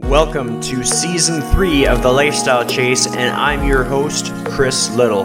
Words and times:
Welcome 0.00 0.60
to 0.60 0.84
season 0.84 1.40
three 1.40 1.86
of 1.86 2.02
The 2.02 2.12
Lifestyle 2.12 2.66
Chase, 2.66 3.06
and 3.06 3.34
I'm 3.34 3.66
your 3.66 3.82
host, 3.82 4.30
Chris 4.44 4.94
Liddle. 4.94 5.24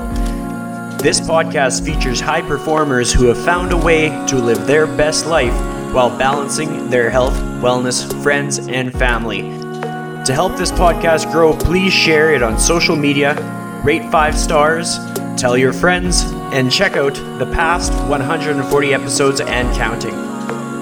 This 0.98 1.20
podcast 1.20 1.84
features 1.84 2.22
high 2.22 2.42
performers 2.42 3.12
who 3.12 3.26
have 3.26 3.38
found 3.44 3.74
a 3.74 3.78
way 3.78 4.08
to 4.28 4.38
live 4.38 4.66
their 4.66 4.88
best 4.88 5.26
life 5.26 5.54
while 5.94 6.18
balancing 6.18 6.90
their 6.90 7.10
health, 7.10 7.34
wellness, 7.62 8.10
friends, 8.24 8.60
and 8.60 8.94
family. 8.94 9.42
To 9.42 10.34
help 10.34 10.56
this 10.56 10.72
podcast 10.72 11.30
grow, 11.34 11.52
please 11.54 11.92
share 11.92 12.34
it 12.34 12.42
on 12.42 12.58
social 12.58 12.96
media, 12.96 13.36
rate 13.84 14.10
five 14.10 14.38
stars, 14.38 14.98
tell 15.36 15.58
your 15.58 15.74
friends, 15.74 16.24
and 16.54 16.72
check 16.72 16.96
out 16.96 17.16
the 17.40 17.52
past 17.54 17.92
140 18.10 18.94
episodes 18.94 19.42
and 19.42 19.76
counting. 19.76 20.31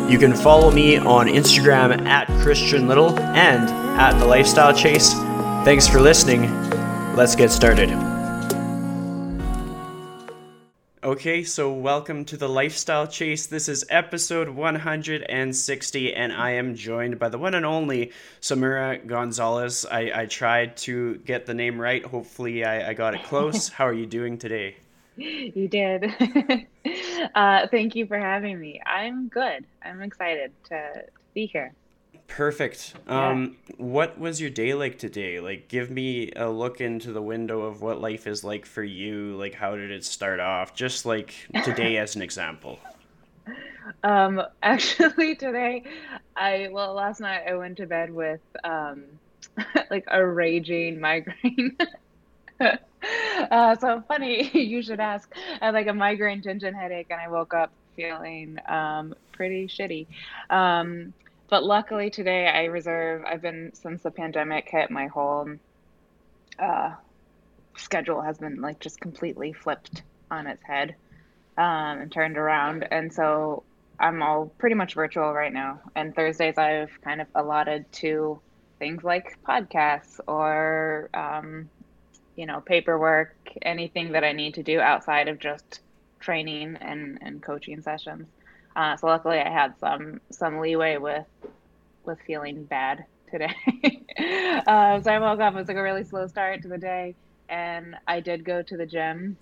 You 0.09 0.17
can 0.17 0.33
follow 0.33 0.71
me 0.71 0.97
on 0.97 1.27
Instagram 1.27 2.07
at 2.07 2.25
Christian 2.41 2.87
Little 2.87 3.15
and 3.19 3.69
at 3.99 4.17
The 4.17 4.25
Lifestyle 4.25 4.73
Chase. 4.73 5.13
Thanks 5.63 5.87
for 5.87 6.01
listening. 6.01 6.49
Let's 7.15 7.35
get 7.35 7.51
started. 7.51 7.91
Okay, 11.03 11.43
so 11.43 11.71
welcome 11.71 12.25
to 12.25 12.37
The 12.37 12.49
Lifestyle 12.49 13.05
Chase. 13.05 13.45
This 13.45 13.69
is 13.69 13.85
episode 13.91 14.49
160, 14.49 16.13
and 16.15 16.33
I 16.33 16.51
am 16.53 16.73
joined 16.73 17.19
by 17.19 17.29
the 17.29 17.37
one 17.37 17.53
and 17.53 17.63
only 17.63 18.11
Sahmura 18.41 19.05
Gonzalez. 19.05 19.85
I, 19.85 20.11
I 20.21 20.25
tried 20.25 20.75
to 20.77 21.17
get 21.17 21.45
the 21.45 21.53
name 21.53 21.79
right. 21.79 22.03
Hopefully, 22.03 22.65
I, 22.65 22.89
I 22.89 22.93
got 22.95 23.13
it 23.13 23.21
close. 23.25 23.67
How 23.77 23.85
are 23.85 23.93
you 23.93 24.07
doing 24.07 24.39
today? 24.39 24.77
You 25.19 25.67
did. 25.67 26.05
uh, 27.35 27.67
thank 27.67 27.95
you 27.95 28.05
for 28.05 28.17
having 28.17 28.59
me. 28.59 28.81
I'm 28.85 29.27
good. 29.27 29.65
I'm 29.83 30.01
excited 30.01 30.51
to, 30.65 30.93
to 30.93 31.03
be 31.33 31.45
here. 31.45 31.73
Perfect. 32.27 32.93
Yeah. 33.07 33.29
Um, 33.29 33.57
what 33.77 34.19
was 34.19 34.39
your 34.39 34.49
day 34.49 34.73
like 34.73 34.97
today? 34.97 35.39
Like, 35.39 35.67
give 35.67 35.89
me 35.89 36.31
a 36.35 36.49
look 36.49 36.79
into 36.79 37.11
the 37.11 37.21
window 37.21 37.61
of 37.61 37.81
what 37.81 37.99
life 37.99 38.27
is 38.27 38.43
like 38.43 38.65
for 38.65 38.83
you. 38.83 39.35
Like, 39.35 39.55
how 39.55 39.75
did 39.75 39.91
it 39.91 40.05
start 40.05 40.39
off? 40.39 40.73
Just 40.75 41.05
like 41.05 41.33
today, 41.63 41.97
as 41.97 42.15
an 42.15 42.21
example. 42.21 42.79
Um, 44.03 44.43
actually, 44.61 45.35
today, 45.35 45.83
I 46.35 46.69
well, 46.71 46.93
last 46.93 47.19
night 47.19 47.43
I 47.47 47.55
went 47.55 47.77
to 47.77 47.87
bed 47.87 48.13
with 48.13 48.39
um, 48.63 49.03
like 49.89 50.05
a 50.07 50.23
raging 50.25 50.99
migraine. 50.99 51.75
uh, 53.51 53.75
so 53.75 54.03
funny 54.07 54.49
you 54.57 54.81
should 54.81 54.99
ask. 54.99 55.31
I 55.61 55.65
had 55.65 55.73
like 55.73 55.87
a 55.87 55.93
migraine 55.93 56.41
tension 56.41 56.73
headache, 56.73 57.07
and 57.09 57.19
I 57.19 57.29
woke 57.29 57.53
up 57.53 57.71
feeling 57.95 58.59
um, 58.67 59.13
pretty 59.31 59.67
shitty. 59.67 60.07
Um, 60.49 61.13
but 61.49 61.63
luckily 61.63 62.09
today, 62.09 62.47
I 62.47 62.65
reserve. 62.65 63.23
I've 63.25 63.41
been 63.41 63.71
since 63.73 64.03
the 64.03 64.11
pandemic 64.11 64.69
hit. 64.69 64.91
My 64.91 65.07
whole 65.07 65.49
uh, 66.59 66.91
schedule 67.77 68.21
has 68.21 68.37
been 68.37 68.61
like 68.61 68.79
just 68.79 68.99
completely 68.99 69.53
flipped 69.53 70.03
on 70.29 70.47
its 70.47 70.63
head 70.63 70.95
um, 71.57 72.01
and 72.01 72.11
turned 72.11 72.37
around, 72.37 72.87
and 72.91 73.11
so 73.11 73.63
I'm 73.99 74.21
all 74.21 74.47
pretty 74.57 74.75
much 74.75 74.93
virtual 74.93 75.33
right 75.33 75.51
now. 75.51 75.81
And 75.95 76.15
Thursdays 76.15 76.57
I've 76.57 76.91
kind 77.01 77.21
of 77.21 77.27
allotted 77.35 77.91
to 77.93 78.39
things 78.79 79.03
like 79.03 79.37
podcasts 79.45 80.19
or 80.25 81.09
um, 81.13 81.28
you 82.39 82.45
know, 82.45 82.61
paperwork, 82.61 83.35
anything 83.63 84.13
that 84.13 84.23
I 84.23 84.31
need 84.31 84.53
to 84.53 84.63
do 84.63 84.79
outside 84.79 85.27
of 85.27 85.39
just 85.39 85.81
training 86.21 86.77
and, 86.79 87.17
and 87.21 87.43
coaching 87.43 87.81
sessions. 87.81 88.27
Uh, 88.77 88.95
so 88.95 89.07
luckily 89.07 89.39
I 89.39 89.49
had 89.51 89.77
some 89.77 90.21
some 90.31 90.59
leeway 90.59 90.95
with 90.95 91.25
with 92.05 92.17
feeling 92.25 92.63
bad 92.63 93.03
today. 93.29 93.53
uh, 94.65 95.01
so 95.01 95.11
I 95.11 95.19
woke 95.19 95.41
up, 95.41 95.53
it 95.53 95.57
was 95.57 95.67
like 95.67 95.75
a 95.75 95.83
really 95.83 96.05
slow 96.05 96.27
start 96.27 96.61
to 96.61 96.69
the 96.69 96.77
day 96.77 97.13
and 97.49 97.97
I 98.07 98.21
did 98.21 98.45
go 98.45 98.61
to 98.61 98.77
the 98.77 98.85
gym 98.85 99.35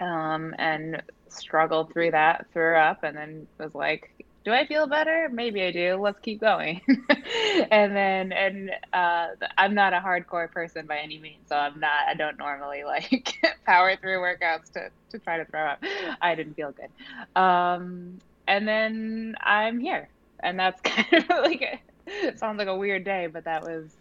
um, 0.00 0.54
and 0.58 1.02
struggled 1.28 1.92
through 1.92 2.12
that, 2.12 2.46
threw 2.52 2.76
up 2.76 3.02
and 3.02 3.16
then 3.16 3.48
was 3.58 3.74
like, 3.74 4.24
do 4.46 4.52
I 4.52 4.64
feel 4.64 4.86
better? 4.86 5.28
Maybe 5.28 5.60
I 5.64 5.72
do. 5.72 5.96
Let's 5.96 6.20
keep 6.20 6.40
going. 6.40 6.80
and 7.72 7.96
then, 7.96 8.30
and 8.30 8.70
uh, 8.92 9.26
I'm 9.58 9.74
not 9.74 9.92
a 9.92 9.98
hardcore 9.98 10.48
person 10.48 10.86
by 10.86 10.98
any 10.98 11.18
means, 11.18 11.48
so 11.48 11.56
I'm 11.56 11.80
not. 11.80 12.06
I 12.08 12.14
don't 12.14 12.38
normally 12.38 12.84
like 12.86 13.34
power 13.66 13.96
through 13.96 14.18
workouts 14.18 14.70
to 14.74 14.90
to 15.10 15.18
try 15.18 15.38
to 15.38 15.44
throw 15.46 15.66
up. 15.66 15.82
I 16.22 16.36
didn't 16.36 16.54
feel 16.54 16.72
good. 16.72 17.40
Um, 17.42 18.18
and 18.46 18.68
then 18.68 19.34
I'm 19.40 19.80
here, 19.80 20.08
and 20.38 20.56
that's 20.56 20.80
kind 20.84 21.24
of 21.24 21.28
like 21.28 21.62
a, 21.62 21.80
it 22.06 22.38
sounds 22.38 22.58
like 22.58 22.68
a 22.68 22.76
weird 22.76 23.02
day, 23.02 23.26
but 23.26 23.44
that 23.44 23.62
was. 23.62 23.96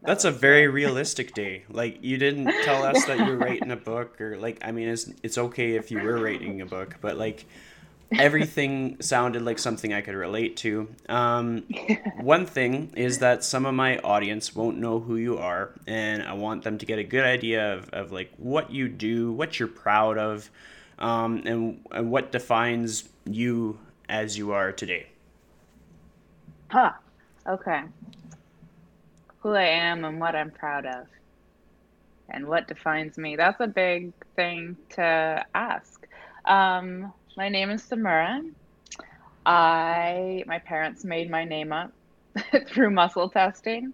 That 0.00 0.06
that's 0.06 0.24
was 0.24 0.34
a 0.34 0.38
very 0.38 0.68
realistic 0.68 1.34
day. 1.34 1.64
Like 1.68 2.02
you 2.02 2.16
didn't 2.16 2.50
tell 2.64 2.82
us 2.82 3.04
that 3.04 3.18
you're 3.18 3.36
writing 3.36 3.70
a 3.70 3.76
book, 3.76 4.18
or 4.22 4.38
like 4.38 4.58
I 4.64 4.72
mean, 4.72 4.88
it's 4.88 5.10
it's 5.22 5.36
okay 5.36 5.76
if 5.76 5.90
you 5.90 6.00
were 6.00 6.18
writing 6.18 6.62
a 6.62 6.66
book, 6.66 6.96
but 7.02 7.18
like 7.18 7.44
everything 8.18 9.00
sounded 9.00 9.42
like 9.42 9.58
something 9.58 9.92
I 9.92 10.00
could 10.00 10.14
relate 10.14 10.56
to. 10.58 10.88
Um, 11.08 11.64
one 12.20 12.46
thing 12.46 12.92
is 12.96 13.18
that 13.18 13.44
some 13.44 13.66
of 13.66 13.74
my 13.74 13.98
audience 13.98 14.54
won't 14.54 14.78
know 14.78 15.00
who 15.00 15.16
you 15.16 15.38
are, 15.38 15.70
and 15.86 16.22
I 16.22 16.32
want 16.34 16.64
them 16.64 16.78
to 16.78 16.86
get 16.86 16.98
a 16.98 17.04
good 17.04 17.24
idea 17.24 17.74
of, 17.74 17.88
of 17.90 18.12
like 18.12 18.32
what 18.36 18.70
you 18.70 18.88
do, 18.88 19.32
what 19.32 19.58
you're 19.58 19.68
proud 19.68 20.18
of, 20.18 20.50
um, 20.98 21.42
and, 21.46 21.80
and 21.90 22.10
what 22.10 22.32
defines 22.32 23.08
you 23.24 23.78
as 24.08 24.36
you 24.36 24.52
are 24.52 24.72
today. 24.72 25.06
Huh. 26.70 26.92
Okay. 27.46 27.82
Who 29.40 29.50
I 29.50 29.64
am 29.64 30.04
and 30.04 30.20
what 30.20 30.34
I'm 30.34 30.50
proud 30.50 30.86
of. 30.86 31.06
And 32.28 32.46
what 32.46 32.68
defines 32.68 33.18
me. 33.18 33.36
That's 33.36 33.60
a 33.60 33.66
big 33.66 34.12
thing 34.36 34.76
to 34.90 35.44
ask. 35.54 36.06
Um, 36.44 37.12
my 37.36 37.48
name 37.48 37.70
is 37.70 37.82
Sahmura. 37.82 38.42
I 39.44 40.44
my 40.46 40.58
parents 40.58 41.04
made 41.04 41.30
my 41.30 41.44
name 41.44 41.72
up 41.72 41.92
through 42.68 42.90
muscle 42.90 43.28
testing. 43.28 43.92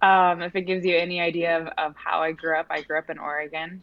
Um, 0.00 0.42
if 0.42 0.56
it 0.56 0.62
gives 0.62 0.84
you 0.84 0.96
any 0.96 1.20
idea 1.20 1.58
of, 1.58 1.68
of 1.78 1.94
how 1.96 2.22
I 2.22 2.32
grew 2.32 2.56
up, 2.56 2.66
I 2.70 2.82
grew 2.82 2.98
up 2.98 3.10
in 3.10 3.18
Oregon. 3.18 3.82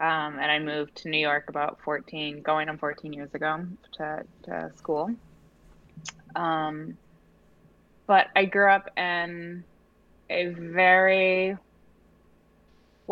Um, 0.00 0.38
and 0.40 0.50
I 0.50 0.58
moved 0.58 0.96
to 0.96 1.08
New 1.08 1.18
York 1.18 1.44
about 1.48 1.78
14, 1.84 2.42
going 2.42 2.68
on 2.68 2.76
14 2.76 3.12
years 3.12 3.32
ago 3.34 3.64
to, 3.98 4.24
to 4.44 4.72
school. 4.76 5.14
Um, 6.34 6.98
but 8.08 8.26
I 8.34 8.46
grew 8.46 8.68
up 8.68 8.90
in 8.96 9.62
a 10.28 10.46
very 10.48 11.56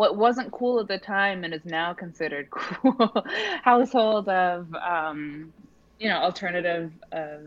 what 0.01 0.17
wasn't 0.17 0.51
cool 0.51 0.79
at 0.79 0.87
the 0.87 0.97
time 0.97 1.43
and 1.43 1.53
is 1.53 1.63
now 1.63 1.93
considered 1.93 2.49
cool 2.51 3.23
household 3.61 4.27
of 4.27 4.73
um, 4.73 5.53
you 5.99 6.09
know 6.09 6.15
alternative 6.17 6.91
uh, 7.11 7.37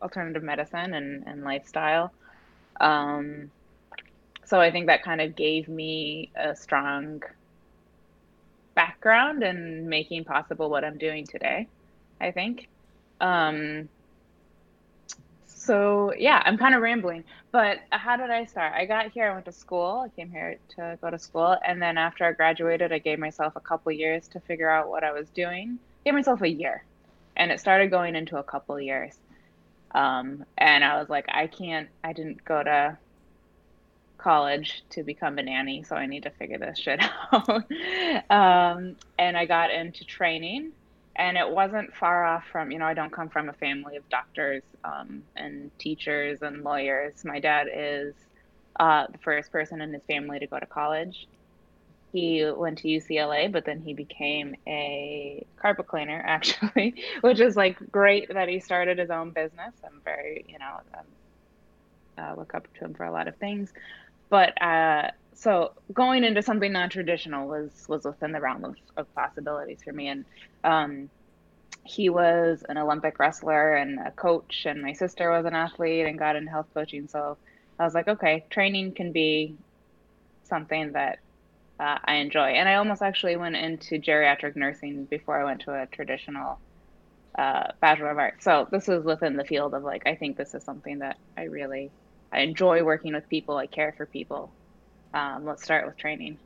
alternative 0.00 0.42
medicine 0.42 0.94
and, 0.94 1.26
and 1.26 1.44
lifestyle. 1.44 2.10
Um, 2.80 3.50
so 4.46 4.60
i 4.60 4.70
think 4.70 4.86
that 4.86 5.02
kind 5.02 5.20
of 5.20 5.36
gave 5.36 5.68
me 5.68 6.30
a 6.34 6.56
strong 6.56 7.22
background 8.74 9.42
in 9.42 9.88
making 9.88 10.24
possible 10.24 10.68
what 10.70 10.84
i'm 10.84 10.98
doing 10.98 11.26
today 11.26 11.68
i 12.20 12.30
think. 12.30 12.68
Um, 13.20 13.88
so 15.64 16.12
yeah, 16.16 16.42
I'm 16.44 16.58
kind 16.58 16.74
of 16.74 16.82
rambling, 16.82 17.24
but 17.50 17.78
how 17.90 18.16
did 18.16 18.30
I 18.30 18.44
start? 18.44 18.72
I 18.74 18.84
got 18.84 19.10
here, 19.10 19.30
I 19.30 19.32
went 19.32 19.46
to 19.46 19.52
school. 19.52 20.04
I 20.06 20.08
came 20.10 20.30
here 20.30 20.58
to 20.76 20.98
go 21.00 21.10
to 21.10 21.18
school, 21.18 21.56
and 21.66 21.80
then 21.80 21.96
after 21.96 22.24
I 22.24 22.32
graduated, 22.32 22.92
I 22.92 22.98
gave 22.98 23.18
myself 23.18 23.54
a 23.56 23.60
couple 23.60 23.90
years 23.92 24.28
to 24.28 24.40
figure 24.40 24.70
out 24.70 24.88
what 24.88 25.04
I 25.04 25.12
was 25.12 25.28
doing. 25.30 25.78
Gave 26.04 26.14
myself 26.14 26.42
a 26.42 26.48
year, 26.48 26.84
and 27.36 27.50
it 27.50 27.60
started 27.60 27.90
going 27.90 28.14
into 28.14 28.36
a 28.36 28.42
couple 28.42 28.78
years. 28.80 29.14
Um, 29.94 30.44
and 30.58 30.84
I 30.84 30.98
was 30.98 31.08
like, 31.08 31.26
I 31.28 31.46
can't. 31.46 31.88
I 32.02 32.12
didn't 32.12 32.44
go 32.44 32.62
to 32.62 32.98
college 34.18 34.82
to 34.90 35.02
become 35.02 35.38
a 35.38 35.42
nanny, 35.42 35.82
so 35.82 35.96
I 35.96 36.06
need 36.06 36.24
to 36.24 36.30
figure 36.30 36.58
this 36.58 36.78
shit 36.78 37.00
out. 37.32 37.48
um, 38.30 38.96
and 39.18 39.36
I 39.36 39.46
got 39.46 39.70
into 39.70 40.04
training 40.04 40.72
and 41.16 41.36
it 41.36 41.48
wasn't 41.48 41.94
far 41.94 42.24
off 42.24 42.44
from 42.50 42.70
you 42.70 42.78
know 42.78 42.86
i 42.86 42.94
don't 42.94 43.12
come 43.12 43.28
from 43.28 43.48
a 43.48 43.52
family 43.54 43.96
of 43.96 44.08
doctors 44.10 44.62
um, 44.84 45.22
and 45.36 45.70
teachers 45.78 46.42
and 46.42 46.62
lawyers. 46.62 47.14
My 47.24 47.40
dad 47.40 47.68
is 47.74 48.14
uh, 48.78 49.06
the 49.10 49.18
first 49.18 49.50
person 49.52 49.80
in 49.80 49.92
his 49.92 50.02
family 50.06 50.38
to 50.40 50.46
go 50.46 50.58
to 50.58 50.66
college. 50.66 51.26
He 52.12 52.44
went 52.56 52.78
to 52.78 52.88
ucla 52.88 53.50
but 53.52 53.64
then 53.64 53.80
he 53.80 53.94
became 53.94 54.54
a 54.68 55.44
carpet 55.60 55.88
cleaner 55.88 56.22
actually 56.26 56.94
which 57.22 57.40
is 57.40 57.56
like 57.56 57.78
great 57.90 58.32
that 58.32 58.48
he 58.48 58.60
started 58.60 58.98
his 58.98 59.10
own 59.10 59.30
business. 59.32 59.74
I'm 59.84 60.00
very 60.04 60.44
you 60.48 60.58
know 60.58 60.80
um, 60.98 61.06
uh, 62.18 62.34
look 62.36 62.54
up 62.54 62.68
to 62.74 62.84
him 62.84 62.94
for 62.94 63.04
a 63.04 63.12
lot 63.12 63.28
of 63.28 63.36
things. 63.36 63.72
But 64.30 64.60
uh, 64.62 65.10
so 65.34 65.72
going 65.92 66.24
into 66.24 66.42
something 66.42 66.72
non-traditional 66.72 67.48
was 67.48 67.70
was 67.88 68.04
within 68.04 68.32
the 68.32 68.40
realm 68.40 68.64
of, 68.64 68.76
of 68.96 69.14
possibilities 69.14 69.82
for 69.82 69.92
me 69.92 70.08
and 70.08 70.24
um, 70.64 71.10
he 71.84 72.08
was 72.08 72.64
an 72.68 72.78
olympic 72.78 73.18
wrestler 73.18 73.74
and 73.74 73.98
a 73.98 74.10
coach 74.12 74.64
and 74.66 74.80
my 74.80 74.92
sister 74.92 75.30
was 75.30 75.44
an 75.44 75.54
athlete 75.54 76.06
and 76.06 76.18
got 76.18 76.36
into 76.36 76.50
health 76.50 76.68
coaching 76.72 77.08
so 77.08 77.36
I 77.78 77.84
was 77.84 77.94
like, 77.94 78.08
okay, 78.08 78.44
training 78.50 78.92
can 78.92 79.12
be 79.12 79.56
something 80.44 80.92
that 80.92 81.18
uh, 81.80 81.98
I 82.04 82.16
enjoy. 82.16 82.50
And 82.50 82.68
I 82.68 82.76
almost 82.76 83.02
actually 83.02 83.36
went 83.36 83.56
into 83.56 83.98
geriatric 83.98 84.54
nursing 84.54 85.06
before 85.06 85.40
I 85.40 85.44
went 85.44 85.62
to 85.62 85.82
a 85.82 85.86
traditional 85.86 86.60
uh, 87.36 87.72
Bachelor 87.80 88.10
of 88.10 88.18
Arts. 88.18 88.44
So 88.44 88.68
this 88.70 88.88
is 88.88 89.04
within 89.04 89.36
the 89.36 89.44
field 89.44 89.74
of 89.74 89.82
like, 89.82 90.06
I 90.06 90.14
think 90.14 90.36
this 90.36 90.54
is 90.54 90.62
something 90.62 91.00
that 91.00 91.18
I 91.36 91.44
really, 91.44 91.90
I 92.32 92.40
enjoy 92.40 92.84
working 92.84 93.12
with 93.12 93.28
people. 93.28 93.56
I 93.56 93.66
care 93.66 93.92
for 93.96 94.06
people. 94.06 94.52
Um, 95.14 95.44
let's 95.46 95.62
start 95.62 95.86
with 95.86 95.96
training. 95.96 96.38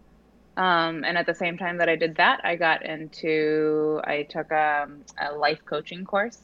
Um, 0.59 1.05
and 1.05 1.17
at 1.17 1.27
the 1.27 1.35
same 1.35 1.57
time 1.57 1.79
that 1.79 1.89
I 1.89 1.97
did 1.97 2.17
that, 2.17 2.41
I 2.45 2.57
got 2.57 2.85
into, 2.85 4.01
I 4.05 4.25
took 4.29 4.51
a, 4.51 4.83
um, 4.85 5.05
a 5.19 5.35
life 5.35 5.61
coaching 5.65 6.05
course. 6.05 6.39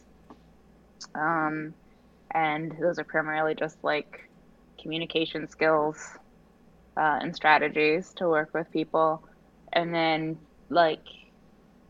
Um, 1.15 1.75
and 2.33 2.75
those 2.81 2.99
are 2.99 3.05
primarily 3.05 3.55
just 3.55 3.77
like 3.85 4.31
communication 4.81 5.49
skills 5.49 5.99
uh, 6.97 7.19
and 7.21 7.35
strategies 7.37 8.13
to 8.15 8.29
work 8.29 8.55
with 8.55 8.71
people. 8.71 9.23
And 9.73 9.93
then, 9.95 10.39
like, 10.71 11.05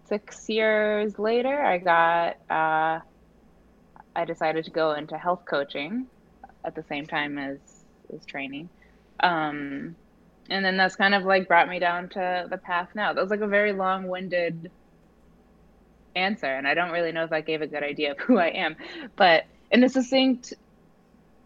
six 0.09 0.49
years 0.49 1.19
later, 1.19 1.63
I 1.63 1.79
got, 1.79 2.37
uh, 2.51 3.01
I 4.17 4.25
decided 4.27 4.65
to 4.65 4.71
go 4.71 4.93
into 4.93 5.17
health 5.17 5.45
coaching 5.49 6.07
at 6.65 6.75
the 6.75 6.83
same 6.83 7.07
time 7.07 7.39
as, 7.39 7.59
as 8.13 8.25
training. 8.25 8.71
Um, 9.21 9.97
and 10.51 10.65
then 10.65 10.77
that's 10.77 10.97
kind 10.97 11.15
of 11.15 11.25
like 11.25 11.49
brought 11.49 11.69
me 11.69 11.79
down 11.79 12.09
to 12.11 12.47
the 12.51 12.59
path 12.59 12.91
now. 12.95 13.13
That 13.13 13.21
was 13.21 13.31
like 13.31 13.41
a 13.41 13.47
very 13.47 13.73
long 13.73 14.09
winded 14.09 14.71
answer. 16.15 16.47
And 16.47 16.67
I 16.67 16.75
don't 16.75 16.91
really 16.91 17.13
know 17.13 17.25
if 17.25 17.33
I 17.33 17.41
gave 17.41 17.63
a 17.63 17.67
good 17.67 17.83
idea 17.83 18.13
of 18.13 18.19
who 18.21 18.39
I 18.39 18.49
am. 18.49 18.77
But 19.17 19.47
in 19.71 19.83
a 19.85 19.89
succinct 19.89 20.55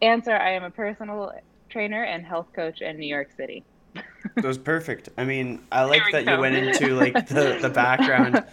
answer, 0.02 0.32
I 0.32 0.52
am 0.52 0.64
a 0.64 0.70
personal 0.70 1.32
trainer 1.68 2.02
and 2.02 2.24
health 2.24 2.48
coach 2.54 2.80
in 2.80 2.98
New 2.98 3.06
York 3.06 3.30
City. 3.36 3.64
that 4.34 4.44
was 4.44 4.58
perfect. 4.58 5.08
I 5.16 5.24
mean, 5.24 5.60
I 5.70 5.84
like 5.84 6.02
that 6.12 6.24
go. 6.24 6.34
you 6.34 6.40
went 6.40 6.56
into 6.56 6.94
like 6.94 7.28
the, 7.28 7.58
the 7.60 7.68
background. 7.74 8.44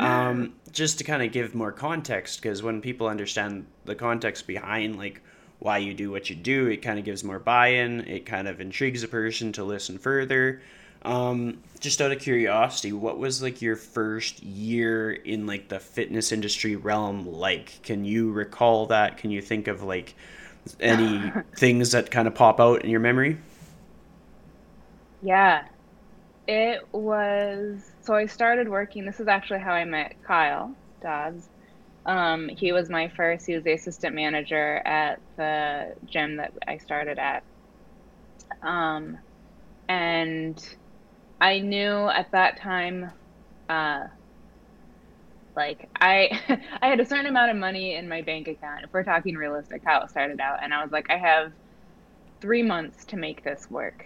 Um, 0.00 0.54
just 0.72 0.98
to 0.98 1.04
kind 1.04 1.22
of 1.22 1.30
give 1.30 1.54
more 1.54 1.70
context, 1.70 2.42
because 2.42 2.62
when 2.62 2.80
people 2.80 3.06
understand 3.06 3.66
the 3.84 3.94
context 3.94 4.46
behind 4.46 4.96
like 4.98 5.22
why 5.64 5.78
you 5.78 5.94
do 5.94 6.10
what 6.10 6.28
you 6.28 6.36
do, 6.36 6.66
it 6.66 6.78
kind 6.78 6.98
of 6.98 7.06
gives 7.06 7.24
more 7.24 7.38
buy-in. 7.38 8.02
It 8.02 8.26
kind 8.26 8.46
of 8.46 8.60
intrigues 8.60 9.02
a 9.02 9.08
person 9.08 9.50
to 9.52 9.64
listen 9.64 9.96
further. 9.96 10.60
Um, 11.02 11.62
just 11.80 12.02
out 12.02 12.12
of 12.12 12.18
curiosity, 12.18 12.92
what 12.92 13.18
was 13.18 13.42
like 13.42 13.62
your 13.62 13.76
first 13.76 14.42
year 14.42 15.10
in 15.10 15.46
like 15.46 15.68
the 15.68 15.80
fitness 15.80 16.32
industry 16.32 16.76
realm 16.76 17.26
like? 17.26 17.82
Can 17.82 18.04
you 18.04 18.30
recall 18.30 18.86
that? 18.86 19.16
Can 19.16 19.30
you 19.30 19.40
think 19.40 19.66
of 19.66 19.82
like 19.82 20.14
any 20.80 21.32
things 21.56 21.92
that 21.92 22.10
kind 22.10 22.28
of 22.28 22.34
pop 22.34 22.60
out 22.60 22.84
in 22.84 22.90
your 22.90 23.00
memory? 23.00 23.38
Yeah. 25.22 25.66
It 26.46 26.86
was 26.92 27.90
so 28.02 28.12
I 28.14 28.26
started 28.26 28.68
working. 28.68 29.06
This 29.06 29.18
is 29.18 29.28
actually 29.28 29.60
how 29.60 29.72
I 29.72 29.86
met 29.86 30.14
Kyle 30.24 30.74
Dodds. 31.00 31.48
Um, 32.06 32.48
he 32.48 32.72
was 32.72 32.90
my 32.90 33.08
first, 33.08 33.46
he 33.46 33.54
was 33.54 33.64
the 33.64 33.72
assistant 33.72 34.14
manager 34.14 34.76
at 34.86 35.20
the 35.36 35.94
gym 36.04 36.36
that 36.36 36.52
I 36.68 36.78
started 36.78 37.18
at. 37.18 37.44
Um, 38.62 39.18
and 39.88 40.58
I 41.40 41.60
knew 41.60 42.08
at 42.08 42.32
that 42.32 42.60
time, 42.60 43.12
uh, 43.68 44.04
like 45.56 45.88
I, 46.00 46.28
I 46.82 46.88
had 46.88 47.00
a 47.00 47.06
certain 47.06 47.26
amount 47.26 47.50
of 47.50 47.56
money 47.56 47.94
in 47.94 48.08
my 48.08 48.22
bank 48.22 48.48
account. 48.48 48.84
If 48.84 48.90
we're 48.92 49.04
talking 49.04 49.36
realistic, 49.36 49.82
how 49.84 50.00
it 50.02 50.10
started 50.10 50.40
out, 50.40 50.62
and 50.62 50.74
I 50.74 50.82
was 50.82 50.92
like, 50.92 51.06
I 51.10 51.16
have 51.18 51.52
three 52.40 52.62
months 52.62 53.04
to 53.06 53.16
make 53.16 53.42
this 53.44 53.66
work. 53.70 54.04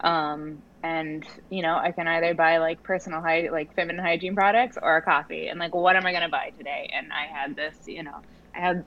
Um, 0.00 0.62
and 0.86 1.24
you 1.50 1.62
know, 1.62 1.76
I 1.76 1.92
can 1.92 2.06
either 2.08 2.34
buy 2.34 2.58
like 2.58 2.82
personal 2.84 3.20
hygiene, 3.22 3.52
like 3.52 3.74
feminine 3.74 4.04
hygiene 4.04 4.34
products, 4.36 4.78
or 4.80 4.96
a 4.96 5.02
coffee. 5.02 5.48
And 5.48 5.58
like, 5.58 5.74
what 5.74 5.96
am 5.96 6.06
I 6.06 6.12
gonna 6.12 6.28
buy 6.28 6.50
today? 6.56 6.90
And 6.92 7.08
I 7.12 7.26
had 7.38 7.56
this, 7.56 7.76
you 7.86 8.02
know, 8.04 8.22
I 8.54 8.60
had 8.60 8.84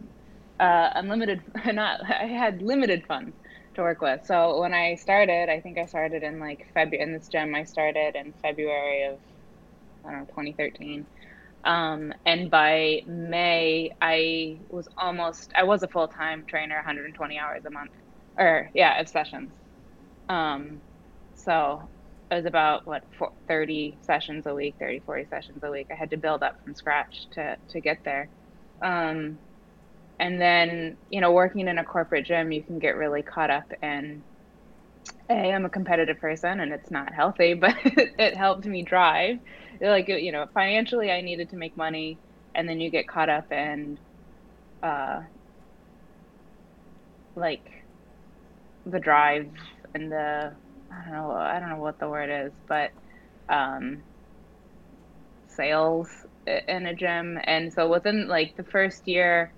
uh, 0.60 0.90
unlimited, 0.96 1.42
not, 1.74 2.00
I 2.10 2.28
had 2.28 2.62
limited 2.62 3.04
funds 3.08 3.36
to 3.76 3.82
work 3.82 4.02
with. 4.02 4.22
So 4.26 4.62
when 4.62 4.74
I 4.74 4.96
started, 4.96 5.50
I 5.50 5.62
think 5.62 5.78
I 5.78 5.86
started 5.86 6.24
in 6.24 6.40
like 6.40 6.68
February 6.74 7.04
in 7.04 7.14
this 7.14 7.28
gym. 7.30 7.56
I 7.56 7.64
started 7.66 8.16
in 8.16 8.34
February 8.42 9.06
of 9.06 9.20
I 10.06 10.12
don't 10.12 10.20
know 10.22 10.26
2013. 10.28 11.08
Um, 11.66 12.14
and 12.26 12.50
by 12.52 13.02
May, 13.08 13.92
I 14.02 14.62
was 14.70 14.88
almost 14.98 15.52
I 15.58 15.64
was 15.64 15.84
a 15.84 15.88
full 15.90 16.08
time 16.08 16.46
trainer, 16.48 16.76
120 16.76 17.38
hours 17.40 17.66
a 17.66 17.72
month, 17.72 17.92
or 18.38 18.70
yeah, 18.74 19.00
of 19.02 19.10
sessions. 19.10 19.54
Um, 20.30 20.84
so 21.40 21.92
it 22.32 22.36
was 22.36 22.46
about 22.46 22.88
what 22.88 23.04
30 23.48 24.00
sessions 24.04 24.46
a 24.48 24.54
week, 24.56 24.76
30 24.80 25.02
40 25.02 25.26
sessions 25.30 25.64
a 25.64 25.72
week. 25.72 25.88
I 25.92 25.96
had 25.96 26.12
to 26.12 26.18
build 26.18 26.44
up 26.44 26.56
from 26.64 26.76
scratch 26.76 27.28
to 27.34 27.58
to 27.72 27.82
get 27.82 28.00
there. 28.06 28.30
Um, 28.84 29.40
and 30.20 30.42
then 30.42 30.98
you 31.10 31.22
know 31.22 31.32
working 31.32 31.68
in 31.68 31.78
a 31.78 31.86
corporate 31.86 32.26
gym 32.26 32.52
you 32.52 32.64
can 32.64 32.80
get 32.80 32.96
really 32.98 33.24
caught 33.24 33.50
up 33.50 33.72
in 33.82 34.24
hey 35.30 35.52
i'm 35.54 35.66
a 35.66 35.70
competitive 35.70 36.20
person 36.20 36.60
and 36.60 36.72
it's 36.74 36.92
not 36.92 37.14
healthy 37.14 37.54
but 37.56 37.76
it 37.86 38.36
helped 38.38 38.66
me 38.66 38.84
drive 38.84 39.38
like 39.82 40.08
you 40.08 40.32
know 40.32 40.46
financially 40.54 41.12
i 41.12 41.22
needed 41.22 41.50
to 41.50 41.58
make 41.58 41.76
money 41.78 42.20
and 42.56 42.68
then 42.70 42.80
you 42.80 42.92
get 42.92 43.08
caught 43.08 43.30
up 43.30 43.52
in 43.52 43.98
uh 44.84 45.22
like 47.36 47.66
the 48.86 49.00
drive 49.00 49.52
and 49.94 50.12
the 50.12 50.58
i 50.92 51.04
don't 51.04 51.14
know 51.14 51.32
i 51.32 51.60
don't 51.60 51.70
know 51.70 51.78
what 51.80 52.00
the 52.00 52.10
word 52.10 52.48
is 52.48 52.54
but 52.68 52.92
um 53.50 54.04
sales 55.48 56.10
in 56.68 56.86
a 56.86 56.96
gym 56.96 57.40
and 57.46 57.74
so 57.74 57.90
within 57.90 58.28
like 58.28 58.56
the 58.58 58.64
first 58.64 59.08
year 59.08 59.54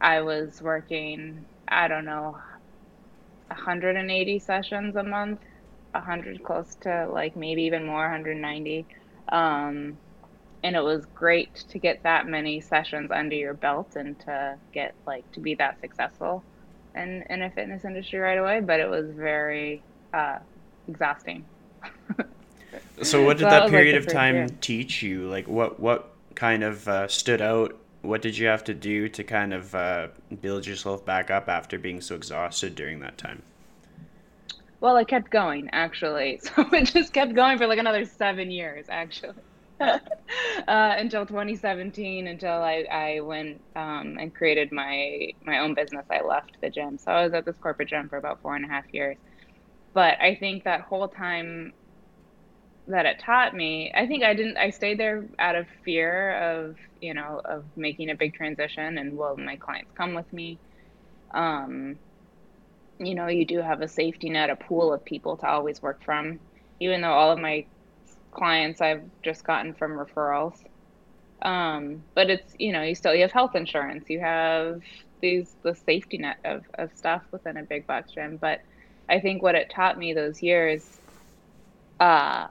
I 0.00 0.22
was 0.22 0.62
working, 0.62 1.46
I 1.68 1.88
don't 1.88 2.04
know, 2.06 2.36
180 3.48 4.38
sessions 4.40 4.96
a 4.96 5.02
month, 5.04 5.40
100 5.92 6.42
close 6.44 6.76
to 6.82 7.08
like 7.12 7.36
maybe 7.36 7.64
even 7.64 7.86
more, 7.86 8.02
190. 8.02 8.86
Um, 9.32 10.00
and 10.62 10.76
it 10.76 10.82
was 10.84 11.06
great 11.14 11.54
to 11.70 11.78
get 11.78 12.00
that 12.04 12.26
many 12.26 12.60
sessions 12.60 13.10
under 13.12 13.36
your 13.36 13.54
belt 13.54 13.92
and 13.96 14.18
to 14.20 14.60
get 14.72 14.94
like 15.06 15.26
to 15.32 15.40
be 15.40 15.54
that 15.56 15.80
successful 15.80 16.46
in, 16.94 17.24
in 17.30 17.42
a 17.42 17.50
fitness 17.50 17.84
industry 17.84 18.18
right 18.20 18.38
away, 18.38 18.60
but 18.60 18.80
it 18.80 18.90
was 18.90 19.12
very 19.14 19.84
uh, 20.12 20.38
exhausting. 20.88 21.44
so 23.02 23.24
what 23.24 23.38
did 23.38 23.44
so 23.44 23.50
that, 23.50 23.60
that 23.60 23.70
period 23.70 23.94
like 23.94 24.06
of 24.06 24.12
time 24.12 24.34
year. 24.34 24.48
teach 24.60 25.02
you? 25.02 25.28
Like 25.28 25.48
what, 25.48 25.80
what 25.80 26.12
kind 26.34 26.62
of 26.62 26.88
uh, 26.88 27.08
stood 27.08 27.40
out 27.40 27.76
what 28.02 28.22
did 28.22 28.36
you 28.38 28.46
have 28.46 28.64
to 28.64 28.74
do 28.74 29.08
to 29.08 29.24
kind 29.24 29.52
of 29.52 29.74
uh, 29.74 30.08
build 30.40 30.66
yourself 30.66 31.04
back 31.04 31.30
up 31.30 31.48
after 31.48 31.78
being 31.78 32.00
so 32.00 32.14
exhausted 32.14 32.74
during 32.74 33.00
that 33.00 33.18
time? 33.18 33.42
Well, 34.80 34.96
I 34.96 35.04
kept 35.04 35.30
going 35.30 35.68
actually, 35.72 36.40
so 36.42 36.66
it 36.72 36.84
just 36.84 37.12
kept 37.12 37.34
going 37.34 37.58
for 37.58 37.66
like 37.66 37.78
another 37.78 38.04
seven 38.04 38.50
years 38.50 38.86
actually, 38.88 39.34
uh, 39.80 39.98
until 40.66 41.26
2017, 41.26 42.26
until 42.26 42.52
I 42.62 42.86
I 42.90 43.20
went 43.20 43.60
um, 43.76 44.16
and 44.18 44.34
created 44.34 44.72
my 44.72 45.32
my 45.44 45.58
own 45.58 45.74
business. 45.74 46.06
I 46.10 46.22
left 46.22 46.58
the 46.62 46.70
gym, 46.70 46.96
so 46.96 47.12
I 47.12 47.24
was 47.24 47.34
at 47.34 47.44
this 47.44 47.56
corporate 47.60 47.88
gym 47.88 48.08
for 48.08 48.16
about 48.16 48.40
four 48.40 48.56
and 48.56 48.64
a 48.64 48.68
half 48.68 48.84
years. 48.92 49.18
But 49.94 50.20
I 50.20 50.36
think 50.36 50.64
that 50.64 50.82
whole 50.82 51.08
time 51.08 51.72
that 52.86 53.06
it 53.06 53.20
taught 53.24 53.54
me 53.54 53.92
i 53.94 54.06
think 54.06 54.24
i 54.24 54.34
didn't 54.34 54.56
i 54.56 54.70
stayed 54.70 54.98
there 54.98 55.28
out 55.38 55.54
of 55.54 55.66
fear 55.84 56.36
of 56.68 56.76
you 57.00 57.14
know 57.14 57.40
of 57.44 57.64
making 57.76 58.10
a 58.10 58.16
big 58.16 58.34
transition 58.34 58.98
and 58.98 59.16
will 59.16 59.36
my 59.36 59.56
clients 59.56 59.92
come 59.96 60.14
with 60.14 60.30
me. 60.32 60.60
Um 61.34 61.98
you 62.98 63.14
know 63.14 63.28
you 63.28 63.46
do 63.46 63.58
have 63.60 63.80
a 63.80 63.88
safety 63.88 64.30
net 64.30 64.50
a 64.50 64.56
pool 64.56 64.92
of 64.92 65.04
people 65.04 65.36
to 65.38 65.46
always 65.48 65.80
work 65.82 66.02
from. 66.04 66.40
Even 66.80 67.00
though 67.02 67.12
all 67.12 67.32
of 67.32 67.38
my 67.38 67.66
clients 68.32 68.80
i've 68.80 69.04
just 69.24 69.44
gotten 69.44 69.74
from 69.74 69.92
referrals. 69.92 70.56
Um 71.42 72.04
but 72.14 72.30
it's 72.30 72.54
you 72.58 72.72
know 72.72 72.82
you 72.82 72.94
still 72.94 73.14
you 73.14 73.22
have 73.22 73.32
health 73.32 73.54
insurance. 73.54 74.04
You 74.08 74.20
have 74.20 74.80
these 75.22 75.56
the 75.64 75.74
safety 75.74 76.18
net 76.18 76.36
of, 76.44 76.64
of 76.78 76.90
stuff 76.96 77.22
within 77.32 77.56
a 77.56 77.64
big 77.64 77.86
box 77.86 78.12
gym. 78.12 78.38
But 78.40 78.60
i 79.10 79.20
think 79.20 79.42
what 79.42 79.54
it 79.54 79.70
taught 79.74 79.98
me 79.98 80.14
those 80.14 80.42
years 80.42 81.00
uh 82.00 82.46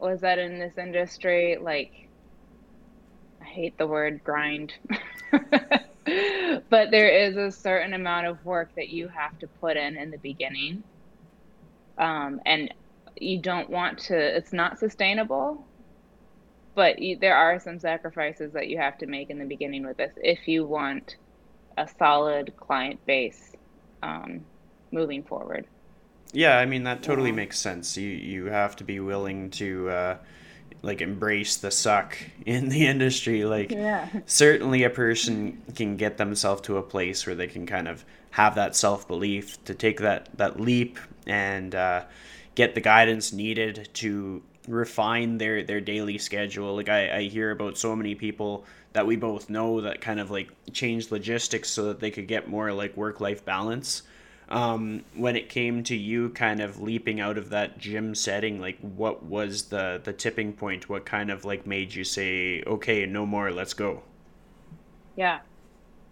was 0.00 0.20
that 0.22 0.38
in 0.38 0.58
this 0.58 0.78
industry, 0.78 1.58
like, 1.60 1.92
I 3.40 3.44
hate 3.44 3.78
the 3.78 3.86
word 3.86 4.22
grind, 4.24 4.72
but 5.30 6.90
there 6.90 7.08
is 7.08 7.36
a 7.36 7.50
certain 7.50 7.94
amount 7.94 8.26
of 8.26 8.44
work 8.44 8.70
that 8.76 8.88
you 8.88 9.08
have 9.08 9.38
to 9.40 9.48
put 9.60 9.76
in 9.76 9.96
in 9.96 10.10
the 10.10 10.18
beginning. 10.18 10.84
Um, 11.98 12.40
and 12.46 12.72
you 13.16 13.40
don't 13.42 13.68
want 13.68 13.98
to, 14.00 14.16
it's 14.16 14.52
not 14.52 14.78
sustainable, 14.78 15.68
but 16.74 16.98
you, 16.98 17.18
there 17.20 17.36
are 17.36 17.60
some 17.60 17.78
sacrifices 17.78 18.52
that 18.54 18.68
you 18.68 18.78
have 18.78 18.96
to 18.98 19.06
make 19.06 19.30
in 19.30 19.38
the 19.38 19.44
beginning 19.44 19.86
with 19.86 19.98
this 19.98 20.12
if 20.16 20.48
you 20.48 20.66
want 20.66 21.16
a 21.76 21.86
solid 21.98 22.54
client 22.56 23.00
base 23.06 23.52
um, 24.02 24.46
moving 24.92 25.22
forward. 25.24 25.66
Yeah, 26.32 26.58
I 26.58 26.66
mean 26.66 26.84
that 26.84 27.02
totally 27.02 27.30
yeah. 27.30 27.36
makes 27.36 27.58
sense. 27.58 27.96
You 27.96 28.08
you 28.08 28.46
have 28.46 28.76
to 28.76 28.84
be 28.84 29.00
willing 29.00 29.50
to 29.50 29.90
uh, 29.90 30.16
like 30.82 31.00
embrace 31.00 31.56
the 31.56 31.70
suck 31.70 32.16
in 32.46 32.68
the 32.68 32.86
industry. 32.86 33.44
Like 33.44 33.70
yeah. 33.70 34.08
certainly 34.26 34.84
a 34.84 34.90
person 34.90 35.62
can 35.74 35.96
get 35.96 36.18
themselves 36.18 36.62
to 36.62 36.76
a 36.76 36.82
place 36.82 37.26
where 37.26 37.34
they 37.34 37.46
can 37.46 37.66
kind 37.66 37.88
of 37.88 38.04
have 38.30 38.54
that 38.54 38.76
self 38.76 39.08
belief 39.08 39.62
to 39.64 39.74
take 39.74 40.00
that 40.00 40.28
that 40.36 40.60
leap 40.60 40.98
and 41.26 41.74
uh, 41.74 42.04
get 42.54 42.74
the 42.74 42.80
guidance 42.80 43.32
needed 43.32 43.88
to 43.94 44.42
refine 44.68 45.38
their 45.38 45.62
their 45.62 45.80
daily 45.80 46.18
schedule. 46.18 46.76
Like 46.76 46.88
I, 46.88 47.18
I 47.18 47.22
hear 47.22 47.50
about 47.50 47.76
so 47.76 47.96
many 47.96 48.14
people 48.14 48.64
that 48.92 49.06
we 49.06 49.16
both 49.16 49.50
know 49.50 49.80
that 49.80 50.00
kind 50.00 50.20
of 50.20 50.30
like 50.30 50.50
change 50.72 51.10
logistics 51.10 51.70
so 51.70 51.86
that 51.86 52.00
they 52.00 52.10
could 52.10 52.26
get 52.26 52.48
more 52.48 52.72
like 52.72 52.96
work 52.96 53.20
life 53.20 53.44
balance 53.44 54.02
um, 54.50 55.04
when 55.14 55.36
it 55.36 55.48
came 55.48 55.84
to 55.84 55.96
you 55.96 56.30
kind 56.30 56.60
of 56.60 56.80
leaping 56.80 57.20
out 57.20 57.38
of 57.38 57.50
that 57.50 57.78
gym 57.78 58.14
setting 58.14 58.60
like 58.60 58.78
what 58.80 59.22
was 59.22 59.64
the 59.64 60.00
the 60.02 60.12
tipping 60.12 60.52
point? 60.52 60.88
What 60.88 61.04
kind 61.04 61.30
of 61.30 61.44
like 61.44 61.66
made 61.66 61.94
you 61.94 62.04
say 62.04 62.62
okay 62.66 63.06
no 63.06 63.26
more 63.26 63.50
let's 63.52 63.74
go 63.74 64.02
yeah. 65.16 65.40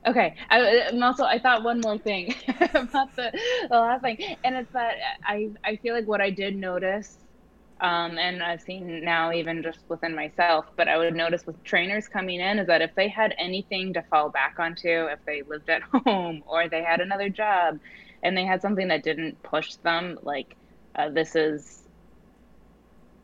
Okay. 0.06 0.34
I, 0.50 0.60
and 0.60 1.02
also 1.02 1.24
i 1.24 1.38
thought 1.38 1.64
one 1.64 1.80
more 1.80 1.98
thing 1.98 2.34
about 2.74 3.14
the, 3.16 3.32
the 3.68 3.78
last 3.78 4.02
thing 4.02 4.36
and 4.44 4.54
it's 4.54 4.72
that 4.72 4.94
i 5.24 5.50
i 5.64 5.76
feel 5.76 5.94
like 5.94 6.06
what 6.06 6.20
i 6.20 6.30
did 6.30 6.56
notice 6.56 7.18
um, 7.80 8.18
and 8.18 8.42
I've 8.42 8.60
seen 8.60 9.04
now 9.04 9.32
even 9.32 9.62
just 9.62 9.78
within 9.88 10.12
myself, 10.14 10.66
but 10.76 10.88
I 10.88 10.98
would 10.98 11.14
notice 11.14 11.46
with 11.46 11.62
trainers 11.62 12.08
coming 12.08 12.40
in 12.40 12.58
is 12.58 12.66
that 12.66 12.82
if 12.82 12.92
they 12.96 13.06
had 13.06 13.34
anything 13.38 13.92
to 13.92 14.02
fall 14.10 14.30
back 14.30 14.56
onto, 14.58 15.04
if 15.04 15.20
they 15.24 15.42
lived 15.42 15.70
at 15.70 15.82
home 16.04 16.42
or 16.46 16.68
they 16.68 16.82
had 16.82 17.00
another 17.00 17.28
job, 17.28 17.78
and 18.22 18.36
they 18.36 18.44
had 18.44 18.60
something 18.60 18.88
that 18.88 19.02
didn't 19.02 19.42
push 19.42 19.74
them 19.76 20.18
like 20.22 20.56
uh, 20.96 21.08
this 21.08 21.36
is 21.36 21.82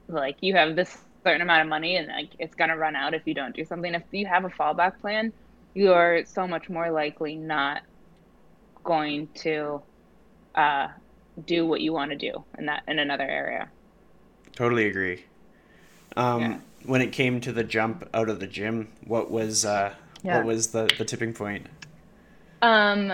like 0.08 0.36
you 0.40 0.54
have 0.54 0.76
this 0.76 0.96
certain 1.24 1.40
amount 1.40 1.62
of 1.62 1.68
money 1.68 1.96
and 1.96 2.08
like 2.08 2.30
it's 2.38 2.54
going 2.54 2.70
to 2.70 2.76
run 2.76 2.94
out 2.94 3.14
if 3.14 3.22
you 3.24 3.34
don't 3.34 3.56
do 3.56 3.64
something 3.64 3.94
if 3.94 4.02
you 4.12 4.26
have 4.26 4.44
a 4.44 4.50
fallback 4.50 5.00
plan 5.00 5.32
you 5.72 5.92
are 5.92 6.24
so 6.24 6.46
much 6.46 6.68
more 6.68 6.90
likely 6.90 7.34
not 7.34 7.82
going 8.84 9.26
to 9.34 9.82
uh, 10.54 10.88
do 11.46 11.66
what 11.66 11.80
you 11.80 11.92
want 11.92 12.10
to 12.10 12.16
do 12.16 12.44
in 12.58 12.66
that 12.66 12.82
in 12.86 12.98
another 12.98 13.24
area 13.24 13.68
totally 14.54 14.86
agree 14.86 15.24
um, 16.16 16.40
yeah. 16.40 16.58
when 16.84 17.00
it 17.00 17.10
came 17.10 17.40
to 17.40 17.52
the 17.52 17.64
jump 17.64 18.08
out 18.12 18.28
of 18.28 18.38
the 18.38 18.46
gym 18.46 18.88
what 19.06 19.30
was 19.30 19.64
uh, 19.64 19.92
yeah. 20.22 20.36
what 20.36 20.46
was 20.46 20.68
the, 20.68 20.88
the 20.98 21.04
tipping 21.04 21.32
point 21.32 21.66
um 22.60 23.12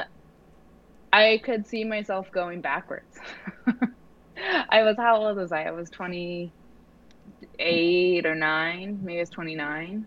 I 1.12 1.40
could 1.44 1.66
see 1.66 1.84
myself 1.84 2.30
going 2.32 2.60
backwards. 2.60 3.18
I 4.70 4.82
was 4.82 4.96
how 4.96 5.16
old 5.16 5.36
was 5.36 5.52
I? 5.52 5.64
I 5.64 5.70
was 5.72 5.90
28 5.90 6.52
or 8.26 8.34
9, 8.34 8.98
maybe 9.02 9.20
it's 9.20 9.30
29. 9.30 10.06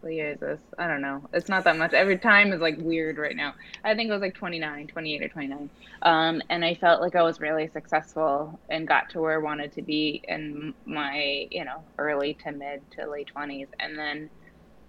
What 0.00 0.12
year 0.12 0.32
is 0.32 0.40
this? 0.40 0.60
I 0.78 0.86
don't 0.86 1.00
know. 1.00 1.26
It's 1.32 1.48
not 1.48 1.64
that 1.64 1.78
much. 1.78 1.94
Every 1.94 2.18
time 2.18 2.52
is 2.52 2.60
like 2.60 2.76
weird 2.78 3.16
right 3.16 3.34
now. 3.34 3.54
I 3.82 3.94
think 3.94 4.10
it 4.10 4.12
was 4.12 4.20
like 4.20 4.34
29, 4.34 4.88
28 4.88 5.22
or 5.22 5.28
29. 5.28 5.70
Um, 6.02 6.42
and 6.50 6.62
I 6.62 6.74
felt 6.74 7.00
like 7.00 7.16
I 7.16 7.22
was 7.22 7.40
really 7.40 7.68
successful 7.68 8.60
and 8.68 8.86
got 8.86 9.08
to 9.10 9.20
where 9.22 9.34
I 9.34 9.38
wanted 9.38 9.72
to 9.72 9.82
be 9.82 10.22
in 10.28 10.74
my, 10.84 11.48
you 11.50 11.64
know, 11.64 11.86
early 11.98 12.34
to 12.44 12.52
mid 12.52 12.82
to 12.92 13.10
late 13.10 13.30
20s. 13.34 13.68
And 13.80 13.98
then 13.98 14.30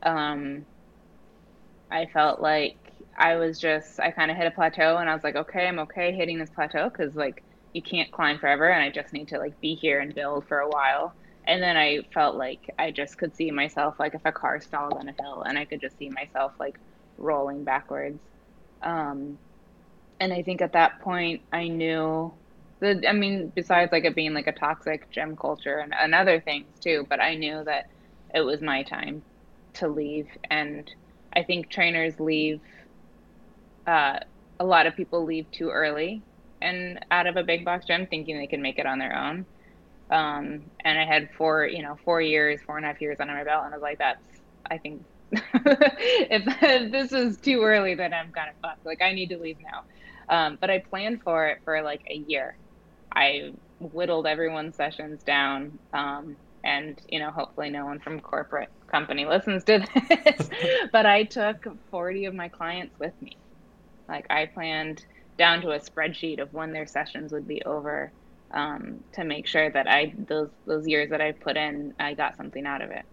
um, 0.03 0.65
I 1.89 2.07
felt 2.07 2.41
like 2.41 2.84
I 3.17 3.35
was 3.35 3.59
just 3.59 3.99
I 3.99 4.11
kind 4.11 4.31
of 4.31 4.37
hit 4.37 4.47
a 4.47 4.51
plateau 4.51 4.97
and 4.97 5.09
I 5.09 5.13
was 5.13 5.23
like, 5.23 5.35
okay, 5.35 5.67
I'm 5.67 5.79
okay 5.79 6.13
hitting 6.13 6.37
this 6.39 6.49
plateau 6.49 6.89
because 6.89 7.15
like 7.15 7.43
you 7.73 7.81
can't 7.81 8.11
climb 8.11 8.39
forever 8.39 8.69
and 8.69 8.83
I 8.83 8.89
just 8.89 9.13
need 9.13 9.29
to 9.29 9.37
like 9.39 9.59
be 9.61 9.75
here 9.75 9.99
and 9.99 10.13
build 10.13 10.47
for 10.47 10.59
a 10.59 10.69
while. 10.69 11.15
And 11.45 11.61
then 11.61 11.77
I 11.77 12.01
felt 12.13 12.35
like 12.35 12.61
I 12.79 12.91
just 12.91 13.17
could 13.17 13.35
see 13.35 13.51
myself 13.51 13.95
like 13.99 14.15
if 14.15 14.21
a 14.25 14.31
car 14.31 14.59
stalled 14.61 14.93
on 14.93 15.09
a 15.09 15.13
hill 15.21 15.43
and 15.43 15.57
I 15.57 15.65
could 15.65 15.81
just 15.81 15.97
see 15.97 16.09
myself 16.09 16.53
like 16.59 16.79
rolling 17.17 17.63
backwards. 17.63 18.19
Um, 18.81 19.39
and 20.19 20.33
I 20.33 20.41
think 20.43 20.61
at 20.61 20.73
that 20.73 20.99
point 21.01 21.41
I 21.51 21.67
knew 21.67 22.33
the 22.79 23.07
I 23.07 23.13
mean 23.13 23.51
besides 23.55 23.91
like 23.91 24.05
it 24.05 24.15
being 24.15 24.33
like 24.33 24.47
a 24.47 24.53
toxic 24.53 25.09
gym 25.11 25.37
culture 25.37 25.77
and, 25.79 25.93
and 25.93 26.15
other 26.15 26.41
things 26.41 26.79
too, 26.79 27.05
but 27.09 27.21
I 27.21 27.35
knew 27.35 27.63
that 27.63 27.85
it 28.33 28.41
was 28.41 28.61
my 28.61 28.83
time 28.83 29.23
to 29.75 29.87
leave 29.87 30.27
and 30.49 30.89
I 31.33 31.43
think 31.43 31.69
trainers 31.69 32.19
leave 32.19 32.61
uh, 33.87 34.19
a 34.59 34.65
lot 34.65 34.85
of 34.85 34.95
people 34.95 35.25
leave 35.25 35.49
too 35.51 35.69
early 35.69 36.21
and 36.61 36.99
out 37.11 37.27
of 37.27 37.37
a 37.37 37.43
big 37.43 37.65
box 37.65 37.85
gym 37.85 38.07
thinking 38.07 38.37
they 38.37 38.47
can 38.47 38.61
make 38.61 38.79
it 38.79 38.85
on 38.85 38.99
their 38.99 39.15
own. 39.15 39.45
Um, 40.09 40.63
and 40.83 40.99
I 40.99 41.05
had 41.05 41.29
four, 41.37 41.65
you 41.65 41.81
know, 41.81 41.97
four 42.05 42.21
years, 42.21 42.59
four 42.65 42.77
and 42.77 42.85
a 42.85 42.89
half 42.89 43.01
years 43.01 43.19
under 43.19 43.33
my 43.33 43.43
belt, 43.43 43.65
and 43.65 43.73
I 43.73 43.77
was 43.77 43.81
like, 43.81 43.97
that's, 43.97 44.23
I 44.69 44.77
think, 44.77 45.03
if, 45.31 46.91
this 46.91 47.11
is 47.11 47.37
too 47.37 47.63
early, 47.63 47.95
then 47.95 48.13
I'm 48.13 48.31
kind 48.31 48.49
of 48.49 48.55
fucked. 48.61 48.85
Like, 48.85 49.01
I 49.01 49.13
need 49.13 49.29
to 49.29 49.37
leave 49.37 49.57
now. 49.61 49.83
Um, 50.29 50.57
but 50.59 50.69
I 50.69 50.79
planned 50.79 51.21
for 51.23 51.47
it 51.47 51.59
for 51.65 51.81
like 51.81 52.01
a 52.09 52.15
year. 52.15 52.55
I 53.15 53.53
whittled 53.79 54.27
everyone's 54.27 54.75
sessions 54.75 55.23
down, 55.23 55.77
um, 55.93 56.35
and 56.63 56.99
you 57.09 57.19
know, 57.19 57.31
hopefully, 57.31 57.69
no 57.69 57.85
one 57.85 57.99
from 57.99 58.19
corporate 58.19 58.69
company 58.87 59.25
listens 59.25 59.63
to 59.65 59.85
this. 60.09 60.49
but 60.91 61.05
I 61.05 61.23
took 61.23 61.67
40 61.91 62.25
of 62.25 62.33
my 62.33 62.49
clients 62.49 62.97
with 62.99 63.13
me 63.21 63.37
like 64.07 64.25
I 64.29 64.45
planned 64.45 65.05
down 65.37 65.61
to 65.61 65.71
a 65.71 65.79
spreadsheet 65.79 66.39
of 66.39 66.53
when 66.53 66.71
their 66.71 66.85
sessions 66.85 67.31
would 67.31 67.47
be 67.47 67.61
over 67.63 68.11
um, 68.51 69.03
to 69.13 69.23
make 69.23 69.47
sure 69.47 69.69
that 69.69 69.87
I 69.87 70.13
those 70.27 70.49
those 70.65 70.87
years 70.87 71.09
that 71.09 71.21
I 71.21 71.31
put 71.33 71.57
in, 71.57 71.93
I 71.99 72.13
got 72.13 72.37
something 72.37 72.65
out 72.65 72.81
of 72.81 72.91
it. 72.91 73.05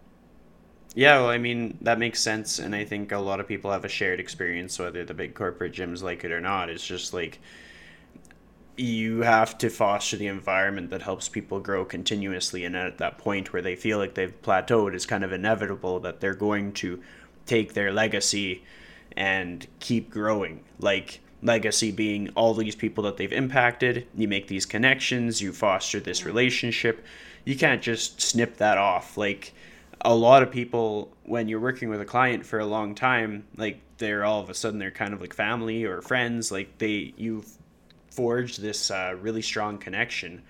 Yeah, 0.95 1.21
well, 1.21 1.31
I 1.31 1.39
mean 1.39 1.79
that 1.81 1.99
makes 1.99 2.21
sense, 2.21 2.59
and 2.59 2.75
I 2.75 2.85
think 2.85 3.13
a 3.13 3.19
lot 3.19 3.41
of 3.41 3.49
people 3.49 3.73
have 3.73 3.85
a 3.85 3.89
shared 3.89 4.21
experience, 4.21 4.79
whether 4.79 5.05
the 5.05 5.15
big 5.15 5.35
corporate 5.35 5.73
gyms 5.73 6.03
like 6.03 6.25
it 6.25 6.33
or 6.33 6.41
not. 6.41 6.69
It's 6.69 6.87
just 6.87 7.15
like 7.15 7.41
you 8.77 9.21
have 9.21 9.59
to 9.59 9.69
foster 9.69 10.17
the 10.17 10.27
environment 10.27 10.91
that 10.91 11.03
helps 11.03 11.29
people 11.29 11.61
grow 11.61 11.85
continuously, 11.85 12.65
and 12.65 12.77
at 12.77 12.99
that 12.99 13.19
point 13.19 13.53
where 13.53 13.63
they 13.63 13.77
feel 13.77 13.99
like 13.99 14.15
they've 14.15 14.41
plateaued, 14.43 14.95
it's 14.95 15.07
kind 15.07 15.25
of 15.25 15.33
inevitable 15.33 16.01
that 16.01 16.21
they're 16.21 16.35
going 16.35 16.73
to 16.73 17.03
take 17.47 17.75
their 17.75 17.93
legacy 17.93 18.63
and 19.17 19.67
keep 19.81 20.11
growing. 20.11 20.65
Like 20.79 21.21
legacy 21.43 21.91
being 21.91 22.31
all 22.31 22.55
these 22.55 22.77
people 22.77 23.05
that 23.05 23.17
they've 23.17 23.33
impacted. 23.33 24.07
You 24.15 24.29
make 24.29 24.49
these 24.49 24.67
connections, 24.67 25.41
you 25.41 25.53
foster 25.53 26.01
this 26.01 26.25
relationship. 26.25 27.05
You 27.45 27.57
can't 27.57 27.83
just 27.83 28.21
snip 28.21 28.59
that 28.59 28.79
off. 28.79 29.17
Like 29.17 29.53
a 30.01 30.15
lot 30.15 30.43
of 30.43 30.51
people, 30.51 31.13
when 31.25 31.49
you're 31.49 31.61
working 31.61 31.89
with 31.89 32.01
a 32.01 32.05
client 32.05 32.47
for 32.47 32.61
a 32.61 32.67
long 32.67 32.95
time, 32.95 33.45
like 33.57 33.81
they're 33.99 34.25
all 34.25 34.41
of 34.41 34.51
a 34.51 34.55
sudden 34.55 34.79
they're 34.79 34.91
kind 34.91 35.13
of 35.13 35.21
like 35.21 35.35
family 35.35 35.85
or 35.85 36.01
friends. 36.01 36.53
Like 36.53 36.79
they 36.79 37.13
you've 37.17 37.49
forged 38.11 38.61
this 38.61 38.91
uh, 38.91 39.17
really 39.21 39.43
strong 39.43 39.79
connection. 39.79 40.43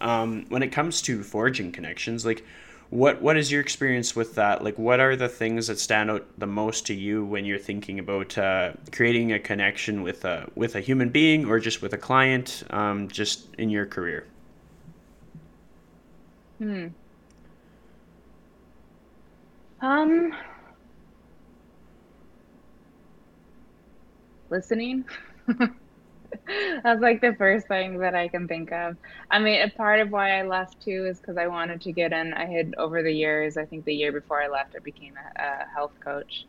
Um, 0.00 0.44
when 0.48 0.62
it 0.62 0.68
comes 0.68 1.02
to 1.02 1.22
forging 1.22 1.72
connections, 1.72 2.26
like 2.26 2.44
what 2.90 3.20
what 3.20 3.36
is 3.36 3.50
your 3.50 3.60
experience 3.60 4.14
with 4.14 4.34
that? 4.36 4.62
Like 4.62 4.78
what 4.78 5.00
are 5.00 5.16
the 5.16 5.28
things 5.28 5.66
that 5.66 5.78
stand 5.78 6.10
out 6.10 6.26
the 6.38 6.46
most 6.46 6.86
to 6.86 6.94
you 6.94 7.24
when 7.24 7.44
you're 7.44 7.58
thinking 7.58 7.98
about 7.98 8.38
uh, 8.38 8.72
creating 8.92 9.32
a 9.32 9.38
connection 9.38 10.02
with 10.02 10.24
a 10.24 10.48
with 10.54 10.76
a 10.76 10.80
human 10.80 11.08
being 11.08 11.46
or 11.46 11.58
just 11.58 11.82
with 11.82 11.92
a 11.92 11.98
client 11.98 12.64
um, 12.70 13.08
just 13.08 13.54
in 13.56 13.70
your 13.70 13.86
career? 13.86 14.26
Hmm. 16.58 16.86
Um. 19.80 20.34
Listening 24.48 25.04
That's 26.82 27.00
like 27.00 27.20
the 27.20 27.34
first 27.36 27.68
thing 27.68 27.98
that 27.98 28.14
I 28.14 28.28
can 28.28 28.48
think 28.48 28.72
of. 28.72 28.96
I 29.30 29.38
mean, 29.38 29.62
a 29.62 29.70
part 29.70 30.00
of 30.00 30.10
why 30.10 30.38
I 30.38 30.42
left 30.42 30.80
too 30.82 31.06
is 31.08 31.20
because 31.20 31.36
I 31.36 31.46
wanted 31.48 31.82
to 31.82 31.92
get 31.92 32.12
in. 32.12 32.32
I 32.34 32.46
had 32.46 32.74
over 32.78 33.02
the 33.02 33.12
years, 33.12 33.56
I 33.56 33.66
think 33.66 33.84
the 33.84 33.94
year 33.94 34.12
before 34.12 34.42
I 34.42 34.48
left, 34.48 34.74
I 34.76 34.80
became 34.80 35.14
a, 35.16 35.42
a 35.42 35.66
health 35.74 35.94
coach. 36.02 36.46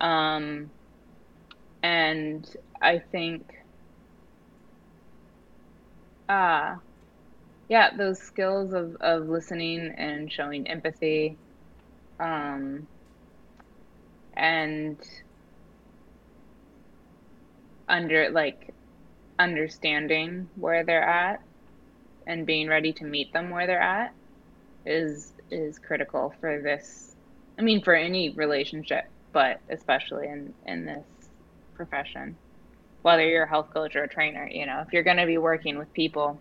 Um, 0.00 0.72
and 1.82 2.46
I 2.82 2.98
think, 2.98 3.50
uh, 6.28 6.76
yeah, 7.68 7.96
those 7.96 8.20
skills 8.22 8.72
of, 8.74 8.96
of 9.00 9.28
listening 9.28 9.94
and 9.98 10.32
showing 10.32 10.68
empathy, 10.68 11.40
um, 12.20 12.88
and 14.36 15.00
under 17.88 18.30
like 18.30 18.74
understanding 19.38 20.48
where 20.56 20.84
they're 20.84 21.02
at 21.02 21.40
and 22.26 22.46
being 22.46 22.68
ready 22.68 22.92
to 22.92 23.04
meet 23.04 23.32
them 23.32 23.50
where 23.50 23.66
they're 23.66 23.80
at 23.80 24.12
is 24.84 25.32
is 25.50 25.78
critical 25.78 26.34
for 26.40 26.60
this 26.62 27.16
i 27.58 27.62
mean 27.62 27.82
for 27.82 27.94
any 27.94 28.30
relationship 28.30 29.04
but 29.32 29.60
especially 29.70 30.26
in 30.26 30.52
in 30.66 30.84
this 30.84 31.04
profession 31.74 32.36
whether 33.02 33.26
you're 33.26 33.44
a 33.44 33.48
health 33.48 33.70
coach 33.72 33.96
or 33.96 34.04
a 34.04 34.08
trainer. 34.08 34.48
You 34.50 34.66
know, 34.66 34.82
if 34.86 34.92
you're 34.92 35.02
going 35.02 35.16
to 35.16 35.26
be 35.26 35.38
working 35.38 35.78
with 35.78 35.92
people 35.92 36.40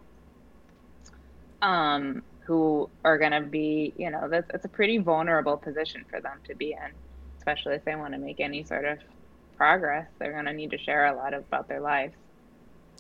um, 1.62 2.24
who 2.46 2.90
are 3.04 3.18
going 3.18 3.32
to 3.32 3.42
be, 3.42 3.94
you 3.98 4.10
know, 4.10 4.28
that's 4.30 4.50
it's 4.54 4.66
a 4.66 4.70
pretty 4.70 4.98
vulnerable 4.98 5.58
position 5.58 6.06
for 6.10 6.20
them 6.22 6.40
to 6.46 6.56
be 6.56 6.72
in, 6.72 6.92
especially 7.38 7.76
if 7.76 7.86
they 7.86 7.96
want 7.96 8.14
to 8.14 8.20
make 8.20 8.40
any 8.40 8.64
sort 8.64 8.86
of 8.86 9.00
progress. 9.56 10.08
They're 10.20 10.34
going 10.34 10.46
to 10.46 10.54
need 10.54 10.72
to 10.72 10.78
share 10.78 11.08
a 11.08 11.16
lot 11.16 11.34
about 11.34 11.68
their 11.68 11.82
lives. 11.82 12.16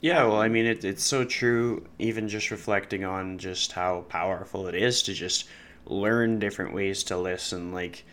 Yeah, 0.01 0.23
well, 0.25 0.39
I 0.41 0.47
mean, 0.47 0.65
it, 0.65 0.85
it's 0.85 1.03
so 1.03 1.23
true, 1.25 1.85
even 1.97 2.27
just 2.29 2.51
reflecting 2.51 3.03
on 3.03 3.37
just 3.39 3.71
how 3.71 4.01
powerful 4.09 4.67
it 4.67 4.75
is 4.75 5.01
to 5.03 5.13
just 5.13 5.47
learn 5.85 6.39
different 6.39 6.73
ways 6.73 7.03
to 7.05 7.17
listen. 7.17 7.71
Like, 7.73 8.03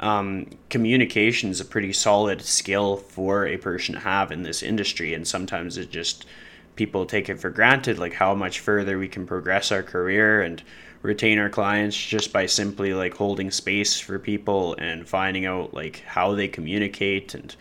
um, 0.00 0.50
communication 0.68 1.50
is 1.50 1.60
a 1.60 1.64
pretty 1.64 1.92
solid 1.92 2.42
skill 2.42 2.96
for 2.96 3.46
a 3.46 3.56
person 3.56 3.94
to 3.94 4.00
have 4.00 4.32
in 4.32 4.42
this 4.42 4.62
industry, 4.62 5.14
and 5.14 5.26
sometimes 5.26 5.76
it 5.76 5.90
just 5.90 6.26
people 6.76 7.06
take 7.06 7.28
it 7.28 7.40
for 7.40 7.50
granted, 7.50 7.98
like 7.98 8.14
how 8.14 8.34
much 8.34 8.60
further 8.60 8.98
we 8.98 9.08
can 9.08 9.26
progress 9.26 9.70
our 9.72 9.82
career 9.82 10.40
and 10.40 10.62
retain 11.02 11.38
our 11.38 11.48
clients 11.48 11.96
just 11.96 12.32
by 12.32 12.46
simply 12.46 12.94
like 12.94 13.14
holding 13.14 13.50
space 13.50 13.98
for 14.00 14.18
people 14.18 14.74
and 14.78 15.08
finding 15.08 15.46
out 15.46 15.72
like 15.72 16.00
how 16.06 16.34
they 16.34 16.48
communicate 16.48 17.34
and 17.34 17.54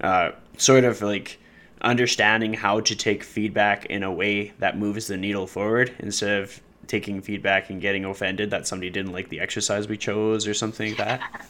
uh, 0.00 0.30
sort 0.56 0.84
of 0.84 1.02
like 1.02 1.38
understanding 1.80 2.54
how 2.54 2.80
to 2.80 2.94
take 2.94 3.24
feedback 3.24 3.86
in 3.86 4.02
a 4.02 4.12
way 4.12 4.52
that 4.58 4.78
moves 4.78 5.06
the 5.06 5.16
needle 5.16 5.46
forward 5.46 5.94
instead 5.98 6.42
of 6.42 6.60
taking 6.86 7.22
feedback 7.22 7.70
and 7.70 7.80
getting 7.80 8.04
offended 8.04 8.50
that 8.50 8.66
somebody 8.66 8.90
didn't 8.90 9.12
like 9.12 9.28
the 9.28 9.40
exercise 9.40 9.88
we 9.88 9.96
chose 9.96 10.46
or 10.46 10.54
something 10.54 10.90
like 10.96 10.98
that. 10.98 11.46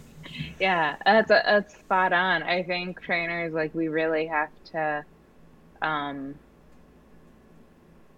yeah, 0.60 0.96
that's 1.04 1.30
a, 1.30 1.42
that's 1.46 1.74
spot 1.74 2.12
on. 2.12 2.42
I 2.42 2.62
think 2.62 3.00
trainers 3.00 3.52
like 3.52 3.74
we 3.74 3.88
really 3.88 4.26
have 4.26 4.50
to 4.72 5.04
um, 5.80 6.34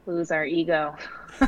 lose 0.07 0.31
our 0.31 0.45
ego, 0.45 0.97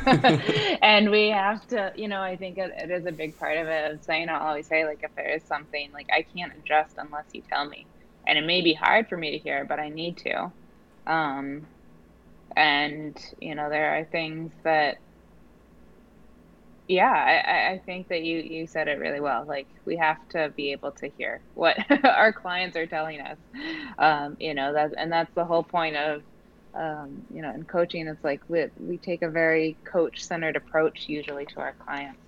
and 0.81 1.09
we 1.09 1.29
have 1.29 1.67
to. 1.69 1.91
You 1.95 2.07
know, 2.07 2.21
I 2.21 2.35
think 2.35 2.57
it, 2.57 2.71
it 2.77 2.91
is 2.91 3.05
a 3.05 3.11
big 3.11 3.37
part 3.37 3.57
of 3.57 3.67
it. 3.67 3.93
Of 3.93 4.03
saying, 4.03 4.29
I'll 4.29 4.47
always 4.47 4.67
say 4.67 4.85
like 4.85 4.99
if 5.03 5.13
there 5.15 5.29
is 5.29 5.43
something 5.43 5.91
like 5.91 6.07
I 6.13 6.21
can't 6.21 6.53
adjust 6.55 6.95
unless 6.97 7.25
you 7.33 7.41
tell 7.41 7.65
me 7.65 7.87
and 8.27 8.37
it 8.37 8.45
may 8.45 8.61
be 8.61 8.73
hard 8.73 9.07
for 9.09 9.17
me 9.17 9.31
to 9.31 9.39
hear, 9.39 9.65
but 9.65 9.79
I 9.79 9.89
need 9.89 10.17
to. 10.19 10.53
Um, 11.07 11.67
and 12.55 13.17
you 13.41 13.55
know, 13.55 13.69
there 13.69 13.97
are 13.99 14.05
things 14.05 14.53
that, 14.63 14.97
yeah, 16.87 17.11
I, 17.11 17.73
I 17.75 17.81
think 17.85 18.09
that 18.09 18.23
you 18.23 18.39
you 18.39 18.67
said 18.67 18.87
it 18.87 18.99
really 18.99 19.19
well. 19.19 19.45
Like 19.47 19.67
we 19.85 19.97
have 19.97 20.17
to 20.31 20.53
be 20.55 20.71
able 20.71 20.91
to 20.99 21.09
hear 21.17 21.43
what 21.55 21.77
our 22.05 22.31
clients 22.33 22.77
are 22.77 22.87
telling 22.87 23.21
us. 23.21 23.37
Um, 23.97 24.37
you 24.39 24.53
know 24.53 24.73
that, 24.73 24.91
and 24.97 25.11
that's 25.11 25.33
the 25.35 25.45
whole 25.45 25.63
point 25.63 25.95
of. 25.97 26.23
Um, 26.73 27.23
you 27.29 27.41
know, 27.41 27.53
in 27.53 27.63
coaching, 27.65 28.07
it's 28.07 28.23
like 28.23 28.41
we, 28.49 28.65
we 28.77 28.97
take 28.99 29.21
a 29.21 29.29
very 29.29 29.79
coach 29.91 30.21
centered 30.23 30.57
approach 30.57 31.05
usually 31.07 31.45
to 31.47 31.61
our 31.61 31.73
clients 31.79 32.19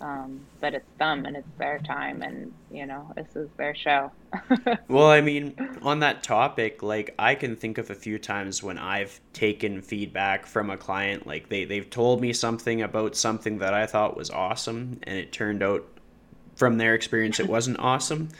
um, 0.00 0.40
but 0.60 0.74
it's 0.74 0.90
them 0.98 1.24
and 1.24 1.36
it's 1.36 1.48
their 1.58 1.78
time 1.78 2.22
and 2.22 2.52
you 2.70 2.86
know 2.86 3.10
this 3.16 3.34
is 3.34 3.48
their 3.56 3.74
show. 3.74 4.10
Well 4.88 5.10
i 5.10 5.20
mean 5.20 5.54
on 5.82 6.00
that 6.00 6.22
topic 6.22 6.82
like 6.82 7.14
i 7.18 7.34
can 7.34 7.56
think 7.56 7.78
of 7.78 7.90
a 7.90 7.94
few 7.94 8.18
times 8.18 8.62
when 8.62 8.78
i've 8.78 9.20
taken 9.32 9.82
feedback 9.82 10.46
from 10.46 10.70
a 10.70 10.76
client 10.76 11.26
like 11.26 11.48
they, 11.48 11.64
they've 11.64 11.88
told 11.88 12.20
me 12.20 12.32
something 12.32 12.82
about 12.82 13.16
something 13.16 13.58
that 13.58 13.74
i 13.74 13.86
thought 13.86 14.16
was 14.16 14.30
awesome 14.30 15.00
and 15.04 15.18
it 15.18 15.32
turned 15.32 15.62
out 15.62 15.86
from 16.56 16.78
their 16.78 16.94
experience 16.94 17.38
it 17.38 17.46
wasn't 17.46 17.78
awesome. 17.78 18.30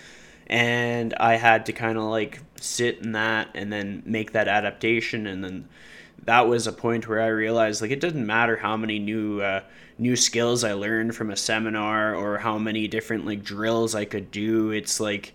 And 0.48 1.14
i 1.14 1.36
had 1.36 1.66
to 1.66 1.72
kind 1.72 1.98
of 1.98 2.04
like 2.04 2.40
sit 2.60 2.98
in 2.98 3.12
that 3.12 3.48
and 3.54 3.72
then 3.72 4.02
make 4.06 4.32
that 4.32 4.48
adaptation. 4.48 5.26
And 5.26 5.44
then 5.44 5.68
that 6.25 6.48
was 6.48 6.66
a 6.66 6.72
point 6.72 7.06
where 7.06 7.20
i 7.20 7.26
realized 7.26 7.82
like 7.82 7.90
it 7.90 8.00
doesn't 8.00 8.26
matter 8.26 8.56
how 8.56 8.76
many 8.76 8.98
new 8.98 9.40
uh, 9.40 9.60
new 9.98 10.16
skills 10.16 10.64
I 10.64 10.73
learned 10.75 11.14
from 11.14 11.30
a 11.30 11.36
seminar 11.36 12.14
or 12.14 12.38
how 12.38 12.58
many 12.58 12.88
different 12.88 13.26
like 13.26 13.42
drills 13.42 13.94
I 13.94 14.04
could 14.04 14.30
do. 14.30 14.71
It's 14.71 15.00
like 15.00 15.34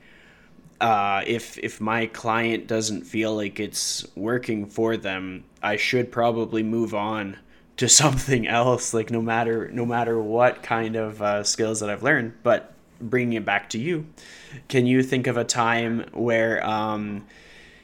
uh, 0.80 1.24
if 1.28 1.58
if 1.60 1.80
my 1.80 2.08
client 2.08 2.68
doesn't 2.68 3.04
feel 3.04 3.36
like 3.36 3.60
it's 3.60 4.06
working 4.16 4.66
for 4.66 4.98
them, 4.98 5.44
I 5.62 5.78
should 5.78 6.12
probably 6.12 6.64
move 6.64 6.94
on 6.94 7.38
to 7.78 7.88
something 8.02 8.48
else. 8.48 8.94
Like 8.94 9.12
no 9.12 9.22
matter 9.22 9.70
no 9.72 9.86
matter 9.86 10.20
what 10.22 10.64
kind 10.64 10.96
of 10.96 11.22
uh, 11.22 11.44
skills 11.44 11.80
that 11.80 11.90
I've 11.90 12.04
learned. 12.04 12.34
But 12.44 12.74
bringing 13.00 13.34
it 13.34 13.46
back 13.46 13.70
to 13.72 13.80
you, 13.80 14.06
can 14.68 14.86
you 14.86 15.02
think 15.02 15.28
of 15.28 15.38
a 15.38 15.44
time 15.44 16.06
where 16.14 16.64
um, 16.66 17.26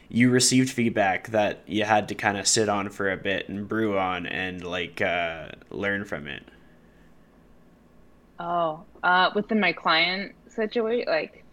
you 0.09 0.29
received 0.29 0.69
feedback 0.69 1.29
that 1.29 1.63
you 1.65 1.83
had 1.83 2.07
to 2.09 2.15
kind 2.15 2.37
of 2.37 2.47
sit 2.47 2.69
on 2.69 2.89
for 2.89 3.11
a 3.11 3.17
bit 3.17 3.49
and 3.49 3.67
brew 3.67 3.97
on 3.97 4.25
and 4.27 4.63
like 4.63 5.01
uh, 5.01 5.49
learn 5.71 6.05
from 6.05 6.27
it? 6.27 6.43
Oh, 8.39 8.85
uh, 9.03 9.31
within 9.35 9.59
my 9.59 9.73
client 9.73 10.33
situation, 10.49 11.05
like, 11.07 11.43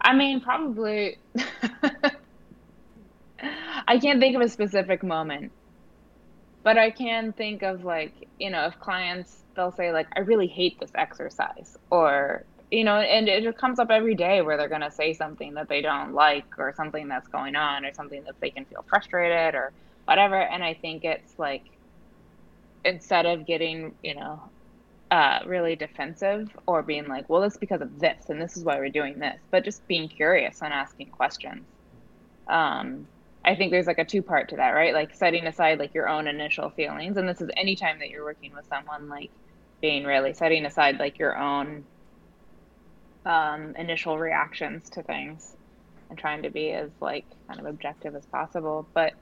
I 0.00 0.14
mean, 0.14 0.40
probably. 0.40 1.16
I 3.88 3.98
can't 3.98 4.20
think 4.20 4.36
of 4.36 4.42
a 4.42 4.48
specific 4.48 5.02
moment, 5.02 5.52
but 6.62 6.78
I 6.78 6.90
can 6.90 7.32
think 7.32 7.62
of 7.62 7.84
like, 7.84 8.28
you 8.38 8.50
know, 8.50 8.66
if 8.66 8.78
clients 8.78 9.44
they'll 9.56 9.72
say 9.72 9.92
like, 9.92 10.06
I 10.16 10.20
really 10.20 10.46
hate 10.46 10.78
this 10.80 10.90
exercise, 10.94 11.76
or 11.90 12.44
you 12.70 12.84
know, 12.84 12.96
and 12.98 13.28
it 13.28 13.58
comes 13.58 13.78
up 13.80 13.90
every 13.90 14.14
day 14.14 14.42
where 14.42 14.56
they're 14.56 14.68
gonna 14.68 14.90
say 14.90 15.14
something 15.14 15.54
that 15.54 15.68
they 15.68 15.80
don't 15.82 16.12
like, 16.14 16.46
or 16.58 16.72
something 16.76 17.08
that's 17.08 17.28
going 17.28 17.56
on, 17.56 17.84
or 17.84 17.92
something 17.94 18.22
that 18.24 18.36
they 18.40 18.50
can 18.50 18.64
feel 18.66 18.84
frustrated, 18.88 19.54
or 19.54 19.72
whatever. 20.04 20.36
And 20.40 20.62
I 20.62 20.74
think 20.74 21.04
it's 21.04 21.38
like, 21.38 21.64
instead 22.84 23.26
of 23.26 23.46
getting, 23.46 23.94
you 24.02 24.14
know, 24.14 24.52
uh, 25.10 25.40
really 25.46 25.76
defensive 25.76 26.48
or 26.66 26.82
being 26.82 27.08
like, 27.08 27.28
well, 27.28 27.42
it's 27.42 27.56
because 27.56 27.80
of 27.80 27.98
this 27.98 28.24
and 28.28 28.40
this 28.40 28.56
is 28.56 28.64
why 28.64 28.78
we're 28.78 28.90
doing 28.90 29.18
this, 29.18 29.40
but 29.50 29.64
just 29.64 29.86
being 29.88 30.08
curious 30.08 30.62
and 30.62 30.72
asking 30.72 31.10
questions. 31.10 31.66
Um, 32.48 33.08
I 33.44 33.56
think 33.56 33.70
there's 33.72 33.86
like 33.86 33.98
a 33.98 34.04
two 34.04 34.22
part 34.22 34.50
to 34.50 34.56
that, 34.56 34.70
right? 34.70 34.94
Like 34.94 35.14
setting 35.14 35.46
aside 35.46 35.78
like 35.78 35.94
your 35.94 36.08
own 36.08 36.26
initial 36.28 36.70
feelings. 36.70 37.16
And 37.16 37.28
this 37.28 37.40
is 37.40 37.50
anytime 37.56 37.98
that 38.00 38.10
you're 38.10 38.24
working 38.24 38.52
with 38.54 38.66
someone, 38.68 39.08
like 39.08 39.32
being 39.80 40.04
really 40.04 40.34
setting 40.34 40.66
aside 40.66 40.98
like 40.98 41.18
your 41.18 41.36
own 41.38 41.86
um, 43.24 43.74
initial 43.76 44.18
reactions 44.18 44.90
to 44.90 45.02
things 45.02 45.56
and 46.10 46.18
trying 46.18 46.42
to 46.42 46.50
be 46.50 46.70
as 46.72 46.90
like 47.00 47.26
kind 47.48 47.60
of 47.60 47.66
objective 47.66 48.14
as 48.14 48.26
possible. 48.26 48.90
But 48.94 49.14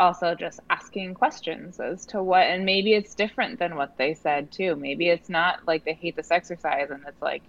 also 0.00 0.34
just 0.34 0.60
asking 0.70 1.14
questions 1.14 1.78
as 1.78 2.06
to 2.06 2.22
what 2.22 2.46
and 2.46 2.64
maybe 2.64 2.94
it's 2.94 3.14
different 3.14 3.58
than 3.58 3.76
what 3.76 3.96
they 3.98 4.14
said 4.14 4.50
too. 4.50 4.74
Maybe 4.74 5.08
it's 5.08 5.28
not 5.28 5.60
like 5.66 5.84
they 5.84 5.92
hate 5.92 6.16
this 6.16 6.30
exercise 6.30 6.90
and 6.90 7.04
it's 7.06 7.22
like 7.22 7.42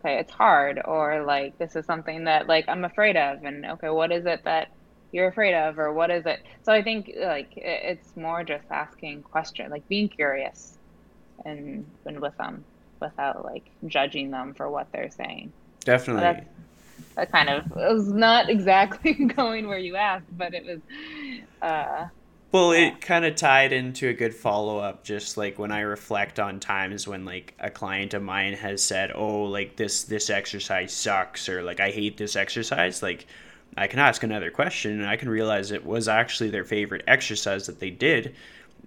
okay 0.00 0.18
it's 0.18 0.32
hard 0.32 0.80
or 0.84 1.24
like 1.24 1.58
this 1.58 1.74
is 1.74 1.84
something 1.84 2.24
that 2.24 2.46
like 2.46 2.64
i'm 2.68 2.84
afraid 2.84 3.16
of 3.16 3.42
and 3.42 3.66
okay 3.66 3.90
what 3.90 4.12
is 4.12 4.26
it 4.26 4.44
that 4.44 4.68
you're 5.10 5.26
afraid 5.26 5.54
of 5.54 5.78
or 5.78 5.92
what 5.92 6.10
is 6.10 6.24
it? 6.26 6.40
So 6.62 6.72
i 6.72 6.82
think 6.82 7.12
like 7.20 7.52
it's 7.56 8.16
more 8.16 8.44
just 8.44 8.70
asking 8.70 9.22
questions 9.22 9.70
like 9.70 9.88
being 9.88 10.08
curious 10.08 10.78
and 11.44 11.84
and 12.06 12.20
with 12.20 12.36
them 12.36 12.64
without 13.00 13.44
like 13.44 13.64
judging 13.86 14.30
them 14.30 14.54
for 14.54 14.68
what 14.70 14.88
they're 14.92 15.10
saying. 15.10 15.52
Definitely. 15.84 16.44
That 17.14 17.32
kind 17.32 17.48
of 17.48 17.70
was 17.70 18.08
not 18.08 18.48
exactly 18.50 19.12
going 19.36 19.68
where 19.68 19.78
you 19.78 19.96
asked, 19.96 20.36
but 20.36 20.54
it 20.54 20.64
was. 20.66 20.80
Uh, 21.60 22.06
well, 22.50 22.74
yeah. 22.74 22.88
it 22.88 23.00
kind 23.00 23.24
of 23.24 23.34
tied 23.36 23.72
into 23.72 24.08
a 24.08 24.14
good 24.14 24.34
follow 24.34 24.78
up. 24.78 25.04
Just 25.04 25.36
like 25.36 25.58
when 25.58 25.70
I 25.70 25.80
reflect 25.80 26.40
on 26.40 26.60
times 26.60 27.06
when 27.06 27.24
like 27.24 27.54
a 27.60 27.70
client 27.70 28.14
of 28.14 28.22
mine 28.22 28.54
has 28.54 28.82
said, 28.82 29.12
"Oh, 29.14 29.44
like 29.44 29.76
this 29.76 30.04
this 30.04 30.30
exercise 30.30 30.92
sucks," 30.92 31.48
or 31.48 31.62
like 31.62 31.80
I 31.80 31.90
hate 31.90 32.16
this 32.16 32.36
exercise. 32.36 33.02
Like 33.02 33.26
I 33.76 33.86
can 33.86 33.98
ask 33.98 34.22
another 34.22 34.50
question, 34.50 34.92
and 34.92 35.06
I 35.06 35.16
can 35.16 35.28
realize 35.28 35.70
it 35.70 35.84
was 35.84 36.08
actually 36.08 36.50
their 36.50 36.64
favorite 36.64 37.04
exercise 37.06 37.66
that 37.66 37.80
they 37.80 37.90
did. 37.90 38.34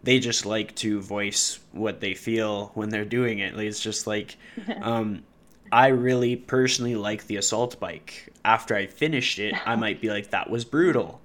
They 0.04 0.20
just 0.20 0.46
like 0.46 0.74
to 0.78 1.00
voice 1.00 1.60
what 1.72 2.00
they 2.02 2.16
feel 2.16 2.72
when 2.74 2.90
they're 2.90 3.06
doing 3.06 3.40
it. 3.40 3.56
Like, 3.56 3.68
it's 3.68 3.80
just 3.80 4.08
like, 4.08 4.38
um, 4.82 5.24
I 5.72 5.88
really 5.90 6.36
personally 6.36 6.96
like 6.96 7.28
the 7.28 7.38
assault 7.38 7.80
bike. 7.80 8.34
After 8.44 8.76
I 8.76 8.88
finished 8.88 9.38
it, 9.38 9.54
I 9.66 9.76
might 9.76 10.02
be 10.02 10.10
like, 10.10 10.32
that 10.32 10.50
was 10.50 10.66
brutal. 10.66 11.20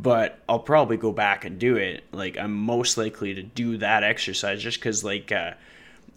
But 0.00 0.38
I'll 0.48 0.60
probably 0.60 0.96
go 0.96 1.12
back 1.12 1.44
and 1.44 1.58
do 1.58 1.76
it. 1.76 2.04
Like, 2.12 2.38
I'm 2.38 2.54
most 2.54 2.96
likely 2.96 3.34
to 3.34 3.42
do 3.42 3.76
that 3.78 4.02
exercise 4.02 4.62
just 4.62 4.78
because, 4.78 5.04
like, 5.04 5.32
uh, 5.32 5.52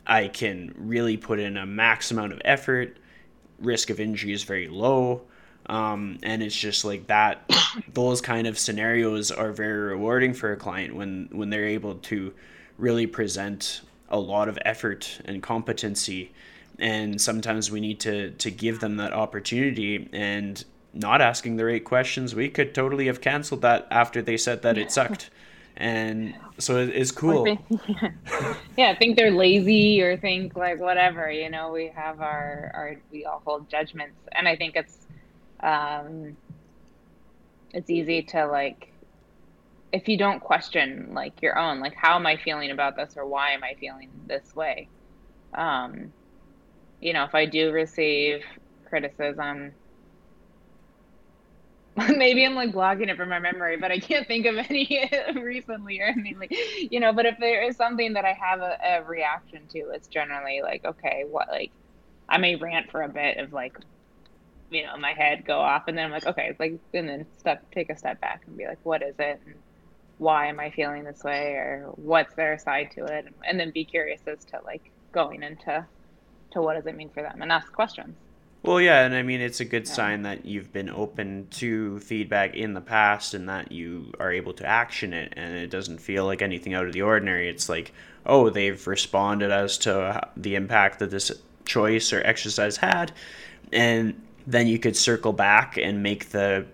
I 0.06 0.28
can 0.28 0.74
really 0.78 1.17
put 1.17 1.39
in 1.39 1.58
a 1.58 1.65
max 1.65 2.12
amount 2.12 2.34
of 2.34 2.41
effort. 2.46 2.98
Risk 3.60 3.89
of 3.89 4.00
injury 4.00 4.32
is 4.32 4.43
very 4.43 4.67
low. 4.67 5.24
Um, 5.65 6.19
and 6.24 6.43
it's 6.43 6.56
just 6.56 6.86
like 6.86 7.08
that. 7.08 7.50
Those 7.93 8.22
kind 8.22 8.48
of 8.48 8.60
scenarios 8.60 9.32
are 9.32 9.52
very 9.52 9.80
rewarding 9.80 10.34
for 10.34 10.52
a 10.52 10.58
client 10.58 10.96
when, 10.96 11.30
when 11.32 11.50
they're 11.50 11.67
able 11.67 11.96
to 11.96 12.34
really 12.78 13.08
present 13.08 13.82
a 14.10 14.19
lot 14.19 14.48
of 14.48 14.60
effort 14.63 15.19
and 15.26 15.41
competency 15.41 16.32
and 16.80 17.19
sometimes 17.22 17.72
we 17.72 17.80
need 17.80 18.00
to 18.00 18.32
to 18.32 18.50
give 18.52 18.80
them 18.80 18.98
that 18.98 19.13
opportunity 19.13 20.10
and 20.12 20.65
not 20.93 21.21
asking 21.21 21.56
the 21.58 21.65
right 21.65 21.84
questions, 21.84 22.36
we 22.36 22.49
could 22.49 22.73
totally 22.73 23.08
have 23.08 23.21
canceled 23.21 23.62
that 23.62 23.88
after 23.89 24.21
they 24.21 24.38
said 24.38 24.62
that 24.62 24.77
it 24.77 24.91
sucked. 24.91 25.29
And 25.75 26.36
so 26.60 26.77
it's 26.77 27.12
cool. 27.12 27.58
Yeah. 27.88 28.56
yeah, 28.77 28.95
think 28.95 29.17
they're 29.17 29.32
lazy 29.32 30.01
or 30.01 30.17
think 30.17 30.56
like 30.56 30.79
whatever. 30.79 31.32
You 31.32 31.49
know, 31.49 31.71
we 31.71 31.91
have 31.95 32.21
our 32.21 32.71
our 32.75 32.95
we 33.12 33.25
all 33.25 33.41
hold 33.43 33.69
judgments, 33.69 34.19
and 34.34 34.47
I 34.47 34.56
think 34.56 34.75
it's 34.75 34.99
um, 35.62 36.38
it's 37.73 37.89
easy 37.89 38.21
to 38.21 38.45
like 38.45 38.93
if 39.91 40.08
you 40.08 40.17
don't 40.17 40.39
question 40.39 41.10
like 41.13 41.41
your 41.41 41.58
own 41.58 41.79
like 41.79 41.93
how 41.93 42.15
am 42.15 42.25
i 42.25 42.36
feeling 42.38 42.71
about 42.71 42.95
this 42.95 43.15
or 43.15 43.25
why 43.25 43.51
am 43.51 43.63
i 43.63 43.75
feeling 43.79 44.10
this 44.27 44.56
way 44.56 44.88
um 45.53 46.12
you 46.99 47.13
know 47.13 47.23
if 47.23 47.36
i 47.36 47.45
do 47.45 47.71
receive 47.71 48.41
criticism 48.88 49.71
maybe 52.17 52.43
i'm 52.43 52.56
like 52.56 52.71
blocking 52.71 53.10
it 53.10 53.17
from 53.17 53.29
my 53.29 53.39
memory 53.39 53.77
but 53.77 53.91
i 53.91 53.99
can't 53.99 54.27
think 54.27 54.45
of 54.45 54.56
any 54.58 55.10
recently 55.36 55.99
or 55.99 56.06
anything 56.06 56.39
like 56.39 56.53
you 56.91 56.99
know 56.99 57.13
but 57.13 57.25
if 57.25 57.38
there 57.39 57.63
is 57.63 57.77
something 57.77 58.13
that 58.13 58.25
i 58.25 58.34
have 58.34 58.62
a, 58.62 58.77
a 58.84 59.03
reaction 59.03 59.62
to 59.67 59.79
it's 59.93 60.08
generally 60.08 60.62
like 60.63 60.84
okay 60.86 61.23
what 61.29 61.47
like 61.49 61.71
i 62.29 62.38
may 62.38 62.56
rant 62.56 62.89
for 62.89 63.03
a 63.03 63.10
bit 63.10 63.38
of 63.38 63.53
like 63.53 63.77
you 64.73 64.84
know 64.84 64.97
my 64.97 65.13
head 65.13 65.45
go 65.45 65.60
off 65.60 65.84
and 65.88 65.97
then 65.97 66.06
i'm 66.06 66.12
like 66.12 66.25
okay 66.25 66.47
it's 66.49 66.60
like 66.60 66.79
and 66.93 67.08
then 67.08 67.25
step 67.38 67.63
take 67.71 67.89
a 67.89 67.97
step 67.97 68.19
back 68.19 68.41
and 68.47 68.58
be 68.58 68.65
like 68.65 68.79
what 68.84 69.01
is 69.01 69.15
it? 69.19 69.39
And 69.45 69.56
why 70.17 70.47
am 70.47 70.60
i 70.60 70.69
feeling 70.71 71.03
this 71.03 71.23
way? 71.23 71.53
Or 71.53 71.91
what's 71.95 72.34
their 72.36 72.58
side 72.58 72.91
to 72.95 73.06
it? 73.06 73.25
And, 73.25 73.36
and 73.45 73.60
then 73.60 73.71
be 73.71 73.86
curious 73.86 74.21
as 74.27 74.43
to 74.45 74.60
like 74.65 74.91
going 75.12 75.43
into 75.43 75.86
to 76.51 76.62
what 76.62 76.75
does 76.75 76.86
it 76.88 76.95
mean 76.95 77.10
for 77.10 77.21
them 77.21 77.41
and 77.41 77.51
ask 77.51 77.71
questions 77.71 78.17
well 78.63 78.80
yeah 78.80 79.06
and 79.06 79.13
i 79.13 79.21
mean 79.21 79.41
it's 79.41 79.60
a 79.60 79.65
good 79.65 79.86
yeah. 79.86 79.93
sign 79.93 80.23
that 80.23 80.45
you've 80.45 80.71
been 80.71 80.89
open 80.89 81.45
to 81.52 81.99
feedback 81.99 82.56
in 82.56 82.73
the 82.73 82.82
past 82.82 83.34
and 83.34 83.47
that 83.47 83.71
you 83.71 84.12
are 84.19 84.32
able 84.32 84.54
to 84.54 84.65
action 84.65 85.13
it 85.13 85.34
and 85.36 85.56
it 85.56 85.69
doesn't 85.69 85.99
feel 85.99 86.26
like 86.26 86.41
anything 86.41 86.73
out 86.73 86.88
of 86.88 86.93
the 86.93 87.02
ordinary. 87.02 87.49
It's 87.49 87.69
like 87.69 87.93
oh 88.26 88.49
they've 88.49 88.88
responded 88.88 89.52
as 89.52 89.78
to 89.80 90.30
the 90.38 90.56
impact 90.56 90.99
that 90.99 91.12
this 91.12 91.32
choice 91.65 92.12
or 92.12 92.21
exercise 92.26 92.78
had 92.78 93.12
and 93.71 94.19
then 94.47 94.67
you 94.67 94.80
could 94.80 94.95
circle 94.95 95.34
back 95.34 95.78
and 95.78 96.02
make 96.02 96.30
the 96.30 96.65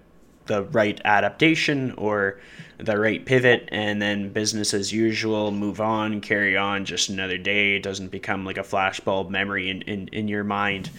the 0.45 0.63
right 0.65 0.99
adaptation 1.05 1.91
or 1.93 2.39
the 2.79 2.97
right 2.97 3.25
pivot 3.25 3.67
and 3.71 4.01
then 4.01 4.31
business 4.31 4.73
as 4.73 4.91
usual 4.91 5.51
move 5.51 5.81
on 5.81 6.21
carry 6.21 6.55
on 6.55 6.85
just 6.85 7.09
another 7.09 7.37
day. 7.37 7.75
It 7.75 7.83
doesn't 7.83 8.09
become 8.09 8.45
like 8.45 8.57
a 8.57 8.63
flashbulb 8.63 9.29
memory 9.29 9.69
in, 9.69 9.81
in, 9.83 10.07
in 10.07 10.27
your 10.27 10.43
mind 10.43 10.89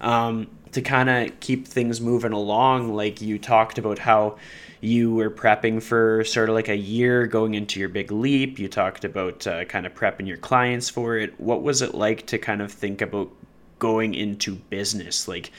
um, 0.00 0.48
to 0.72 0.82
kind 0.82 1.08
of 1.08 1.40
keep 1.40 1.66
things 1.66 2.00
moving 2.00 2.32
along 2.32 2.94
like 2.94 3.20
you 3.20 3.38
talked 3.38 3.78
about 3.78 3.98
how 3.98 4.36
you 4.80 5.14
were 5.14 5.30
prepping 5.30 5.82
for 5.82 6.22
sort 6.24 6.48
of 6.48 6.54
like 6.54 6.68
a 6.68 6.76
year 6.76 7.26
going 7.26 7.54
into 7.54 7.80
your 7.80 7.88
big 7.88 8.12
leap. 8.12 8.58
You 8.58 8.68
talked 8.68 9.04
about 9.04 9.46
uh, 9.46 9.64
kind 9.64 9.86
of 9.86 9.94
prepping 9.94 10.26
your 10.26 10.36
clients 10.36 10.88
for 10.88 11.16
it. 11.16 11.38
What 11.40 11.62
was 11.62 11.82
it 11.82 11.94
like 11.94 12.26
to 12.26 12.38
kind 12.38 12.60
of 12.60 12.70
think 12.70 13.00
about 13.00 13.30
going 13.78 14.14
into 14.14 14.56
business? 14.56 15.26
Like 15.28 15.50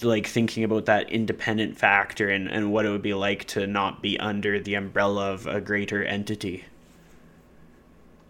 like 0.00 0.26
thinking 0.26 0.64
about 0.64 0.86
that 0.86 1.10
independent 1.10 1.76
factor 1.76 2.30
and, 2.30 2.48
and 2.48 2.72
what 2.72 2.86
it 2.86 2.90
would 2.90 3.02
be 3.02 3.14
like 3.14 3.44
to 3.48 3.66
not 3.66 4.00
be 4.00 4.18
under 4.18 4.58
the 4.58 4.74
umbrella 4.74 5.32
of 5.32 5.46
a 5.46 5.60
greater 5.60 6.02
entity? 6.02 6.64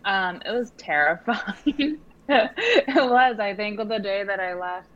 Um 0.05 0.43
it 0.45 0.51
was 0.51 0.73
terrifying. 0.77 1.99
It 2.29 3.11
was 3.11 3.41
i 3.41 3.53
think 3.53 3.77
the 3.77 3.99
day 3.99 4.23
that 4.23 4.39
i 4.39 4.55
left 4.55 4.89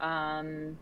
um 0.00 0.78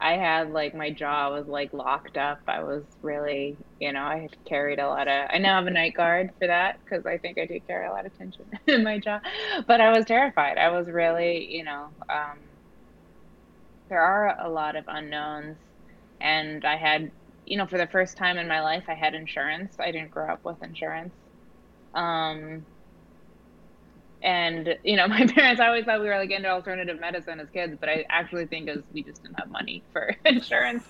i 0.00 0.14
had 0.14 0.50
like 0.50 0.74
my 0.74 0.90
jaw 0.92 1.30
was 1.32 1.46
like 1.48 1.72
locked 1.72 2.16
up. 2.18 2.40
I 2.48 2.62
was 2.64 2.84
really 3.02 3.58
you 3.80 3.92
know 3.92 4.02
i 4.04 4.18
had 4.18 4.30
carried 4.48 4.78
a 4.80 4.88
lot 4.88 5.08
of 5.08 5.28
i 5.30 5.38
now 5.38 5.56
have 5.58 5.66
a 5.68 5.70
night 5.70 5.94
guard 5.96 6.30
for 6.40 6.48
that 6.48 6.78
because 6.84 7.06
i 7.06 7.18
think 7.18 7.38
i 7.38 7.46
do 7.46 7.60
carry 7.68 7.86
a 7.86 7.92
lot 7.92 8.06
of 8.06 8.16
tension 8.16 8.46
in 8.68 8.84
my 8.84 8.98
jaw. 9.00 9.20
But 9.68 9.80
i 9.80 9.90
was 9.96 10.06
terrified. 10.06 10.58
I 10.58 10.70
was 10.70 10.88
really 10.90 11.48
you 11.52 11.64
know 11.64 11.90
um 12.10 12.40
there 13.88 14.00
are 14.00 14.40
a 14.44 14.50
lot 14.50 14.76
of 14.76 14.84
unknowns. 14.88 15.58
And 16.20 16.64
i 16.64 16.76
had 16.76 17.12
you 17.44 17.58
know 17.58 17.66
for 17.66 17.78
the 17.78 17.88
first 17.88 18.16
time 18.16 18.38
in 18.38 18.48
my 18.48 18.60
life 18.62 18.84
i 18.88 18.94
had 18.94 19.14
insurance. 19.14 19.74
I 19.80 19.90
didn't 19.92 20.10
grow 20.10 20.32
up 20.32 20.40
with 20.44 20.62
insurance. 20.62 21.14
Um 21.94 22.66
and 24.22 24.76
you 24.84 24.96
know 24.96 25.08
my 25.08 25.26
parents 25.26 25.60
I 25.60 25.66
always 25.66 25.84
thought 25.84 26.00
we 26.00 26.08
were 26.08 26.18
like 26.18 26.30
into 26.30 26.48
alternative 26.48 27.00
medicine 27.00 27.40
as 27.40 27.50
kids 27.50 27.76
but 27.80 27.88
i 27.88 28.04
actually 28.10 28.46
think 28.46 28.68
as 28.68 28.78
we 28.92 29.04
just 29.04 29.22
didn't 29.22 29.38
have 29.38 29.50
money 29.50 29.84
for 29.92 30.14
insurance 30.24 30.84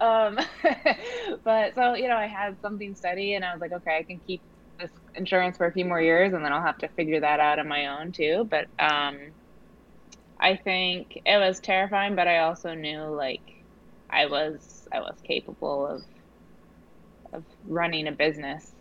um, 0.00 0.38
but 1.44 1.74
so 1.74 1.94
you 1.94 2.08
know 2.08 2.16
i 2.16 2.26
had 2.26 2.60
something 2.60 2.94
steady 2.94 3.34
and 3.34 3.44
i 3.44 3.52
was 3.52 3.60
like 3.60 3.72
okay 3.72 3.98
i 3.98 4.04
can 4.04 4.20
keep 4.26 4.42
this 4.78 4.90
insurance 5.16 5.56
for 5.56 5.66
a 5.66 5.72
few 5.72 5.84
more 5.84 6.00
years 6.00 6.32
and 6.34 6.44
then 6.44 6.52
i'll 6.52 6.62
have 6.62 6.78
to 6.78 6.88
figure 6.90 7.20
that 7.20 7.40
out 7.40 7.58
on 7.58 7.68
my 7.68 7.86
own 7.86 8.12
too 8.12 8.46
but 8.50 8.68
um, 8.78 9.34
I 10.40 10.56
think 10.56 11.12
it 11.24 11.38
was 11.38 11.60
terrifying, 11.60 12.14
but 12.16 12.28
I 12.28 12.38
also 12.38 12.74
knew 12.74 13.02
like 13.14 13.42
I 14.10 14.26
was 14.26 14.86
I 14.92 15.00
was 15.00 15.16
capable 15.26 15.86
of 15.86 16.02
of 17.32 17.44
running 17.64 18.06
a 18.08 18.12
business. 18.12 18.72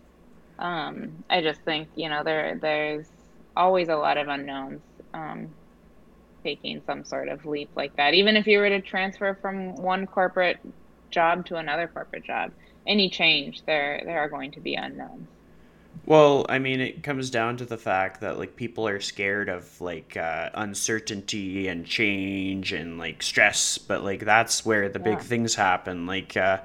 Um, 0.60 1.24
I 1.30 1.42
just 1.42 1.62
think 1.64 1.90
you 1.96 2.10
know 2.10 2.24
there 2.24 2.60
there's 2.62 3.10
always 3.58 3.90
a 3.90 3.96
lot 3.96 4.18
of 4.18 4.28
unknowns 4.28 4.82
um, 5.14 5.50
taking 6.44 6.82
some 6.86 7.04
sort 7.04 7.28
of 7.28 7.46
leap 7.46 7.70
like 7.76 7.96
that. 7.98 8.14
Even 8.14 8.38
if 8.38 8.48
you 8.48 8.60
were 8.60 8.70
to 8.70 8.82
transfer 8.82 9.38
from 9.42 9.76
one 9.76 10.06
corporate 10.08 10.60
job 11.10 11.46
to 11.48 11.56
another 11.58 11.88
corporate 11.88 12.24
job, 12.24 12.52
any 12.86 13.10
change 13.10 13.64
there 13.66 14.02
there 14.06 14.20
are 14.20 14.30
going 14.30 14.52
to 14.52 14.60
be 14.60 14.76
unknowns. 14.76 15.28
Well, 16.06 16.46
I 16.48 16.60
mean, 16.60 16.80
it 16.80 17.04
comes 17.04 17.30
down 17.30 17.58
to 17.58 17.66
the 17.66 17.78
fact 17.78 18.22
that 18.22 18.38
like 18.38 18.56
people 18.56 18.88
are 18.88 19.02
scared 19.02 19.50
of 19.50 19.82
like 19.82 20.16
uh, 20.16 20.50
uncertainty 20.54 21.68
and 21.68 21.86
change 21.86 22.72
and 22.72 22.98
like 22.98 23.22
stress, 23.22 23.78
but 23.78 24.04
like 24.04 24.24
that's 24.24 24.66
where 24.66 24.88
the 24.88 25.00
yeah. 25.00 25.16
big 25.16 25.20
things 25.20 25.56
happen. 25.56 26.06
Like, 26.06 26.38
uh, 26.38 26.60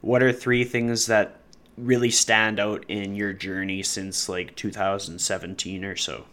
what 0.00 0.22
are 0.22 0.32
three 0.32 0.64
things 0.64 1.06
that 1.06 1.40
really 1.76 2.10
stand 2.10 2.60
out 2.60 2.84
in 2.88 3.14
your 3.14 3.32
journey 3.32 3.82
since 3.82 4.28
like 4.28 4.54
2017 4.56 5.84
or 5.84 5.96
so? 5.96 6.24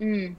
Mm. 0.00 0.36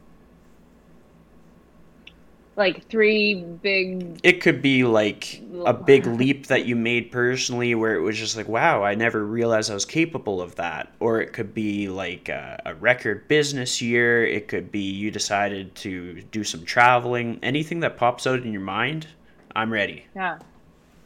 Like 2.55 2.89
three 2.89 3.35
big 3.35 4.19
it 4.21 4.41
could 4.41 4.61
be 4.61 4.83
like 4.83 5.41
a 5.65 5.73
big 5.73 6.05
leap 6.19 6.47
that 6.47 6.65
you 6.65 6.75
made 6.75 7.09
personally 7.09 7.73
where 7.73 7.95
it 7.95 8.01
was 8.01 8.17
just 8.17 8.35
like 8.35 8.49
wow 8.49 8.83
i 8.83 8.95
never 8.95 9.25
realized 9.25 9.71
i 9.71 9.73
was 9.73 9.85
capable 9.85 10.41
of 10.41 10.55
that. 10.55 10.91
Or 10.99 11.21
it 11.21 11.31
could 11.31 11.53
be 11.53 11.87
like 11.87 12.27
a, 12.27 12.61
a 12.65 12.75
record 12.75 13.29
business 13.29 13.81
year. 13.81 14.25
It 14.25 14.49
could 14.49 14.71
be 14.73 14.81
you 14.81 15.09
decided 15.09 15.73
to 15.75 16.21
do 16.23 16.43
some 16.43 16.65
traveling. 16.65 17.39
Anything 17.41 17.79
that 17.79 17.95
pops 17.95 18.27
out 18.27 18.39
in 18.41 18.51
your 18.51 18.61
mind 18.61 19.07
i'm 19.55 19.71
ready. 19.71 20.05
Yeah. 20.13 20.39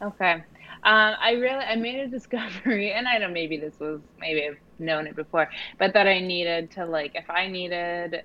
Okay 0.02 0.42
um, 0.84 1.14
I 1.20 1.32
really 1.32 1.64
I 1.64 1.76
made 1.76 2.00
a 2.00 2.08
discovery, 2.08 2.92
and 2.96 3.08
I 3.08 3.18
don't 3.18 3.32
maybe 3.32 3.58
this 3.58 3.76
was 3.80 4.02
maybe 4.18 4.46
I've 4.46 4.58
known 4.78 5.06
it 5.06 5.16
before, 5.16 5.48
but 5.78 5.94
that 5.94 6.06
I 6.06 6.20
needed 6.20 6.72
to 6.72 6.86
like 6.86 7.12
if 7.14 7.30
I 7.30 7.48
needed 7.48 8.22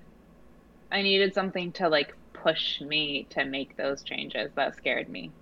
I 0.92 1.02
needed 1.02 1.34
something 1.34 1.72
to 1.74 1.88
like 1.88 2.12
push 2.34 2.80
me 2.80 3.28
to 3.30 3.44
make 3.44 3.76
those 3.76 4.02
changes 4.02 4.52
that 4.56 4.76
scared 4.76 5.08
me. 5.08 5.34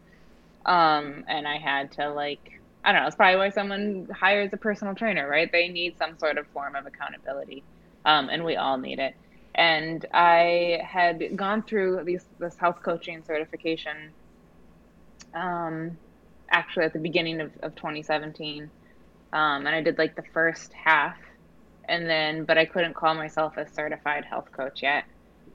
Um, 0.66 1.24
and 1.28 1.48
I 1.48 1.58
had 1.58 1.92
to 1.92 2.10
like, 2.12 2.40
I 2.84 2.92
don't 2.92 3.02
know, 3.02 3.06
it's 3.08 3.16
probably 3.16 3.38
why 3.38 3.50
someone 3.50 4.08
hires 4.14 4.50
a 4.52 4.58
personal 4.58 4.94
trainer, 4.94 5.28
right? 5.28 5.50
They 5.52 5.68
need 5.68 5.96
some 5.98 6.18
sort 6.18 6.38
of 6.38 6.46
form 6.48 6.76
of 6.76 6.86
accountability. 6.86 7.64
Um, 8.04 8.28
and 8.30 8.44
we 8.44 8.56
all 8.56 8.78
need 8.78 8.98
it. 8.98 9.14
And 9.54 10.04
I 10.14 10.80
had 10.86 11.22
gone 11.36 11.64
through 11.64 12.02
these, 12.04 12.26
this 12.38 12.56
health 12.58 12.78
coaching 12.84 13.24
certification 13.24 14.14
um, 15.34 15.98
actually 16.50 16.84
at 16.84 16.92
the 16.92 16.98
beginning 16.98 17.40
of, 17.40 17.52
of 17.62 17.74
2017. 17.74 18.70
Um, 19.32 19.66
and 19.66 19.68
I 19.68 19.82
did 19.82 19.98
like 19.98 20.16
the 20.16 20.24
first 20.32 20.72
half. 20.72 21.16
And 21.88 22.08
then, 22.08 22.44
but 22.44 22.58
I 22.58 22.66
couldn't 22.66 22.94
call 22.94 23.14
myself 23.14 23.56
a 23.56 23.66
certified 23.66 24.24
health 24.24 24.52
coach 24.52 24.82
yet 24.82 25.04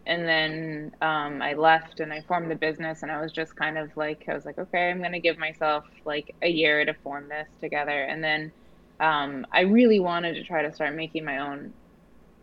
and 0.06 0.28
then 0.28 0.92
um, 1.02 1.42
I 1.42 1.54
left 1.54 2.00
and 2.00 2.12
I 2.12 2.22
formed 2.22 2.52
the 2.52 2.56
business 2.56 3.04
and 3.04 3.12
I 3.12 3.22
was 3.22 3.32
just 3.32 3.56
kind 3.56 3.78
of 3.78 3.96
like 3.96 4.26
I 4.28 4.34
was 4.34 4.46
like 4.46 4.58
okay 4.58 4.90
I'm 4.90 5.02
gonna 5.02 5.20
give 5.20 5.38
myself 5.38 5.86
like 6.06 6.36
a 6.42 6.50
year 6.50 6.84
to 6.86 6.94
form 6.94 7.30
this 7.30 7.48
together 7.62 8.04
and 8.04 8.24
then 8.24 8.52
um, 9.00 9.46
I 9.52 9.62
really 9.62 10.00
wanted 10.00 10.36
to 10.36 10.44
try 10.44 10.62
to 10.62 10.74
start 10.74 10.96
making 10.96 11.26
my 11.26 11.40
own 11.40 11.74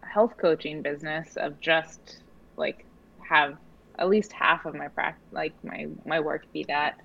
health 0.02 0.34
coaching 0.40 0.82
business 0.82 1.36
of 1.36 1.60
just 1.60 2.18
like 2.56 2.86
have 3.28 3.56
at 3.98 4.08
least 4.08 4.32
half 4.32 4.64
of 4.64 4.74
my 4.74 4.88
practice 4.88 5.22
like 5.30 5.54
my 5.62 5.86
my 6.06 6.20
work 6.20 6.46
be 6.52 6.64
that 6.64 6.96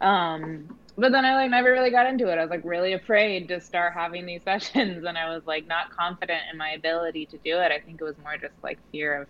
um, 0.00 0.76
but 0.96 1.12
then 1.12 1.24
I 1.24 1.34
like 1.34 1.50
never 1.50 1.70
really 1.72 1.90
got 1.90 2.06
into 2.06 2.28
it. 2.30 2.38
I 2.38 2.42
was 2.42 2.50
like 2.50 2.64
really 2.64 2.92
afraid 2.92 3.48
to 3.48 3.60
start 3.60 3.94
having 3.94 4.26
these 4.26 4.42
sessions 4.44 5.04
and 5.04 5.18
I 5.18 5.34
was 5.34 5.44
like 5.46 5.66
not 5.66 5.90
confident 5.96 6.42
in 6.52 6.58
my 6.58 6.70
ability 6.70 7.26
to 7.26 7.38
do 7.38 7.58
it. 7.60 7.72
I 7.72 7.80
think 7.80 8.00
it 8.00 8.04
was 8.04 8.18
more 8.18 8.36
just 8.40 8.54
like 8.62 8.78
fear 8.92 9.22
of 9.22 9.28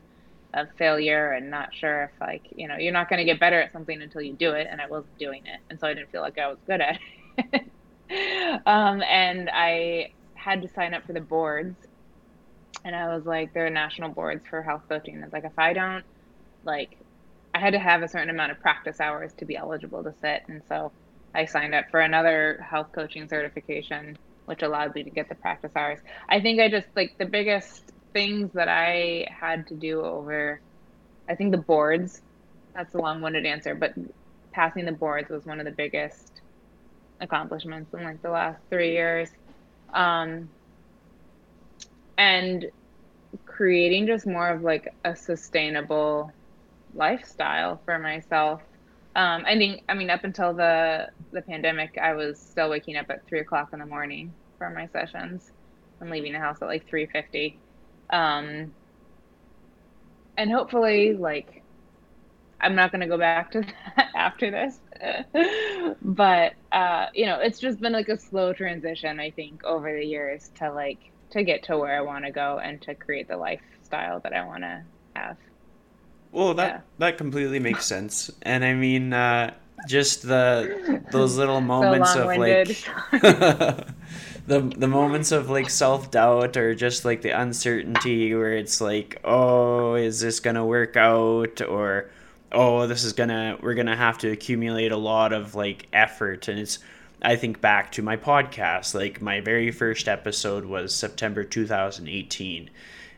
of 0.55 0.69
failure 0.77 1.33
and 1.33 1.51
not 1.51 1.75
sure 1.75 2.05
if 2.05 2.11
like 2.21 2.43
you 2.55 2.69
know 2.69 2.77
you're 2.77 2.93
not 2.93 3.09
going 3.09 3.19
to 3.19 3.25
get 3.25 3.41
better 3.41 3.61
at 3.61 3.73
something 3.73 4.03
until 4.03 4.21
you 4.21 4.35
do 4.35 4.53
it 4.53 4.69
and 4.71 4.81
i 4.81 4.87
wasn't 4.87 5.17
doing 5.19 5.43
it 5.47 5.61
and 5.71 5.81
so 5.81 5.87
i 5.87 5.95
didn't 5.95 6.11
feel 6.11 6.21
like 6.21 6.39
i 6.39 6.49
was 6.49 6.59
good 6.67 6.81
at 6.81 6.99
it. 7.39 7.63
Um, 8.67 9.03
and 9.03 9.49
i 9.51 10.11
had 10.35 10.61
to 10.63 10.69
sign 10.69 10.93
up 10.93 11.07
for 11.07 11.15
the 11.15 11.21
boards 11.21 11.79
and 12.85 12.95
i 12.95 13.15
was 13.15 13.25
like 13.25 13.55
there 13.55 13.67
are 13.67 13.71
national 13.71 14.11
boards 14.11 14.45
for 14.51 14.63
health 14.63 14.83
coaching. 14.89 15.23
It's 15.23 15.33
like 15.33 15.45
if 15.45 15.59
i 15.59 15.73
don't 15.73 16.05
like 16.65 16.99
i 17.55 17.59
had 17.59 17.73
to 17.73 17.79
have 17.79 18.03
a 18.03 18.09
certain 18.09 18.29
amount 18.29 18.53
of 18.53 18.61
practice 18.61 19.01
hours 19.01 19.33
to 19.39 19.47
be 19.47 19.57
eligible 19.57 20.05
to 20.05 20.13
sit 20.21 20.43
and 20.49 20.63
so 20.69 20.93
i 21.35 21.45
signed 21.45 21.75
up 21.75 21.87
for 21.91 22.01
another 22.01 22.65
health 22.69 22.89
coaching 22.95 23.29
certification 23.29 24.17
which 24.47 24.63
allowed 24.63 24.95
me 24.95 25.05
to 25.05 25.11
get 25.11 25.29
the 25.29 25.35
practice 25.37 25.73
hours 25.77 25.99
i 26.29 26.41
think 26.41 26.61
i 26.61 26.69
just 26.69 26.89
like 26.97 27.13
the 27.19 27.27
biggest 27.27 27.93
things 28.13 28.51
that 28.55 28.69
I 28.69 29.27
had 29.31 29.67
to 29.69 29.77
do 29.77 30.03
over, 30.03 30.61
I 31.29 31.35
think 31.35 31.53
the 31.53 31.59
boards, 31.59 32.21
that's 32.75 32.95
a 32.95 32.99
long 32.99 33.21
winded 33.21 33.47
answer, 33.47 33.75
but 33.75 33.93
passing 34.53 34.85
the 34.85 34.93
boards 34.93 35.31
was 35.31 35.45
one 35.45 35.61
of 35.61 35.67
the 35.67 35.75
biggest 35.77 36.43
accomplishments 37.21 37.93
in 37.95 38.05
like 38.05 38.23
the 38.23 38.31
last 38.31 38.61
three 38.71 38.93
years. 38.93 39.31
Um, 39.93 40.51
and 42.17 42.67
creating 43.47 44.07
just 44.07 44.27
more 44.27 44.51
of 44.51 44.63
like 44.63 44.89
a 45.05 45.17
sustainable 45.17 46.31
lifestyle 46.95 47.83
for 47.85 47.99
myself. 47.99 48.63
Um, 49.15 49.45
I 49.47 49.57
think, 49.57 49.83
I 49.89 49.95
mean, 49.95 50.11
up 50.11 50.25
until 50.25 50.55
the 50.55 51.09
the 51.33 51.43
pandemic, 51.43 51.99
I 52.01 52.15
was 52.15 52.41
still 52.41 52.71
waking 52.71 52.97
up 52.97 53.07
at 53.11 53.27
three 53.27 53.41
o'clock 53.41 53.71
in 53.73 53.79
the 53.79 53.87
morning 53.87 54.35
for 54.59 54.71
my 54.71 54.87
sessions 54.89 55.53
and 56.01 56.11
leaving 56.11 56.33
the 56.33 56.39
house 56.39 56.59
at 56.63 56.69
like 56.69 56.87
three 56.89 57.07
fifty. 57.07 57.61
Um, 58.11 58.75
and 60.37 60.51
hopefully, 60.51 61.15
like, 61.15 61.63
I'm 62.61 62.75
not 62.75 62.91
going 62.93 63.01
to 63.03 63.07
go 63.07 63.19
back 63.19 63.51
to 63.53 63.61
that 63.97 64.11
after 64.15 64.51
this. 64.51 64.81
but, 66.03 66.55
uh, 66.73 67.07
you 67.15 67.27
know, 67.27 67.39
it's 67.41 67.59
just 67.61 67.81
been 67.81 67.93
like 67.93 68.09
a 68.09 68.19
slow 68.19 68.53
transition, 68.53 69.21
I 69.21 69.31
think, 69.31 69.65
over 69.65 69.93
the 69.93 70.05
years 70.05 70.51
to 70.59 70.73
like, 70.73 71.13
to 71.31 71.43
get 71.45 71.65
to 71.65 71.79
where 71.79 71.97
I 71.97 72.03
want 72.03 72.25
to 72.25 72.31
go 72.31 72.59
and 72.63 72.81
to 72.83 72.95
create 72.95 73.29
the 73.29 73.37
lifestyle 73.37 74.21
that 74.21 74.33
I 74.33 74.45
want 74.47 74.63
to 74.63 74.85
have. 75.17 75.37
Well, 76.33 76.55
that 76.55 76.69
yeah. 76.69 76.81
that 76.99 77.19
completely 77.19 77.59
makes 77.59 77.85
sense, 77.85 78.31
and 78.41 78.65
I 78.65 78.73
mean, 78.73 79.13
uh, 79.13 79.53
just 79.87 80.23
the 80.23 81.03
those 81.13 81.37
little 81.37 81.61
moments 81.75 82.15
so 82.15 82.31
of 82.31 82.39
like 82.39 82.69
the 84.47 84.61
the 84.77 84.89
moments 84.89 85.31
of 85.31 85.51
like 85.51 85.69
self 85.69 86.11
doubt 86.11 86.57
or 86.57 86.75
just 86.75 87.05
like 87.05 87.21
the 87.21 87.31
uncertainty 87.31 88.35
where 88.35 88.55
it's 88.55 88.81
like, 88.81 89.21
oh, 89.25 89.95
is 89.95 90.21
this 90.21 90.41
gonna 90.41 90.65
work 90.65 90.97
out? 90.97 91.61
Or 91.61 92.11
oh, 92.51 92.87
this 92.87 93.05
is 93.05 93.13
gonna 93.13 93.59
we're 93.61 93.75
gonna 93.75 93.97
have 93.97 94.19
to 94.19 94.31
accumulate 94.31 94.91
a 94.91 94.97
lot 94.97 95.33
of 95.35 95.55
like 95.55 95.87
effort. 95.93 96.49
And 96.49 96.59
it's 96.59 96.79
I 97.21 97.37
think 97.37 97.61
back 97.61 97.93
to 97.93 98.03
my 98.03 98.17
podcast. 98.17 98.95
Like 98.95 99.21
my 99.21 99.41
very 99.41 99.71
first 99.71 100.09
episode 100.09 100.65
was 100.65 100.95
September 100.95 101.45
2018 101.45 102.71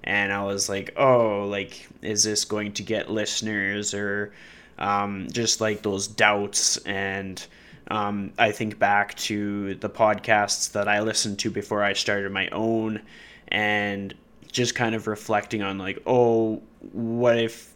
and 0.05 0.33
I 0.33 0.45
was 0.45 0.69
like, 0.69 0.95
"Oh, 0.97 1.47
like 1.49 1.89
is 2.03 2.25
this 2.25 2.45
going 2.45 2.73
to 2.75 2.83
get 2.83 3.11
listeners 3.11 3.95
or 3.95 4.33
um, 4.79 5.29
just 5.31 5.61
like 5.61 5.83
those 5.83 6.07
doubts 6.07 6.77
and 6.79 7.45
um, 7.89 8.33
I 8.39 8.51
think 8.53 8.79
back 8.79 9.15
to 9.17 9.75
the 9.75 9.91
podcasts 9.91 10.73
that 10.73 10.89
I 10.89 11.01
listened 11.01 11.39
to 11.41 11.51
before 11.51 11.83
I 11.83 11.93
started 11.93 12.33
my 12.33 12.49
own 12.49 13.03
and 13.49 14.15
just 14.51 14.75
kind 14.75 14.95
of 14.95 15.07
reflecting 15.07 15.63
on 15.63 15.79
like, 15.79 16.03
oh, 16.07 16.63
what 16.93 17.39
if 17.39 17.75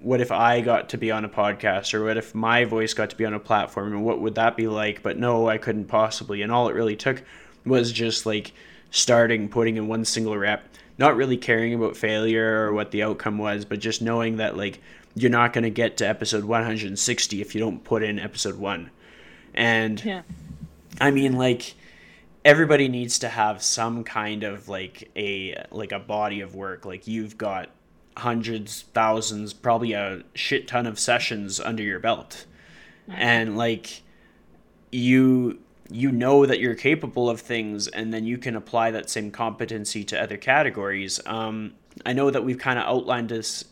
what 0.00 0.22
if 0.22 0.32
I 0.32 0.62
got 0.62 0.88
to 0.90 0.98
be 0.98 1.10
on 1.10 1.26
a 1.26 1.28
podcast 1.28 1.92
or 1.92 2.04
what 2.04 2.16
if 2.16 2.34
my 2.34 2.64
voice 2.64 2.94
got 2.94 3.10
to 3.10 3.16
be 3.16 3.26
on 3.26 3.34
a 3.34 3.38
platform 3.38 3.92
and 3.92 4.02
what 4.02 4.18
would 4.20 4.36
that 4.36 4.56
be 4.56 4.66
like? 4.66 5.02
But 5.02 5.18
no, 5.18 5.46
I 5.46 5.58
couldn't 5.58 5.86
possibly. 5.86 6.40
And 6.40 6.50
all 6.50 6.70
it 6.70 6.74
really 6.74 6.96
took 6.96 7.22
was 7.66 7.92
just 7.92 8.24
like 8.24 8.52
starting, 8.90 9.50
putting 9.50 9.76
in 9.76 9.88
one 9.88 10.06
single 10.06 10.38
rep, 10.38 10.66
not 11.00 11.16
really 11.16 11.36
caring 11.36 11.74
about 11.74 11.96
failure 11.96 12.66
or 12.66 12.72
what 12.72 12.92
the 12.92 13.02
outcome 13.02 13.38
was, 13.38 13.64
but 13.64 13.80
just 13.80 14.00
knowing 14.00 14.36
that 14.36 14.56
like 14.56 14.80
you're 15.16 15.30
not 15.30 15.52
going 15.52 15.64
to 15.64 15.70
get 15.70 15.96
to 15.96 16.08
episode 16.08 16.44
160 16.44 17.40
if 17.40 17.54
you 17.54 17.60
don't 17.60 17.82
put 17.82 18.04
in 18.04 18.20
episode 18.20 18.54
1 18.54 18.90
and 19.54 20.04
yeah. 20.04 20.22
I 21.00 21.10
mean, 21.10 21.32
like 21.32 21.74
everybody 22.44 22.88
needs 22.88 23.18
to 23.20 23.28
have 23.28 23.62
some 23.62 24.04
kind 24.04 24.42
of 24.42 24.68
like 24.68 25.10
a 25.16 25.64
like 25.70 25.92
a 25.92 25.98
body 25.98 26.40
of 26.40 26.54
work. 26.54 26.84
Like 26.84 27.06
you've 27.06 27.38
got 27.38 27.70
hundreds, 28.16 28.82
thousands, 28.94 29.52
probably 29.52 29.92
a 29.92 30.22
shit 30.34 30.68
ton 30.68 30.86
of 30.86 30.98
sessions 30.98 31.60
under 31.60 31.82
your 31.82 32.00
belt, 32.00 32.46
and 33.08 33.56
like 33.56 34.02
you 34.92 35.58
you 35.90 36.12
know 36.12 36.46
that 36.46 36.60
you're 36.60 36.74
capable 36.74 37.28
of 37.28 37.40
things 37.40 37.88
and 37.88 38.12
then 38.12 38.24
you 38.24 38.38
can 38.38 38.56
apply 38.56 38.90
that 38.90 39.10
same 39.10 39.30
competency 39.30 40.04
to 40.04 40.20
other 40.20 40.36
categories 40.36 41.20
um, 41.26 41.72
i 42.06 42.12
know 42.12 42.30
that 42.30 42.44
we've 42.44 42.58
kind 42.58 42.78
of 42.78 42.84
outlined 42.84 43.28
this 43.28 43.64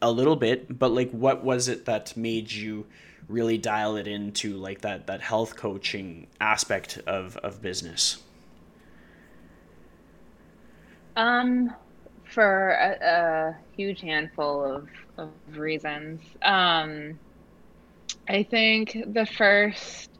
a 0.00 0.10
little 0.10 0.36
bit 0.36 0.78
but 0.78 0.92
like 0.92 1.10
what 1.10 1.42
was 1.42 1.68
it 1.68 1.84
that 1.84 2.16
made 2.16 2.50
you 2.50 2.86
really 3.28 3.58
dial 3.58 3.96
it 3.96 4.08
into 4.08 4.56
like 4.56 4.80
that 4.80 5.06
that 5.06 5.20
health 5.20 5.54
coaching 5.54 6.26
aspect 6.40 6.98
of 7.06 7.36
of 7.38 7.62
business? 7.62 8.22
Um, 11.16 11.74
for 12.24 12.70
a, 12.70 12.96
a 13.04 13.56
huge 13.76 14.00
handful 14.00 14.64
of, 14.64 14.88
of 15.16 15.30
reasons. 15.56 16.20
Um, 16.42 17.18
I 18.28 18.44
think 18.44 18.96
the 19.12 19.26
first 19.26 20.10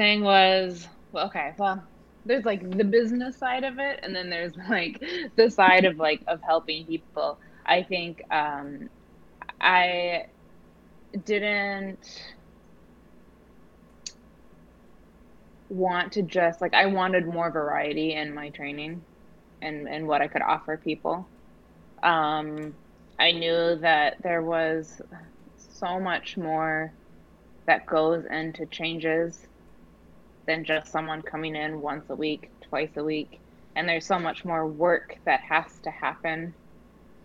thing 0.00 0.22
was 0.24 0.88
well, 1.12 1.26
okay, 1.26 1.52
well, 1.58 1.86
there's 2.24 2.46
like 2.46 2.62
the 2.70 2.84
business 2.84 3.38
side 3.38 3.64
of 3.64 3.78
it, 3.78 4.00
and 4.02 4.16
then 4.16 4.30
there's 4.30 4.54
like 4.70 5.02
the 5.36 5.50
side 5.50 5.84
of 5.84 5.98
like 5.98 6.22
of 6.26 6.40
helping 6.42 6.86
people. 6.86 7.38
I 7.66 7.82
think 7.82 8.22
um, 8.30 8.88
I 9.60 10.24
didn't 11.24 12.06
want 15.68 16.12
to 16.12 16.22
just 16.22 16.62
like 16.62 16.72
I 16.74 16.86
wanted 16.86 17.26
more 17.26 17.50
variety 17.50 18.14
in 18.14 18.34
my 18.34 18.48
training 18.50 19.04
and 19.60 19.86
and 19.86 20.08
what 20.08 20.22
I 20.22 20.28
could 20.28 20.42
offer 20.42 20.80
people. 20.82 21.30
Um, 22.02 22.74
I 23.18 23.32
knew 23.32 23.76
that 23.82 24.16
there 24.22 24.42
was 24.42 25.02
so 25.58 26.00
much 26.00 26.38
more 26.38 26.94
that 27.66 27.86
goes 27.86 28.24
into 28.30 28.64
changes 28.66 29.46
than 30.50 30.64
just 30.64 30.90
someone 30.90 31.22
coming 31.22 31.54
in 31.54 31.80
once 31.80 32.10
a 32.10 32.16
week, 32.16 32.50
twice 32.68 32.90
a 32.96 33.04
week, 33.04 33.38
and 33.76 33.88
there's 33.88 34.04
so 34.04 34.18
much 34.18 34.44
more 34.44 34.66
work 34.66 35.16
that 35.24 35.38
has 35.42 35.78
to 35.84 35.90
happen 35.90 36.52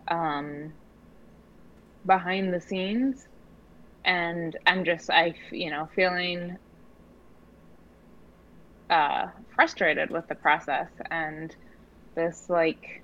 um, 0.07 0.71
behind 2.05 2.53
the 2.53 2.61
scenes. 2.61 3.27
And 4.05 4.55
I'm 4.67 4.85
just 4.85 5.09
I 5.09 5.33
you 5.51 5.71
know 5.71 5.89
feeling 5.95 6.55
uh, 8.91 9.29
frustrated 9.55 10.11
with 10.11 10.27
the 10.27 10.35
process. 10.35 10.89
And 11.09 11.55
this 12.13 12.47
like 12.47 13.03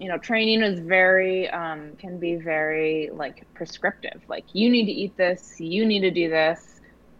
you 0.00 0.08
know 0.08 0.18
training 0.18 0.62
is 0.62 0.80
very 0.80 1.48
um, 1.50 1.92
can 2.00 2.18
be 2.18 2.34
very 2.34 3.10
like 3.12 3.46
prescriptive. 3.54 4.22
Like 4.26 4.46
you 4.54 4.68
need 4.70 4.86
to 4.86 4.92
eat 4.92 5.16
this 5.16 5.60
you 5.60 5.86
need 5.86 6.00
to 6.00 6.10
do 6.10 6.28
this 6.28 6.73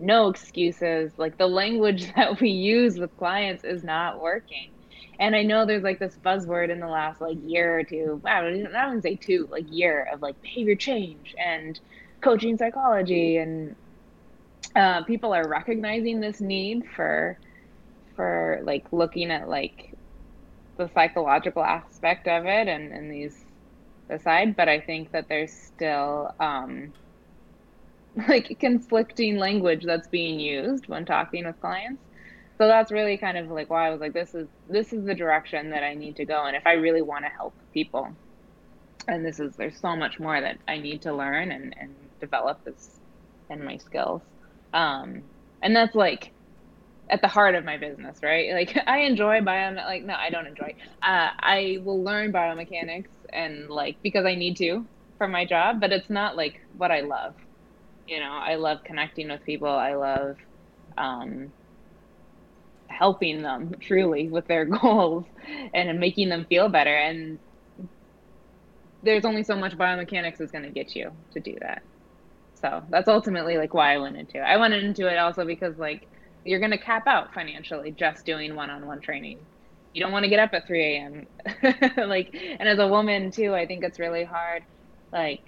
no 0.05 0.29
excuses. 0.29 1.13
Like 1.19 1.39
the 1.39 1.47
language 1.49 2.13
that 2.17 2.41
we 2.41 2.51
use 2.51 2.99
with 2.99 3.17
clients 3.17 3.65
is 3.65 3.85
not 3.85 4.21
working. 4.21 4.73
And 5.21 5.37
i 5.37 5.43
know 5.43 5.67
there's 5.67 5.85
like 5.85 6.01
this 6.01 6.19
buzzword 6.25 6.71
in 6.71 6.81
the 6.81 6.89
last 6.89 7.21
like 7.21 7.39
year 7.43 7.79
or 7.81 7.85
two. 7.85 8.21
Wow 8.25 8.47
i 8.47 8.51
don't 8.53 9.03
say 9.03 9.17
two 9.17 9.49
like 9.51 9.67
year 9.69 10.09
of 10.13 10.23
like 10.23 10.37
behavior 10.43 10.77
change 10.77 11.35
and 11.45 11.79
coaching 12.23 12.57
psychology. 12.59 13.37
And 13.39 13.77
uh, 14.77 15.05
people 15.05 15.35
are 15.35 15.49
recognizing 15.49 16.21
this 16.21 16.41
need 16.41 16.83
for 16.97 17.39
for 18.17 18.61
like 18.65 18.85
looking 18.93 19.31
at 19.31 19.49
like 19.49 19.95
the 20.79 20.91
psychological 20.95 21.65
aspect 21.65 22.27
of 22.29 22.47
it 22.47 22.69
and, 22.69 22.93
and 22.93 23.11
these 23.11 23.37
aside 24.11 24.57
but 24.57 24.69
i 24.69 24.81
think 24.81 25.11
that 25.13 25.27
there's 25.29 25.53
still 25.53 26.31
um 26.41 26.93
like 28.29 28.57
conflicting 28.61 29.37
language 29.37 29.85
that's 29.85 30.09
being 30.09 30.39
used 30.41 30.89
when 30.89 31.05
talking 31.05 31.47
with 31.47 31.59
clients 31.61 32.03
so 32.59 32.69
that's 32.69 32.93
really 32.93 33.19
kind 33.19 33.37
of 33.37 33.49
like 33.49 33.71
why 33.71 33.89
i 33.89 33.91
was 33.91 34.01
like 34.01 34.13
this 34.13 34.35
is 34.35 34.49
this 34.69 34.93
is 34.93 35.05
the 35.05 35.15
direction 35.15 35.71
that 35.71 35.83
i 35.83 35.95
need 35.95 36.17
to 36.17 36.25
go 36.25 36.45
and 36.45 36.57
if 36.57 36.67
i 36.67 36.73
really 36.73 37.03
want 37.03 37.25
to 37.25 37.31
help 37.31 37.55
people 37.73 38.09
and 39.09 39.25
this 39.25 39.41
is 39.41 39.57
there's 39.57 39.81
so 39.81 39.97
much 39.97 40.21
more 40.21 40.41
that 40.41 40.59
i 40.69 40.79
need 40.79 41.03
to 41.03 41.13
learn 41.15 41.51
and 41.51 41.75
and 41.79 41.95
develop 42.21 42.59
this 42.65 43.01
and 43.51 43.63
my 43.65 43.77
skills. 43.79 44.23
Um, 44.73 45.23
and 45.63 45.75
that's 45.75 45.95
like 45.95 46.33
at 47.11 47.21
the 47.21 47.29
heart 47.29 47.55
of 47.55 47.65
my 47.65 47.77
business, 47.77 48.19
right? 48.23 48.53
Like 48.53 48.77
I 48.87 49.01
enjoy 49.01 49.41
biom 49.41 49.77
like 49.77 50.05
no, 50.05 50.15
I 50.15 50.31
don't 50.31 50.47
enjoy. 50.47 50.75
Uh, 51.03 51.29
I 51.41 51.79
will 51.83 52.03
learn 52.03 52.33
biomechanics 52.33 53.11
and 53.33 53.69
like 53.69 53.99
because 54.03 54.25
I 54.27 54.35
need 54.35 54.57
to 54.59 54.87
for 55.19 55.29
my 55.29 55.45
job, 55.45 55.81
but 55.81 55.93
it's 55.93 56.11
not 56.11 56.37
like 56.37 56.61
what 56.73 56.91
I 56.91 57.01
love. 57.01 57.35
You 58.07 58.21
know, 58.21 58.33
I 58.33 58.57
love 58.57 58.79
connecting 58.85 59.29
with 59.31 59.45
people. 59.45 59.69
I 59.69 59.95
love 59.95 60.37
um, 60.99 61.53
helping 62.89 63.43
them 63.43 63.75
truly 63.81 64.29
with 64.29 64.47
their 64.47 64.65
goals 64.81 65.27
and 65.75 65.99
making 66.01 66.29
them 66.29 66.47
feel 66.49 66.69
better. 66.69 66.95
And 66.95 67.39
there's 69.03 69.25
only 69.25 69.45
so 69.45 69.57
much 69.57 69.77
biomechanics 69.77 70.41
is 70.41 70.51
going 70.51 70.65
to 70.65 70.71
get 70.71 70.95
you 70.97 71.11
to 71.33 71.41
do 71.41 71.55
that. 71.61 71.83
So 72.55 72.83
that's 72.91 73.09
ultimately 73.09 73.59
like 73.59 73.75
why 73.75 73.95
I 73.95 73.99
went 73.99 74.17
into 74.17 74.39
it. 74.39 74.43
I 74.43 74.57
went 74.57 74.75
into 74.75 75.07
it 75.09 75.19
also 75.19 75.45
because 75.45 75.77
like 75.79 76.09
you're 76.45 76.61
going 76.61 76.71
to 76.71 76.79
cap 76.79 77.05
out 77.07 77.35
financially 77.35 77.93
just 77.93 78.25
doing 78.25 78.55
one-on-one 78.55 79.01
training. 79.01 79.47
You 79.93 80.03
don't 80.03 80.13
want 80.13 80.25
to 80.25 80.31
get 80.31 80.41
up 80.41 80.51
at 80.55 80.67
3 80.67 80.83
a.m. 80.85 81.27
like, 82.09 82.31
and 82.35 82.69
as 82.69 82.79
a 82.79 82.89
woman 82.89 83.31
too, 83.31 83.55
I 83.55 83.67
think 83.67 83.85
it's 83.85 83.99
really 83.99 84.25
hard. 84.25 84.65
Like, 85.13 85.43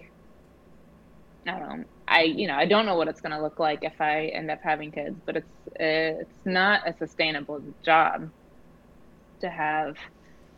I 1.46 1.58
don't 1.58 1.78
know. 1.80 1.84
I, 2.08 2.22
you 2.22 2.46
know, 2.46 2.54
I 2.54 2.66
don't 2.66 2.86
know 2.86 2.96
what 2.96 3.08
it's 3.08 3.20
going 3.20 3.32
to 3.32 3.42
look 3.42 3.58
like 3.58 3.80
if 3.82 4.00
I 4.00 4.26
end 4.26 4.50
up 4.50 4.60
having 4.62 4.92
kids, 4.92 5.20
but 5.26 5.36
it's, 5.36 5.50
it's 5.74 6.38
not 6.44 6.88
a 6.88 6.96
sustainable 6.96 7.62
job 7.84 8.30
to 9.40 9.50
have, 9.50 9.96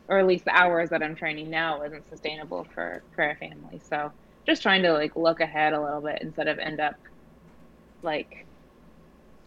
or 0.08 0.18
at 0.18 0.26
least 0.26 0.44
the 0.44 0.54
hours 0.54 0.90
that 0.90 1.02
I'm 1.02 1.16
training 1.16 1.50
now 1.50 1.82
isn't 1.82 2.08
sustainable 2.08 2.66
for, 2.74 3.02
for 3.14 3.30
a 3.30 3.36
family. 3.36 3.80
So 3.88 4.12
just 4.46 4.62
trying 4.62 4.82
to 4.82 4.92
like 4.92 5.16
look 5.16 5.40
ahead 5.40 5.72
a 5.72 5.80
little 5.80 6.00
bit 6.00 6.20
instead 6.22 6.48
of 6.48 6.58
end 6.58 6.80
up 6.80 6.94
like 8.02 8.46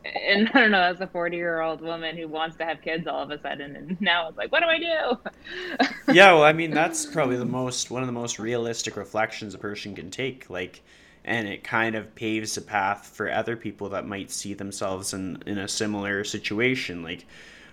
and 0.03 0.49
I 0.53 0.59
don't 0.59 0.71
know, 0.71 0.81
as 0.81 1.01
a 1.01 1.07
40 1.07 1.37
year 1.37 1.61
old 1.61 1.81
woman 1.81 2.17
who 2.17 2.27
wants 2.27 2.57
to 2.57 2.65
have 2.65 2.81
kids 2.81 3.07
all 3.07 3.23
of 3.23 3.31
a 3.31 3.39
sudden, 3.39 3.75
and 3.75 3.97
now 4.01 4.27
it's 4.27 4.37
like, 4.37 4.51
what 4.51 4.61
do 4.61 4.67
I 4.67 4.79
do? 4.79 6.13
yeah, 6.13 6.33
well, 6.33 6.43
I 6.43 6.53
mean, 6.53 6.71
that's 6.73 7.05
probably 7.05 7.37
the 7.37 7.45
most, 7.45 7.91
one 7.91 8.01
of 8.01 8.07
the 8.07 8.13
most 8.13 8.39
realistic 8.39 8.95
reflections 8.95 9.53
a 9.53 9.57
person 9.57 9.95
can 9.95 10.11
take. 10.11 10.49
Like, 10.49 10.81
and 11.23 11.47
it 11.47 11.63
kind 11.63 11.95
of 11.95 12.13
paves 12.15 12.57
a 12.57 12.61
path 12.61 13.07
for 13.07 13.31
other 13.31 13.55
people 13.55 13.89
that 13.89 14.07
might 14.07 14.31
see 14.31 14.53
themselves 14.53 15.13
in, 15.13 15.41
in 15.45 15.57
a 15.57 15.67
similar 15.67 16.23
situation. 16.23 17.03
Like, 17.03 17.25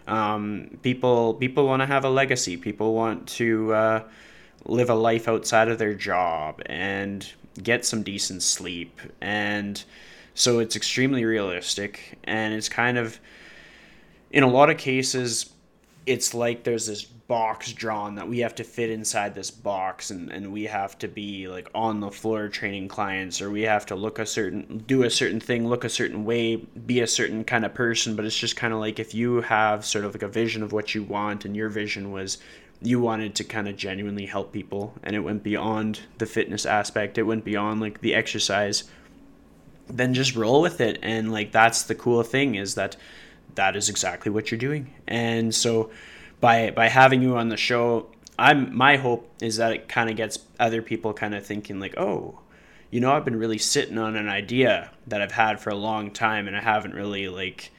um, 0.07 0.79
people, 0.83 1.35
people 1.35 1.67
want 1.67 1.81
to 1.81 1.87
have 1.87 2.05
a 2.05 2.11
legacy. 2.11 2.57
People 2.57 2.95
want 2.95 3.27
to, 3.29 3.73
uh, 3.73 4.03
live 4.65 4.91
a 4.91 4.95
life 4.95 5.29
outside 5.29 5.69
of 5.69 5.79
their 5.79 5.95
job 5.95 6.61
and 6.67 7.33
get 7.63 7.85
some 7.85 8.03
decent 8.03 8.43
sleep 8.43 9.01
and, 9.21 9.85
so 10.39 10.61
it's 10.61 10.77
extremely 10.77 11.25
realistic, 11.25 12.17
and 12.23 12.55
it's 12.55 12.69
kind 12.69 12.97
of, 12.97 13.19
in 14.31 14.45
a 14.45 14.47
lot 14.47 14.71
of 14.71 14.79
cases, 14.79 15.51
it's 16.07 16.33
like 16.33 16.63
there's 16.63 16.87
this 16.87 17.09
box 17.29 17.73
drawn 17.73 18.17
that 18.17 18.27
we 18.27 18.41
have 18.41 18.55
to 18.55 18.65
fit 18.65 18.91
inside 18.91 19.35
this 19.35 19.51
box 19.51 20.11
and, 20.11 20.31
and 20.33 20.53
we 20.53 20.65
have 20.65 20.99
to 20.99 21.07
be 21.07 21.47
like 21.47 21.69
on 21.75 22.01
the 22.01 22.11
floor 22.11 22.49
training 22.49 22.89
clients 22.89 23.41
or 23.41 23.51
we 23.51 23.63
have 23.63 23.87
to 23.87 23.95
look 23.95 24.19
a 24.19 24.27
certain 24.27 24.79
do 24.87 25.05
a 25.05 25.11
certain 25.11 25.39
thing 25.39 25.69
look 25.69 25.85
a 25.85 25.91
certain 25.91 26.25
way 26.25 26.57
be 26.57 27.01
a 27.01 27.07
certain 27.07 27.45
kind 27.45 27.65
of 27.65 27.75
person. 27.75 28.17
But 28.17 28.25
it's 28.25 28.39
just 28.39 28.57
kind 28.57 28.73
of 28.73 28.81
like 28.81 28.99
if 28.99 29.15
you 29.15 29.43
have 29.43 29.85
sort 29.85 30.05
of 30.05 30.15
like 30.15 30.23
a 30.23 30.29
vision 30.29 30.63
of 30.63 30.73
what 30.73 30.95
you 30.95 31.03
want 31.05 31.45
and 31.45 31.55
your 31.55 31.69
vision 31.69 32.11
was 32.11 32.39
you 32.81 33.01
wanted 33.01 33.35
to 33.37 33.45
kind 33.45 33.69
of 33.69 33.77
genuinely 33.77 34.27
help 34.27 34.53
people 34.53 34.95
and 35.03 35.15
it 35.15 35.21
went 35.21 35.43
beyond 35.43 36.01
the 36.19 36.27
fitness 36.27 36.65
aspect 36.65 37.19
it 37.19 37.25
went 37.25 37.45
beyond 37.45 37.81
like 37.81 38.01
the 38.01 38.15
exercise 38.15 38.85
then 39.89 40.15
just 40.15 40.37
roll 40.37 40.61
with 40.61 40.81
it. 40.81 40.99
And 41.03 41.33
like 41.33 41.53
that's 41.53 41.83
the 41.83 41.95
cool 41.95 42.23
thing 42.23 42.55
is 42.55 42.75
that 42.75 42.97
that 43.55 43.77
is 43.77 43.89
exactly 43.89 44.31
what 44.31 44.51
you're 44.51 44.59
doing. 44.59 44.93
And 45.07 45.55
so 45.55 45.91
by 46.41 46.71
by 46.71 46.89
having 46.89 47.23
you 47.23 47.37
on 47.37 47.49
the 47.49 47.57
show 47.57 48.07
i'm 48.39 48.75
my 48.77 48.97
hope 48.97 49.31
is 49.43 49.57
that 49.57 49.73
it 49.73 49.89
kind 49.89 50.11
of 50.11 50.17
gets 50.17 50.39
other 50.61 50.83
people 50.83 51.13
kind 51.13 51.35
of 51.35 51.45
thinking 51.45 51.81
like 51.81 51.97
oh 51.97 52.39
you 52.91 53.01
know 53.01 53.13
i've 53.13 53.25
been 53.25 53.39
really 53.39 53.59
sitting 53.59 53.99
on 53.99 54.17
an 54.17 54.29
idea 54.29 54.91
that 55.07 55.21
i've 55.21 55.33
had 55.33 55.61
for 55.61 55.71
a 55.71 55.75
long 55.75 56.11
time 56.11 56.47
and 56.47 56.57
i 56.57 56.61
haven't 56.61 56.95
really 56.95 57.29
like 57.29 57.71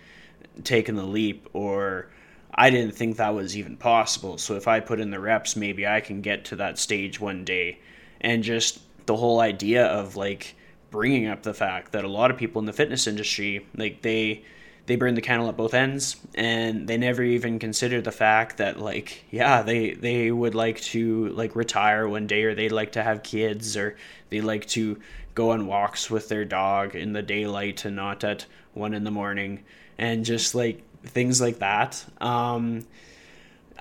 taken 0.64 0.96
the 0.96 1.04
leap 1.04 1.48
or 1.54 2.10
i 2.54 2.70
didn't 2.70 2.96
think 2.96 3.18
that 3.18 3.34
was 3.34 3.56
even 3.56 3.78
possible. 3.78 4.38
So 4.38 4.56
if 4.56 4.68
i 4.68 4.80
put 4.80 5.00
in 5.00 5.12
the 5.12 5.20
reps 5.20 5.56
maybe 5.56 5.88
i 5.88 6.02
can 6.02 6.22
get 6.22 6.46
to 6.46 6.56
that 6.58 6.78
stage 6.78 7.20
one 7.20 7.46
day. 7.46 7.80
And 8.22 8.44
just 8.44 8.80
the 9.06 9.16
whole 9.16 9.40
idea 9.40 9.86
of 9.86 10.16
like 10.16 10.56
bringing 10.92 11.28
up 11.28 11.44
the 11.44 11.54
fact 11.54 11.94
that 11.94 12.04
a 12.04 12.10
lot 12.10 12.32
of 12.32 12.38
people 12.38 12.60
in 12.60 12.66
the 12.66 12.74
fitness 12.74 13.08
industry 13.08 13.66
like 13.78 14.02
they 14.02 14.44
they 14.90 14.96
burn 14.96 15.14
the 15.14 15.22
candle 15.22 15.48
at 15.48 15.56
both 15.56 15.76
ends 15.76 16.16
and 16.34 16.88
they 16.88 16.98
never 16.98 17.22
even 17.22 17.60
consider 17.60 18.02
the 18.02 18.12
fact 18.12 18.58
that 18.58 18.80
like 18.80 19.24
yeah 19.30 19.62
they 19.62 19.92
they 19.92 20.32
would 20.32 20.56
like 20.56 20.82
to 20.82 21.30
like 21.30 21.56
retire 21.56 22.08
one 22.08 22.26
day 22.26 22.44
or 22.44 22.56
they'd 22.56 22.72
like 22.72 22.94
to 22.94 23.04
have 23.04 23.22
kids 23.22 23.78
or 23.78 23.96
they 24.32 24.42
like 24.42 24.66
to 24.66 25.00
go 25.36 25.52
on 25.52 25.68
walks 25.68 26.10
with 26.10 26.28
their 26.28 26.44
dog 26.44 26.96
in 26.96 27.14
the 27.14 27.22
daylight 27.22 27.86
and 27.86 27.96
not 27.96 28.24
at 28.24 28.48
one 28.74 28.96
in 28.96 29.04
the 29.04 29.12
morning 29.12 29.64
and 30.00 30.26
just 30.26 30.56
like 30.56 30.82
things 31.04 31.40
like 31.40 31.60
that 31.60 32.04
um 32.20 32.84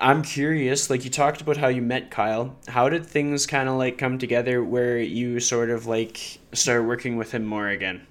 I'm 0.01 0.21
curious, 0.21 0.89
like 0.89 1.03
you 1.03 1.09
talked 1.09 1.41
about 1.41 1.57
how 1.57 1.67
you 1.67 1.81
met 1.81 2.09
Kyle. 2.09 2.55
How 2.69 2.87
did 2.87 3.05
things 3.05 3.45
kind 3.45 3.67
of 3.67 3.75
like 3.75 3.97
come 3.97 4.17
together 4.17 4.63
where 4.63 4.97
you 4.97 5.41
sort 5.41 5.69
of 5.69 5.87
like 5.87 6.39
start 6.53 6.85
working 6.85 7.17
with 7.17 7.33
him 7.33 7.43
more 7.43 7.67
again? 7.67 8.07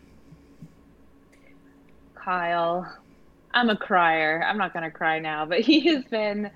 Kyle, 2.28 2.86
I'm 3.54 3.70
a 3.70 3.76
crier. 3.76 4.44
I'm 4.46 4.58
not 4.58 4.74
going 4.74 4.84
to 4.84 4.90
cry 4.90 5.18
now, 5.18 5.46
but 5.46 5.60
he 5.62 5.86
has 5.94 6.04
been 6.04 6.50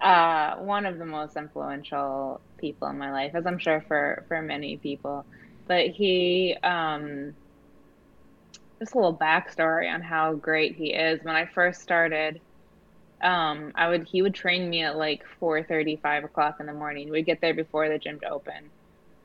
uh, 0.00 0.56
one 0.56 0.84
of 0.84 0.98
the 0.98 1.06
most 1.06 1.36
influential 1.36 2.42
people 2.58 2.88
in 2.88 2.98
my 2.98 3.12
life, 3.12 3.32
as 3.36 3.46
I'm 3.46 3.58
sure 3.58 3.84
for, 3.86 4.24
for 4.28 4.42
many 4.42 4.78
people. 4.78 5.24
But 5.68 5.88
he, 5.88 6.56
um, 6.64 7.34
just 8.80 8.94
a 8.94 8.98
little 8.98 9.16
backstory 9.16 9.92
on 9.92 10.02
how 10.02 10.34
great 10.34 10.74
he 10.74 10.92
is. 10.92 11.20
When 11.22 11.36
I 11.36 11.46
first 11.46 11.82
started, 11.82 12.40
um 13.22 13.72
i 13.76 13.88
would 13.88 14.06
he 14.10 14.22
would 14.22 14.34
train 14.34 14.68
me 14.68 14.82
at 14.82 14.96
like 14.98 15.22
4 15.40 15.64
30 15.64 15.96
5 16.02 16.24
o'clock 16.24 16.56
in 16.60 16.66
the 16.66 16.74
morning 16.74 17.10
we'd 17.10 17.26
get 17.26 17.40
there 17.40 17.54
before 17.54 17.88
the 17.88 17.98
gym 17.98 18.20
to 18.20 18.28
open 18.28 18.72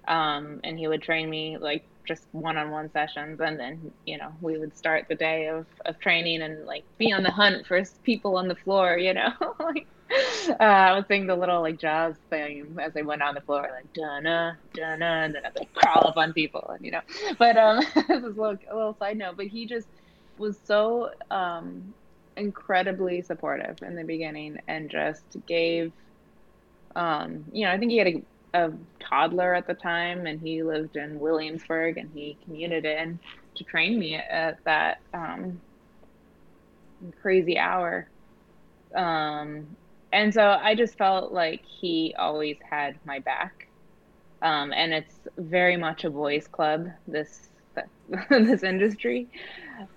um 0.07 0.61
and 0.63 0.79
he 0.79 0.87
would 0.87 1.01
train 1.01 1.29
me 1.29 1.57
like 1.59 1.90
just 2.05 2.25
one-on-one 2.31 2.91
sessions 2.91 3.39
and 3.39 3.59
then 3.59 3.91
you 4.05 4.17
know 4.17 4.31
we 4.41 4.57
would 4.57 4.75
start 4.75 5.05
the 5.09 5.15
day 5.15 5.47
of, 5.47 5.65
of 5.85 5.99
training 5.99 6.41
and 6.41 6.65
like 6.65 6.83
be 6.97 7.11
on 7.11 7.23
the 7.23 7.31
hunt 7.31 7.65
for 7.65 7.81
people 8.03 8.37
on 8.37 8.47
the 8.47 8.55
floor 8.55 8.97
you 8.97 9.13
know 9.13 9.31
like 9.59 9.87
uh, 10.49 10.63
I 10.63 10.93
was 10.93 11.05
sing 11.07 11.25
the 11.25 11.35
little 11.35 11.61
like 11.61 11.79
jazz 11.79 12.15
thing 12.29 12.77
as 12.81 12.97
I 12.97 13.01
went 13.01 13.21
on 13.21 13.33
the 13.33 13.41
floor, 13.41 13.69
like 13.71 13.93
dun 13.93 14.23
dun 14.23 15.01
and 15.01 15.35
then 15.35 15.45
I'd 15.45 15.55
like 15.57 15.73
crawl 15.73 16.07
up 16.07 16.17
on 16.17 16.33
people, 16.33 16.69
and 16.75 16.85
you 16.85 16.91
know. 16.91 17.01
But 17.39 17.55
um, 17.55 17.77
this 17.95 18.23
is 18.23 18.23
a 18.23 18.41
little, 18.41 18.57
a 18.69 18.75
little 18.75 18.95
side 18.99 19.17
note. 19.17 19.37
But 19.37 19.47
he 19.47 19.65
just 19.65 19.87
was 20.37 20.59
so 20.65 21.11
um 21.29 21.93
incredibly 22.37 23.21
supportive 23.21 23.77
in 23.83 23.95
the 23.95 24.03
beginning 24.03 24.57
and 24.67 24.89
just 24.89 25.23
gave 25.45 25.91
um 26.95 27.45
you 27.51 27.65
know 27.65 27.71
i 27.71 27.77
think 27.77 27.91
he 27.91 27.97
had 27.97 28.07
a, 28.07 28.23
a 28.53 28.71
toddler 28.99 29.53
at 29.53 29.67
the 29.67 29.73
time 29.73 30.25
and 30.25 30.41
he 30.41 30.63
lived 30.63 30.95
in 30.97 31.19
williamsburg 31.19 31.97
and 31.97 32.11
he 32.13 32.37
commuted 32.43 32.85
in 32.85 33.19
to 33.55 33.63
train 33.63 33.97
me 33.97 34.15
at 34.15 34.57
that 34.65 34.99
um 35.13 35.61
crazy 37.21 37.57
hour. 37.57 38.09
Um 38.95 39.77
and 40.13 40.33
so 40.33 40.59
i 40.61 40.75
just 40.75 40.97
felt 40.97 41.31
like 41.31 41.61
he 41.65 42.13
always 42.17 42.57
had 42.69 42.99
my 43.05 43.19
back. 43.19 43.67
Um 44.41 44.73
and 44.73 44.93
it's 44.93 45.15
very 45.37 45.77
much 45.77 46.03
a 46.03 46.09
boys 46.09 46.47
club 46.47 46.87
this 47.07 47.49
this 48.29 48.63
industry. 48.63 49.29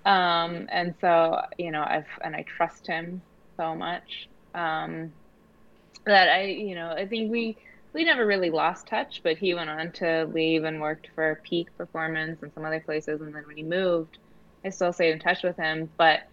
Um, 0.05 0.67
and 0.71 0.95
so, 1.01 1.41
you 1.57 1.71
know, 1.71 1.83
I've, 1.83 2.07
and 2.23 2.35
I 2.35 2.43
trust 2.43 2.87
him 2.87 3.21
so 3.57 3.75
much, 3.75 4.29
um, 4.53 5.11
that 6.05 6.29
I, 6.29 6.43
you 6.45 6.75
know, 6.75 6.89
I 6.91 7.07
think 7.07 7.31
we, 7.31 7.57
we 7.95 8.03
never 8.03 8.25
really 8.25 8.49
lost 8.49 8.87
touch, 8.87 9.21
but 9.23 9.37
he 9.37 9.53
went 9.53 9.69
on 9.69 9.89
to 9.93 10.25
leave 10.25 10.65
and 10.65 10.81
worked 10.81 11.07
for 11.15 11.39
Peak 11.43 11.75
Performance 11.77 12.43
and 12.43 12.53
some 12.53 12.65
other 12.65 12.81
places. 12.81 13.21
And 13.21 13.33
then 13.33 13.47
when 13.47 13.55
he 13.55 13.63
moved, 13.63 14.17
I 14.65 14.69
still 14.69 14.91
stayed 14.91 15.13
in 15.13 15.19
touch 15.19 15.43
with 15.43 15.55
him. 15.55 15.89
But 15.97 16.23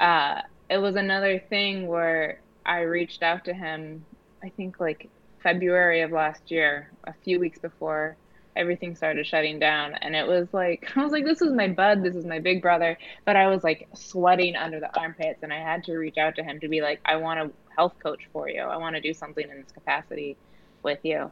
uh, 0.00 0.42
it 0.68 0.78
was 0.78 0.96
another 0.96 1.38
thing 1.38 1.86
where 1.86 2.40
I 2.66 2.80
reached 2.80 3.22
out 3.22 3.44
to 3.44 3.54
him, 3.54 4.04
I 4.42 4.48
think 4.48 4.80
like 4.80 5.08
February 5.44 6.00
of 6.00 6.10
last 6.10 6.50
year, 6.50 6.90
a 7.04 7.14
few 7.24 7.38
weeks 7.38 7.60
before 7.60 8.16
everything 8.56 8.96
started 8.96 9.26
shutting 9.26 9.58
down 9.58 9.92
and 10.00 10.16
it 10.16 10.26
was 10.26 10.48
like 10.54 10.90
i 10.96 11.02
was 11.02 11.12
like 11.12 11.26
this 11.26 11.42
is 11.42 11.52
my 11.52 11.68
bud 11.68 12.02
this 12.02 12.16
is 12.16 12.24
my 12.24 12.38
big 12.38 12.62
brother 12.62 12.96
but 13.26 13.36
i 13.36 13.48
was 13.48 13.62
like 13.62 13.86
sweating 13.94 14.56
under 14.56 14.80
the 14.80 14.98
armpits 14.98 15.42
and 15.42 15.52
i 15.52 15.58
had 15.58 15.84
to 15.84 15.94
reach 15.98 16.16
out 16.16 16.34
to 16.34 16.42
him 16.42 16.58
to 16.58 16.66
be 16.66 16.80
like 16.80 16.98
i 17.04 17.16
want 17.16 17.38
a 17.38 17.50
health 17.76 17.92
coach 18.02 18.26
for 18.32 18.48
you 18.48 18.62
i 18.62 18.78
want 18.78 18.96
to 18.96 19.02
do 19.02 19.12
something 19.12 19.46
in 19.50 19.60
this 19.60 19.70
capacity 19.72 20.38
with 20.86 21.00
you. 21.02 21.30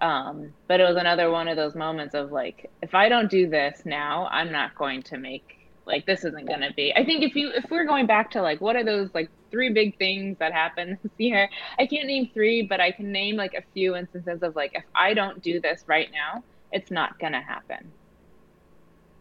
Um, 0.00 0.52
but 0.66 0.80
it 0.80 0.82
was 0.82 0.96
another 0.96 1.30
one 1.30 1.46
of 1.46 1.56
those 1.56 1.76
moments 1.76 2.14
of 2.16 2.32
like 2.32 2.68
if 2.82 2.96
i 2.96 3.08
don't 3.08 3.30
do 3.30 3.48
this 3.48 3.82
now 3.84 4.26
i'm 4.32 4.50
not 4.50 4.74
going 4.74 5.04
to 5.04 5.16
make 5.16 5.64
like 5.86 6.06
this 6.06 6.24
isn't 6.24 6.46
going 6.46 6.60
to 6.60 6.72
be. 6.74 6.92
I 6.94 7.04
think 7.04 7.22
if 7.22 7.34
you 7.34 7.50
if 7.50 7.70
we're 7.70 7.84
going 7.84 8.06
back 8.06 8.30
to 8.32 8.42
like 8.42 8.60
what 8.60 8.76
are 8.76 8.84
those 8.84 9.10
like 9.14 9.30
three 9.50 9.70
big 9.72 9.98
things 9.98 10.38
that 10.38 10.52
happen 10.52 10.98
this 11.02 11.12
year? 11.18 11.48
I 11.78 11.86
can't 11.86 12.06
name 12.06 12.30
three 12.32 12.62
but 12.62 12.80
i 12.80 12.90
can 12.90 13.12
name 13.12 13.36
like 13.36 13.54
a 13.54 13.62
few 13.72 13.96
instances 13.96 14.42
of 14.42 14.56
like 14.56 14.72
if 14.74 14.84
i 14.94 15.14
don't 15.14 15.42
do 15.42 15.60
this 15.60 15.84
right 15.86 16.10
now 16.12 16.42
it's 16.72 16.90
not 16.90 17.18
going 17.20 17.32
to 17.32 17.40
happen. 17.40 17.92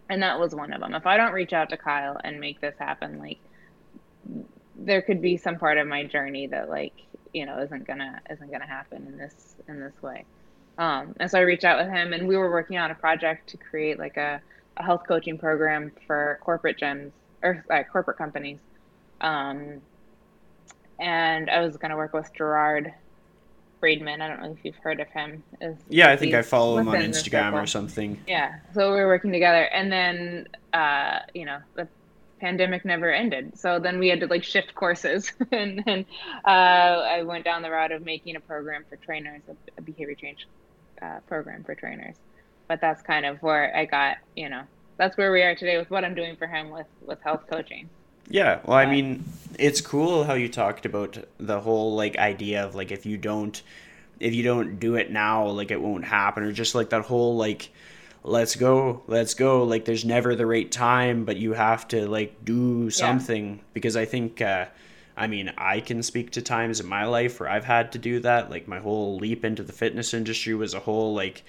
And 0.09 0.23
that 0.23 0.39
was 0.39 0.55
one 0.55 0.73
of 0.73 0.81
them. 0.81 0.93
If 0.93 1.05
i 1.05 1.17
don't 1.17 1.34
reach 1.34 1.53
out 1.53 1.69
to 1.69 1.77
kyle 1.77 2.19
and 2.23 2.39
make 2.39 2.61
this 2.61 2.75
happen 2.79 3.19
like 3.19 3.39
there 4.75 5.01
could 5.01 5.21
be 5.21 5.38
some 5.38 5.57
part 5.57 5.77
of 5.77 5.88
my 5.88 6.03
journey 6.03 6.47
that 6.47 6.69
like 6.69 6.93
you 7.34 7.45
know 7.45 7.59
isn't 7.59 7.86
gonna 7.86 8.21
isn't 8.29 8.51
gonna 8.51 8.67
happen 8.67 9.05
in 9.07 9.17
this 9.17 9.55
in 9.67 9.79
this 9.79 9.93
way 10.01 10.25
um, 10.77 11.15
and 11.19 11.29
so 11.29 11.38
i 11.38 11.41
reached 11.41 11.63
out 11.63 11.84
with 11.84 11.93
him 11.93 12.13
and 12.13 12.27
we 12.27 12.38
were 12.38 12.51
working 12.51 12.77
on 12.77 12.91
a 12.91 12.95
project 12.95 13.49
to 13.49 13.57
create 13.57 13.99
like 13.99 14.17
a 14.17 14.41
a 14.77 14.84
health 14.84 15.03
coaching 15.07 15.38
program 15.38 15.91
for 16.07 16.39
corporate 16.41 16.79
gyms 16.79 17.11
or 17.41 17.63
uh, 17.69 17.84
corporate 17.84 18.17
companies. 18.17 18.59
Um, 19.21 19.81
and 20.99 21.49
I 21.49 21.61
was 21.61 21.77
going 21.77 21.91
to 21.91 21.97
work 21.97 22.13
with 22.13 22.29
Gerard 22.34 22.93
Friedman. 23.79 24.21
I 24.21 24.27
don't 24.27 24.41
know 24.41 24.51
if 24.51 24.63
you've 24.63 24.77
heard 24.77 24.99
of 24.99 25.07
him. 25.09 25.43
Is, 25.61 25.77
yeah, 25.89 26.09
I 26.09 26.15
think 26.15 26.34
I 26.34 26.41
follow 26.41 26.77
him 26.77 26.88
on 26.88 26.95
Instagram 26.95 27.53
or 27.53 27.67
something. 27.67 28.19
Yeah, 28.27 28.55
so 28.73 28.91
we 28.91 28.97
were 28.97 29.07
working 29.07 29.31
together, 29.31 29.63
and 29.65 29.91
then 29.91 30.47
uh, 30.71 31.19
you 31.34 31.45
know 31.45 31.59
the 31.75 31.88
pandemic 32.43 32.83
never 32.83 33.09
ended, 33.09 33.57
so 33.57 33.79
then 33.79 33.99
we 33.99 34.09
had 34.09 34.19
to 34.19 34.27
like 34.27 34.43
shift 34.43 34.75
courses, 34.75 35.31
and 35.51 35.81
then 35.85 36.05
uh, 36.45 36.49
I 36.49 37.23
went 37.23 37.45
down 37.45 37.61
the 37.61 37.71
route 37.71 37.93
of 37.93 38.03
making 38.03 38.35
a 38.35 38.41
program 38.41 38.83
for 38.89 38.97
trainers, 38.97 39.41
a, 39.47 39.55
a 39.77 39.81
behavior 39.81 40.13
change 40.15 40.45
uh, 41.01 41.19
program 41.27 41.63
for 41.63 41.73
trainers. 41.73 42.15
But 42.67 42.81
that's 42.81 43.01
kind 43.01 43.25
of 43.25 43.41
where 43.41 43.75
I 43.75 43.85
got, 43.85 44.17
you 44.35 44.49
know, 44.49 44.63
that's 44.97 45.15
where 45.15 45.31
we 45.31 45.41
are 45.41 45.55
today 45.55 45.77
with 45.77 45.89
what 45.89 46.03
I'm 46.03 46.15
doing 46.15 46.35
for 46.35 46.47
him 46.47 46.69
with 46.69 46.87
with 47.05 47.21
health 47.21 47.45
coaching. 47.49 47.89
Yeah, 48.27 48.59
well, 48.65 48.77
I 48.77 48.87
mean, 48.87 49.23
it's 49.57 49.79
cool 49.79 50.25
how 50.25 50.33
you 50.33 50.49
talked 50.49 50.85
about 50.85 51.17
the 51.39 51.61
whole 51.61 51.95
like 51.95 52.17
idea 52.17 52.65
of 52.65 52.75
like 52.75 52.91
if 52.91 53.05
you 53.05 53.17
don't 53.17 53.61
if 54.19 54.33
you 54.33 54.43
don't 54.43 54.79
do 54.81 54.95
it 54.95 55.11
now, 55.11 55.47
like 55.47 55.71
it 55.71 55.81
won't 55.81 56.03
happen 56.03 56.43
or 56.43 56.51
just 56.51 56.75
like 56.75 56.89
that 56.89 57.03
whole 57.03 57.37
like 57.37 57.69
let's 58.24 58.55
go, 58.55 59.03
let's 59.07 59.34
go, 59.34 59.63
like 59.63 59.86
there's 59.86 60.05
never 60.05 60.36
the 60.36 60.45
right 60.45 60.71
time, 60.71 61.26
but 61.26 61.38
you 61.38 61.53
have 61.53 61.88
to 61.89 62.07
like 62.07 62.43
do 62.45 62.89
something. 62.89 63.55
Yeah. 63.55 63.61
because 63.74 63.95
I 63.95 64.05
think 64.05 64.41
uh 64.41 64.65
I 65.15 65.28
mean, 65.28 65.53
I 65.57 65.80
can 65.80 66.01
speak 66.01 66.32
to 66.32 66.41
times 66.41 66.80
in 66.80 66.88
my 66.88 67.05
life 67.05 67.39
where 67.39 67.49
I've 67.49 67.65
had 67.65 67.91
to 67.91 67.99
do 67.99 68.19
that. 68.21 68.49
Like 68.49 68.67
my 68.67 68.80
whole 68.80 69.17
leap 69.17 69.45
into 69.45 69.61
the 69.61 69.74
fitness 69.74 70.13
industry 70.13 70.55
was 70.55 70.74
a 70.74 70.80
whole 70.80 71.13
like 71.13 71.43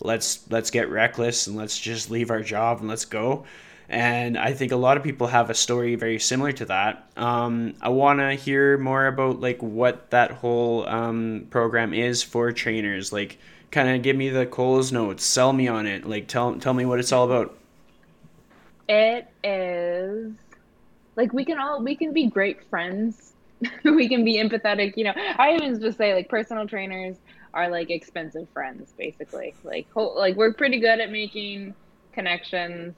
let's 0.00 0.48
let's 0.50 0.70
get 0.70 0.90
reckless 0.90 1.46
and 1.46 1.56
let's 1.56 1.78
just 1.78 2.10
leave 2.10 2.30
our 2.30 2.42
job 2.42 2.80
and 2.80 2.88
let's 2.88 3.04
go. 3.04 3.44
And 3.88 4.36
i 4.36 4.52
think 4.52 4.72
a 4.72 4.76
lot 4.76 4.96
of 4.96 5.04
people 5.04 5.28
have 5.28 5.48
a 5.48 5.54
story 5.54 5.94
very 5.94 6.18
similar 6.18 6.52
to 6.52 6.64
that. 6.66 7.08
Um, 7.16 7.74
i 7.80 7.88
want 7.88 8.18
to 8.18 8.32
hear 8.34 8.76
more 8.78 9.06
about 9.06 9.40
like 9.40 9.62
what 9.62 10.10
that 10.10 10.32
whole 10.32 10.86
um, 10.88 11.46
program 11.50 11.94
is 11.94 12.22
for 12.22 12.50
trainers. 12.52 13.12
Like 13.12 13.38
kind 13.70 13.88
of 13.88 14.02
give 14.02 14.16
me 14.16 14.28
the 14.28 14.46
coles 14.46 14.92
notes. 14.92 15.24
Sell 15.24 15.52
me 15.52 15.68
on 15.68 15.86
it. 15.86 16.06
Like 16.06 16.28
tell 16.28 16.54
tell 16.56 16.74
me 16.74 16.84
what 16.84 16.98
it's 16.98 17.12
all 17.12 17.24
about. 17.30 17.56
It 18.88 19.28
is 19.42 20.32
like 21.16 21.32
we 21.32 21.44
can 21.44 21.58
all 21.58 21.82
we 21.82 21.96
can 21.96 22.12
be 22.12 22.26
great 22.26 22.68
friends. 22.68 23.32
We 23.84 24.06
can 24.08 24.24
be 24.24 24.36
empathetic 24.36 24.96
you 24.96 25.04
know. 25.04 25.14
I 25.16 25.54
even 25.54 25.80
just 25.80 25.96
say 25.96 26.14
like 26.14 26.28
personal 26.28 26.66
trainers 26.66 27.16
are 27.54 27.70
like 27.70 27.90
expensive 27.90 28.48
friends 28.50 28.92
basically. 28.98 29.54
Like 29.64 29.86
ho- 29.92 30.14
like 30.16 30.36
we're 30.36 30.52
pretty 30.52 30.78
good 30.78 31.00
at 31.00 31.10
making 31.10 31.74
connections 32.12 32.94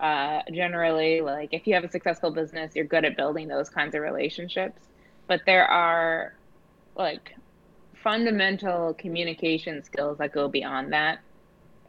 uh, 0.00 0.42
generally. 0.52 1.20
Like 1.20 1.50
if 1.52 1.66
you 1.66 1.74
have 1.74 1.84
a 1.84 1.90
successful 1.90 2.32
business 2.32 2.74
you're 2.74 2.84
good 2.84 3.04
at 3.04 3.16
building 3.16 3.46
those 3.48 3.68
kinds 3.68 3.94
of 3.94 4.02
relationships. 4.02 4.82
But 5.28 5.42
there 5.46 5.66
are 5.66 6.34
like 6.96 7.36
fundamental 8.02 8.94
communication 8.94 9.82
skills 9.84 10.18
that 10.18 10.32
go 10.32 10.48
beyond 10.48 10.92
that 10.92 11.20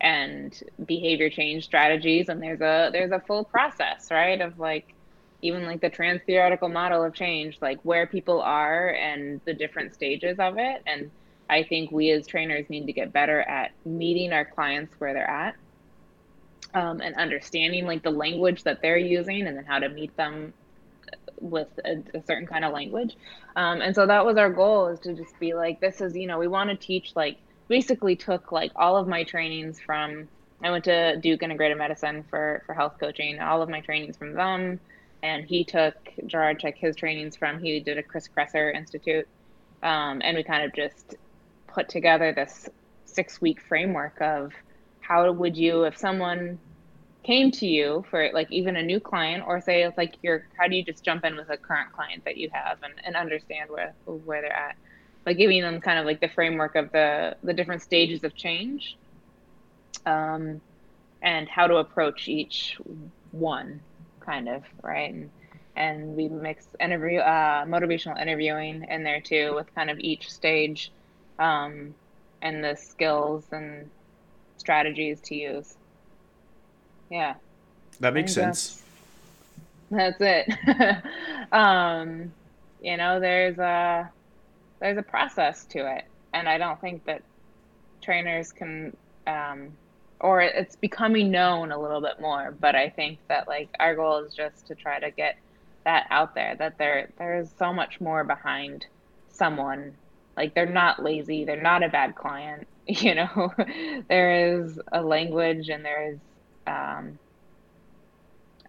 and 0.01 0.61
behavior 0.85 1.29
change 1.29 1.63
strategies. 1.63 2.29
And 2.29 2.41
there's 2.41 2.61
a 2.61 2.89
there's 2.91 3.11
a 3.11 3.19
full 3.19 3.43
process 3.43 4.09
right 4.11 4.39
of 4.41 4.59
like 4.59 4.93
even 5.41 5.65
like 5.65 5.81
the 5.81 5.89
trans 5.89 6.21
theoretical 6.25 6.69
model 6.69 7.03
of 7.03 7.13
change 7.13 7.57
like 7.61 7.79
where 7.83 8.07
people 8.07 8.41
are 8.41 8.89
and 8.89 9.41
the 9.45 9.53
different 9.53 9.93
stages 9.93 10.39
of 10.39 10.57
it. 10.57 10.81
And 10.85 11.11
I 11.49 11.63
think 11.63 11.91
we 11.91 12.11
as 12.11 12.25
trainers 12.27 12.69
need 12.69 12.85
to 12.85 12.93
get 12.93 13.11
better 13.11 13.41
at 13.41 13.71
meeting 13.85 14.33
our 14.33 14.45
clients 14.45 14.93
where 14.99 15.13
they're 15.13 15.29
at 15.29 15.55
um, 16.73 17.01
and 17.01 17.15
understanding 17.15 17.85
like 17.85 18.03
the 18.03 18.11
language 18.11 18.63
that 18.63 18.81
they're 18.81 18.97
using 18.97 19.47
and 19.47 19.57
then 19.57 19.65
how 19.65 19.79
to 19.79 19.89
meet 19.89 20.15
them 20.15 20.53
with 21.39 21.67
a, 21.85 22.03
a 22.17 22.23
certain 22.23 22.47
kind 22.47 22.65
of 22.65 22.73
language. 22.73 23.15
Um, 23.55 23.81
and 23.81 23.95
so 23.95 24.05
that 24.05 24.25
was 24.25 24.37
our 24.37 24.49
goal 24.49 24.87
is 24.87 24.99
to 25.01 25.13
just 25.13 25.37
be 25.39 25.53
like, 25.53 25.79
this 25.79 26.01
is, 26.01 26.15
you 26.15 26.27
know, 26.27 26.39
we 26.39 26.47
want 26.47 26.69
to 26.69 26.75
teach 26.75 27.13
like 27.15 27.37
basically 27.67 28.15
took 28.15 28.51
like 28.51 28.71
all 28.75 28.97
of 28.97 29.07
my 29.07 29.23
trainings 29.23 29.79
from, 29.79 30.27
I 30.63 30.71
went 30.71 30.85
to 30.85 31.17
Duke 31.17 31.41
Integrative 31.41 31.77
Medicine 31.77 32.23
for, 32.29 32.63
for 32.65 32.73
health 32.73 32.95
coaching, 32.99 33.39
all 33.39 33.61
of 33.61 33.69
my 33.69 33.81
trainings 33.81 34.17
from 34.17 34.33
them. 34.33 34.79
And 35.21 35.45
he 35.45 35.63
took, 35.63 35.95
Gerard 36.25 36.59
took 36.59 36.75
his 36.75 36.95
trainings 36.95 37.35
from, 37.35 37.59
he 37.59 37.79
did 37.79 37.97
a 37.97 38.03
Chris 38.03 38.27
Kresser 38.27 38.75
Institute. 38.75 39.27
Um, 39.81 40.21
and 40.23 40.35
we 40.37 40.43
kind 40.43 40.63
of 40.63 40.73
just 40.73 41.15
put 41.67 41.89
together 41.89 42.33
this 42.33 42.69
six 43.05 43.41
week 43.41 43.61
framework 43.61 44.21
of 44.21 44.53
how 44.99 45.31
would 45.31 45.57
you 45.57 45.83
if 45.83 45.97
someone 45.97 46.59
came 47.23 47.51
to 47.51 47.65
you 47.65 48.03
for 48.09 48.29
like 48.33 48.51
even 48.51 48.75
a 48.75 48.83
new 48.83 48.99
client 48.99 49.43
or 49.47 49.61
say 49.61 49.83
it's 49.83 49.97
like 49.97 50.15
you're 50.21 50.45
how 50.57 50.67
do 50.67 50.75
you 50.75 50.83
just 50.83 51.03
jump 51.03 51.23
in 51.23 51.35
with 51.35 51.49
a 51.49 51.57
current 51.57 51.91
client 51.91 52.23
that 52.25 52.37
you 52.37 52.49
have 52.51 52.77
and, 52.83 52.93
and 53.05 53.15
understand 53.15 53.69
where 53.69 53.93
where 54.05 54.41
they're 54.41 54.51
at 54.51 54.75
like 55.25 55.37
giving 55.37 55.61
them 55.61 55.79
kind 55.79 55.99
of 55.99 56.05
like 56.05 56.19
the 56.19 56.27
framework 56.29 56.75
of 56.75 56.91
the 56.91 57.35
the 57.43 57.53
different 57.53 57.81
stages 57.81 58.23
of 58.23 58.35
change 58.35 58.97
um 60.05 60.59
and 61.21 61.47
how 61.47 61.65
to 61.67 61.77
approach 61.77 62.27
each 62.27 62.77
one 63.31 63.79
kind 64.19 64.49
of 64.49 64.63
right 64.81 65.13
and 65.13 65.29
and 65.75 66.15
we 66.15 66.27
mix 66.27 66.67
interview 66.79 67.19
uh 67.19 67.65
motivational 67.65 68.21
interviewing 68.21 68.85
in 68.89 69.03
there 69.03 69.21
too 69.21 69.53
with 69.55 69.73
kind 69.73 69.89
of 69.89 69.97
each 69.99 70.29
stage 70.29 70.91
um, 71.39 71.93
and 72.41 72.63
the 72.63 72.75
skills 72.75 73.45
and 73.51 73.89
strategies 74.57 75.19
to 75.21 75.35
use. 75.35 75.75
Yeah. 77.13 77.35
That 77.99 78.15
makes 78.15 78.33
sense. 78.33 78.83
That's, 79.91 80.17
that's 80.19 80.47
it. 80.47 81.03
um, 81.53 82.31
you 82.81 82.97
know, 82.97 83.19
there's 83.19 83.59
a 83.59 84.09
there's 84.79 84.97
a 84.97 85.03
process 85.03 85.63
to 85.65 85.95
it, 85.95 86.05
and 86.33 86.49
I 86.49 86.57
don't 86.57 86.81
think 86.81 87.05
that 87.05 87.21
trainers 88.01 88.51
can 88.51 88.97
um, 89.27 89.69
or 90.19 90.41
it's 90.41 90.75
becoming 90.75 91.29
known 91.29 91.71
a 91.71 91.79
little 91.79 92.01
bit 92.01 92.19
more 92.19 92.53
but 92.59 92.75
i 92.75 92.89
think 92.89 93.17
that 93.29 93.47
like 93.47 93.69
our 93.79 93.95
goal 93.95 94.17
is 94.17 94.33
just 94.33 94.67
to 94.67 94.75
try 94.75 94.99
to 94.99 95.09
get 95.11 95.37
that 95.85 96.05
out 96.09 96.35
there 96.35 96.55
that 96.57 96.77
there 96.77 97.09
there 97.17 97.39
is 97.39 97.49
so 97.57 97.73
much 97.73 98.01
more 98.01 98.25
behind 98.25 98.85
someone 99.29 99.93
like 100.35 100.53
they're 100.53 100.65
not 100.65 101.03
lazy, 101.03 101.45
they're 101.45 101.61
not 101.61 101.83
a 101.83 101.89
bad 101.89 102.15
client. 102.15 102.67
You 102.85 103.15
know, 103.15 103.53
there 104.09 104.57
is 104.57 104.77
a 104.91 105.01
language 105.01 105.69
and 105.69 105.85
there 105.85 106.11
is 106.11 106.19
um, 106.67 107.17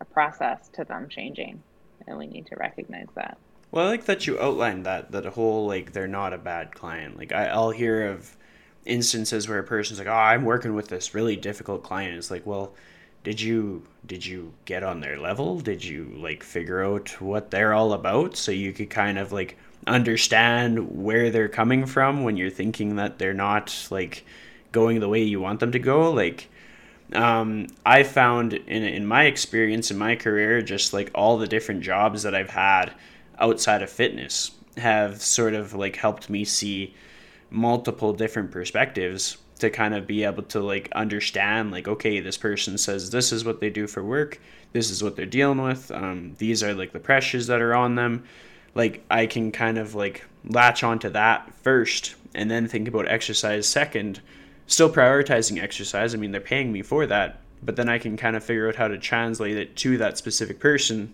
a 0.01 0.05
process 0.05 0.69
to 0.75 0.85
them 0.85 1.09
changing, 1.09 1.63
and 2.07 2.19
we 2.19 2.27
need 2.27 2.47
to 2.47 2.57
recognize 2.57 3.09
that. 3.15 3.39
Well, 3.71 3.87
I 3.87 3.91
like 3.91 4.05
that 4.05 4.27
you 4.27 4.39
outlined 4.39 4.87
that 4.87 5.11
that 5.13 5.25
whole 5.27 5.67
like 5.67 5.93
they're 5.93 6.07
not 6.07 6.33
a 6.33 6.39
bad 6.39 6.75
client. 6.75 7.19
Like 7.19 7.33
I, 7.33 7.47
I'll 7.47 7.71
hear 7.71 8.09
of 8.09 8.37
instances 8.85 9.49
where 9.49 9.59
a 9.59 9.65
person's 9.65 9.99
like, 9.99 10.09
"Oh, 10.09 10.13
I'm 10.13 10.45
working 10.45 10.75
with 10.75 10.89
this 10.89 11.15
really 11.15 11.37
difficult 11.37 11.83
client." 11.83 12.17
It's 12.17 12.31
like, 12.31 12.47
well, 12.47 12.75
did 13.25 13.41
you 13.41 13.83
did 14.07 14.25
you 14.25 14.53
get 14.67 14.83
on 14.85 15.01
their 15.01 15.19
level? 15.19 15.59
Did 15.59 15.83
you 15.83 16.13
like 16.17 16.43
figure 16.45 16.85
out 16.85 17.21
what 17.21 17.51
they're 17.51 17.73
all 17.73 17.93
about 17.95 18.37
so 18.37 18.53
you 18.53 18.73
could 18.73 18.91
kind 18.91 19.19
of 19.19 19.33
like 19.33 19.59
understand 19.87 21.03
where 21.03 21.31
they're 21.31 21.49
coming 21.49 21.87
from 21.87 22.23
when 22.23 22.37
you're 22.37 22.51
thinking 22.51 22.97
that 22.97 23.19
they're 23.19 23.35
not 23.35 23.89
like 23.91 24.25
going 24.73 25.01
the 25.01 25.09
way 25.09 25.23
you 25.23 25.41
want 25.41 25.61
them 25.61 25.73
to 25.73 25.79
go 25.79 26.11
like 26.11 26.49
um, 27.13 27.67
i 27.85 28.03
found 28.03 28.53
in, 28.53 28.83
in 28.83 29.07
my 29.07 29.25
experience 29.25 29.91
in 29.91 29.99
my 29.99 30.17
career 30.17 30.63
just 30.63 30.93
like 30.93 31.11
all 31.15 31.39
the 31.39 31.47
different 31.47 31.83
jobs 31.83 32.23
that 32.23 32.35
i've 32.35 32.51
had 32.51 32.93
outside 33.39 33.83
of 33.83 33.91
fitness 33.91 34.53
have 34.77 35.21
sort 35.21 35.55
of 35.55 35.75
like 35.75 35.97
helped 35.97 36.29
me 36.31 36.45
see 36.45 36.95
multiple 37.51 38.13
different 38.13 38.51
perspectives 38.51 39.37
to 39.59 39.71
kind 39.71 39.95
of 39.95 40.07
be 40.07 40.25
able 40.25 40.43
to 40.43 40.61
like 40.61 40.91
understand 40.93 41.71
like 41.71 41.87
okay 41.87 42.21
this 42.21 42.37
person 42.37 42.77
says 42.77 43.11
this 43.11 43.33
is 43.33 43.45
what 43.45 43.61
they 43.61 43.71
do 43.71 43.87
for 43.87 44.03
work 44.03 44.41
this 44.73 44.91
is 44.91 45.03
what 45.03 45.15
they're 45.15 45.27
dealing 45.27 45.63
with 45.63 45.91
um, 45.93 46.35
these 46.39 46.63
are 46.63 46.75
like 46.75 46.93
the 46.93 46.99
pressures 46.99 47.47
that 47.47 47.61
are 47.61 47.75
on 47.75 47.95
them 47.95 48.25
like 48.75 49.05
I 49.11 49.27
can 49.27 49.53
kind 49.53 49.79
of 49.79 49.95
like 49.95 50.25
latch 50.49 50.83
onto 50.83 51.09
that 51.11 51.53
first 51.63 52.17
and 52.35 52.51
then 52.51 52.67
think 52.67 52.89
about 52.89 53.09
exercise 53.09 53.67
second. 53.67 54.21
Still 54.67 54.91
prioritizing 54.91 55.63
exercise. 55.63 56.15
I 56.15 56.19
mean, 56.19 56.33
they're 56.33 56.41
paying 56.41 56.73
me 56.73 56.83
for 56.83 57.07
that, 57.07 57.41
but 57.63 57.77
then 57.77 57.89
I 57.89 57.99
can 57.99 58.17
kind 58.17 58.37
of 58.37 58.43
figure 58.43 58.69
out 58.69 58.77
how 58.77 58.89
to 58.89 58.99
translate 58.99 59.57
it 59.57 59.77
to 59.77 59.99
that 59.99 60.19
specific 60.19 60.59
person, 60.59 61.13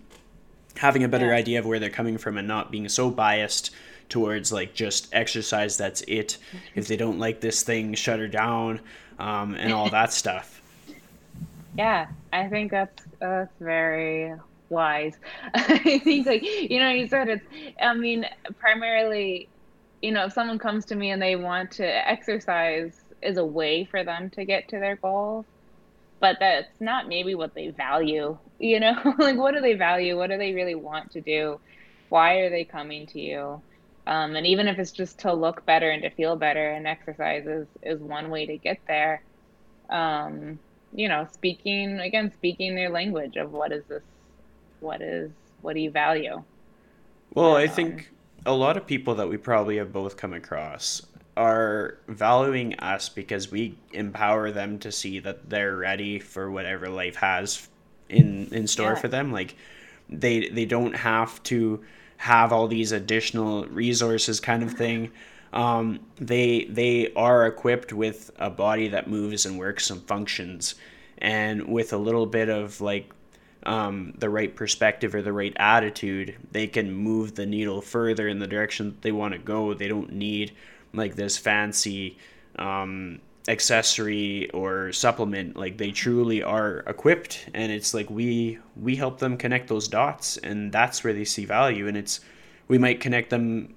having 0.76 1.02
a 1.02 1.08
better 1.08 1.28
yeah. 1.28 1.34
idea 1.34 1.58
of 1.58 1.66
where 1.66 1.78
they're 1.78 1.90
coming 1.90 2.18
from 2.18 2.38
and 2.38 2.46
not 2.46 2.70
being 2.70 2.88
so 2.88 3.10
biased 3.10 3.70
towards 4.10 4.52
like 4.52 4.74
just 4.74 5.08
exercise 5.14 5.76
that's 5.76 6.02
it 6.02 6.36
if 6.74 6.88
they 6.88 6.96
don't 6.96 7.18
like 7.18 7.40
this 7.40 7.62
thing 7.62 7.94
shut 7.94 8.18
her 8.18 8.28
down 8.28 8.80
um, 9.18 9.54
and 9.54 9.72
all 9.72 9.88
that 9.88 10.12
stuff 10.22 10.60
yeah 11.78 12.06
i 12.32 12.46
think 12.48 12.70
that's 12.70 13.04
that's 13.20 13.52
very 13.60 14.34
wise 14.68 15.16
i 15.54 15.98
think 16.00 16.26
like 16.26 16.42
you 16.42 16.78
know 16.78 16.90
you 16.90 17.06
said 17.06 17.28
it's 17.28 17.44
i 17.80 17.94
mean 17.94 18.26
primarily 18.58 19.48
you 20.02 20.10
know 20.10 20.24
if 20.24 20.32
someone 20.32 20.58
comes 20.58 20.84
to 20.84 20.96
me 20.96 21.10
and 21.10 21.22
they 21.22 21.36
want 21.36 21.70
to 21.70 21.86
exercise 22.08 22.99
is 23.22 23.36
a 23.36 23.44
way 23.44 23.84
for 23.84 24.04
them 24.04 24.30
to 24.30 24.44
get 24.44 24.68
to 24.68 24.78
their 24.78 24.96
goals 24.96 25.44
but 26.20 26.36
that's 26.38 26.80
not 26.80 27.08
maybe 27.08 27.34
what 27.34 27.54
they 27.54 27.68
value 27.68 28.36
you 28.58 28.80
know 28.80 28.96
like 29.18 29.36
what 29.36 29.54
do 29.54 29.60
they 29.60 29.74
value 29.74 30.16
what 30.16 30.30
do 30.30 30.38
they 30.38 30.52
really 30.52 30.74
want 30.74 31.10
to 31.10 31.20
do 31.20 31.58
why 32.08 32.36
are 32.36 32.50
they 32.50 32.64
coming 32.64 33.06
to 33.06 33.20
you 33.20 33.60
um, 34.06 34.34
and 34.34 34.46
even 34.46 34.66
if 34.66 34.78
it's 34.78 34.90
just 34.90 35.20
to 35.20 35.32
look 35.32 35.64
better 35.66 35.90
and 35.90 36.02
to 36.02 36.10
feel 36.10 36.36
better, 36.36 36.70
and 36.70 36.86
exercise 36.86 37.46
is, 37.46 37.68
is 37.82 38.00
one 38.00 38.30
way 38.30 38.46
to 38.46 38.56
get 38.56 38.80
there. 38.88 39.22
Um, 39.88 40.58
you 40.92 41.08
know, 41.08 41.28
speaking 41.32 42.00
again, 42.00 42.32
speaking 42.32 42.74
their 42.74 42.90
language 42.90 43.36
of 43.36 43.52
what 43.52 43.70
is 43.72 43.84
this, 43.84 44.02
what 44.80 45.00
is, 45.00 45.30
what 45.62 45.74
do 45.74 45.80
you 45.80 45.90
value? 45.92 46.42
Well, 47.34 47.56
I 47.56 47.68
think 47.68 48.10
a 48.46 48.52
lot 48.52 48.76
of 48.76 48.86
people 48.86 49.14
that 49.14 49.28
we 49.28 49.36
probably 49.36 49.76
have 49.76 49.92
both 49.92 50.16
come 50.16 50.32
across 50.32 51.02
are 51.40 51.96
valuing 52.06 52.74
us 52.80 53.08
because 53.08 53.50
we 53.50 53.74
empower 53.92 54.50
them 54.50 54.78
to 54.78 54.92
see 54.92 55.18
that 55.20 55.48
they're 55.48 55.74
ready 55.74 56.18
for 56.18 56.50
whatever 56.50 56.90
life 56.90 57.16
has 57.16 57.66
in 58.10 58.46
in 58.52 58.66
store 58.66 58.92
yeah. 58.92 58.94
for 58.96 59.08
them. 59.08 59.32
Like 59.32 59.56
they 60.10 60.50
they 60.50 60.66
don't 60.66 60.94
have 60.94 61.42
to 61.44 61.82
have 62.18 62.52
all 62.52 62.68
these 62.68 62.92
additional 62.92 63.64
resources 63.64 64.38
kind 64.38 64.62
of 64.62 64.74
thing. 64.74 65.12
Um, 65.54 66.00
they 66.16 66.66
they 66.66 67.10
are 67.14 67.46
equipped 67.46 67.94
with 67.94 68.30
a 68.36 68.50
body 68.50 68.88
that 68.88 69.08
moves 69.08 69.46
and 69.46 69.58
works 69.58 69.88
and 69.88 70.02
functions, 70.02 70.74
and 71.16 71.68
with 71.68 71.94
a 71.94 71.98
little 71.98 72.26
bit 72.26 72.50
of 72.50 72.82
like 72.82 73.10
um, 73.62 74.12
the 74.18 74.28
right 74.28 74.54
perspective 74.54 75.14
or 75.14 75.22
the 75.22 75.32
right 75.32 75.54
attitude, 75.56 76.36
they 76.52 76.66
can 76.66 76.92
move 76.92 77.34
the 77.34 77.46
needle 77.46 77.80
further 77.80 78.28
in 78.28 78.40
the 78.40 78.46
direction 78.46 78.98
they 79.00 79.12
want 79.12 79.32
to 79.32 79.38
go. 79.38 79.72
They 79.72 79.88
don't 79.88 80.12
need 80.12 80.52
like 80.92 81.14
this 81.16 81.36
fancy 81.36 82.18
um, 82.56 83.20
accessory 83.48 84.50
or 84.50 84.92
supplement 84.92 85.56
like 85.56 85.78
they 85.78 85.90
truly 85.90 86.42
are 86.42 86.78
equipped 86.86 87.48
and 87.54 87.72
it's 87.72 87.94
like 87.94 88.10
we 88.10 88.58
we 88.76 88.96
help 88.96 89.18
them 89.18 89.36
connect 89.36 89.68
those 89.68 89.88
dots 89.88 90.36
and 90.38 90.70
that's 90.70 91.02
where 91.02 91.12
they 91.12 91.24
see 91.24 91.44
value 91.44 91.88
and 91.88 91.96
it's 91.96 92.20
we 92.68 92.76
might 92.76 93.00
connect 93.00 93.30
them 93.30 93.74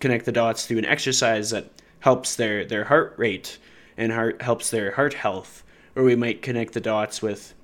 connect 0.00 0.24
the 0.24 0.32
dots 0.32 0.66
through 0.66 0.78
an 0.78 0.84
exercise 0.84 1.50
that 1.50 1.70
helps 2.00 2.36
their 2.36 2.64
their 2.64 2.84
heart 2.84 3.14
rate 3.16 3.58
and 3.96 4.12
heart 4.12 4.42
helps 4.42 4.70
their 4.70 4.92
heart 4.92 5.14
health. 5.14 5.62
Or 5.94 6.02
we 6.02 6.16
might 6.16 6.42
connect 6.42 6.74
the 6.74 6.80
dots 6.80 7.22
with 7.22 7.54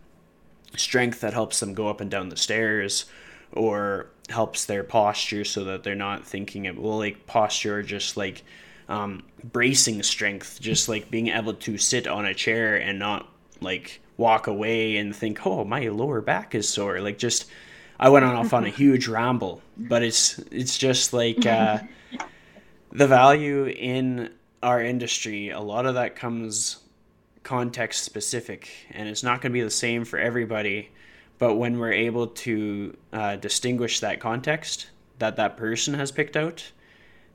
strength 0.76 1.20
that 1.20 1.34
helps 1.34 1.60
them 1.60 1.74
go 1.74 1.88
up 1.88 2.00
and 2.00 2.10
down 2.10 2.30
the 2.30 2.36
stairs 2.36 3.04
or 3.52 4.06
helps 4.30 4.64
their 4.64 4.82
posture 4.82 5.44
so 5.44 5.64
that 5.64 5.82
they're 5.82 5.94
not 5.94 6.24
thinking 6.24 6.66
of 6.66 6.78
well 6.78 6.96
like 6.96 7.26
posture 7.26 7.82
just 7.82 8.16
like 8.16 8.42
um, 8.88 9.22
bracing 9.44 10.02
strength, 10.02 10.60
just 10.60 10.88
like 10.88 11.10
being 11.10 11.28
able 11.28 11.54
to 11.54 11.78
sit 11.78 12.06
on 12.06 12.24
a 12.24 12.34
chair 12.34 12.76
and 12.76 12.98
not 12.98 13.28
like 13.60 14.00
walk 14.16 14.46
away 14.46 14.96
and 14.96 15.14
think, 15.14 15.46
oh, 15.46 15.64
my 15.64 15.88
lower 15.88 16.20
back 16.20 16.54
is 16.54 16.68
sore. 16.68 17.00
Like 17.00 17.18
just, 17.18 17.46
I 17.98 18.08
went 18.08 18.24
on 18.24 18.34
off 18.34 18.52
on 18.52 18.64
a 18.64 18.68
huge 18.82 19.08
ramble, 19.08 19.62
but 19.76 20.02
it's 20.02 20.38
it's 20.50 20.78
just 20.78 21.12
like 21.12 21.46
uh, 21.46 21.80
the 22.92 23.06
value 23.06 23.66
in 23.66 24.30
our 24.62 24.82
industry. 24.82 25.50
A 25.50 25.60
lot 25.60 25.86
of 25.86 25.94
that 25.94 26.16
comes 26.16 26.80
context 27.42 28.04
specific, 28.04 28.70
and 28.90 29.08
it's 29.08 29.22
not 29.22 29.40
going 29.40 29.50
to 29.52 29.54
be 29.54 29.62
the 29.62 29.70
same 29.70 30.04
for 30.04 30.18
everybody. 30.18 30.90
But 31.38 31.54
when 31.54 31.78
we're 31.78 31.92
able 31.92 32.28
to 32.28 32.96
uh, 33.12 33.36
distinguish 33.36 34.00
that 34.00 34.20
context 34.20 34.90
that 35.18 35.36
that 35.36 35.56
person 35.56 35.94
has 35.94 36.12
picked 36.12 36.36
out, 36.36 36.70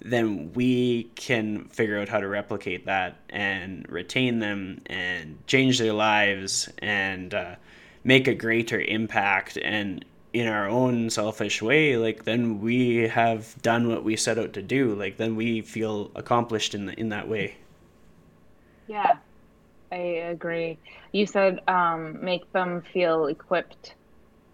then 0.01 0.51
we 0.53 1.03
can 1.15 1.65
figure 1.65 1.99
out 1.99 2.09
how 2.09 2.19
to 2.19 2.27
replicate 2.27 2.85
that 2.85 3.17
and 3.29 3.85
retain 3.89 4.39
them 4.39 4.81
and 4.85 5.37
change 5.47 5.79
their 5.79 5.93
lives 5.93 6.69
and 6.79 7.33
uh, 7.33 7.55
make 8.03 8.27
a 8.27 8.33
greater 8.33 8.79
impact. 8.79 9.57
And 9.61 10.05
in 10.33 10.47
our 10.47 10.67
own 10.67 11.09
selfish 11.09 11.61
way 11.61 11.97
like 11.97 12.25
then 12.25 12.59
we 12.61 13.07
have 13.07 13.59
done 13.61 13.87
what 13.87 14.03
we 14.03 14.15
set 14.15 14.37
out 14.37 14.53
to 14.53 14.61
do. 14.61 14.93
Like 14.93 15.17
then 15.17 15.35
we 15.35 15.61
feel 15.61 16.11
accomplished 16.15 16.75
in 16.75 16.85
the, 16.85 16.99
in 16.99 17.09
that 17.09 17.27
way. 17.27 17.55
Yeah 18.87 19.17
i 19.91 19.95
agree. 19.95 20.77
You 21.11 21.25
said 21.25 21.61
um, 21.67 22.23
make 22.23 22.51
them 22.53 22.81
feel 22.93 23.27
equipped 23.27 23.95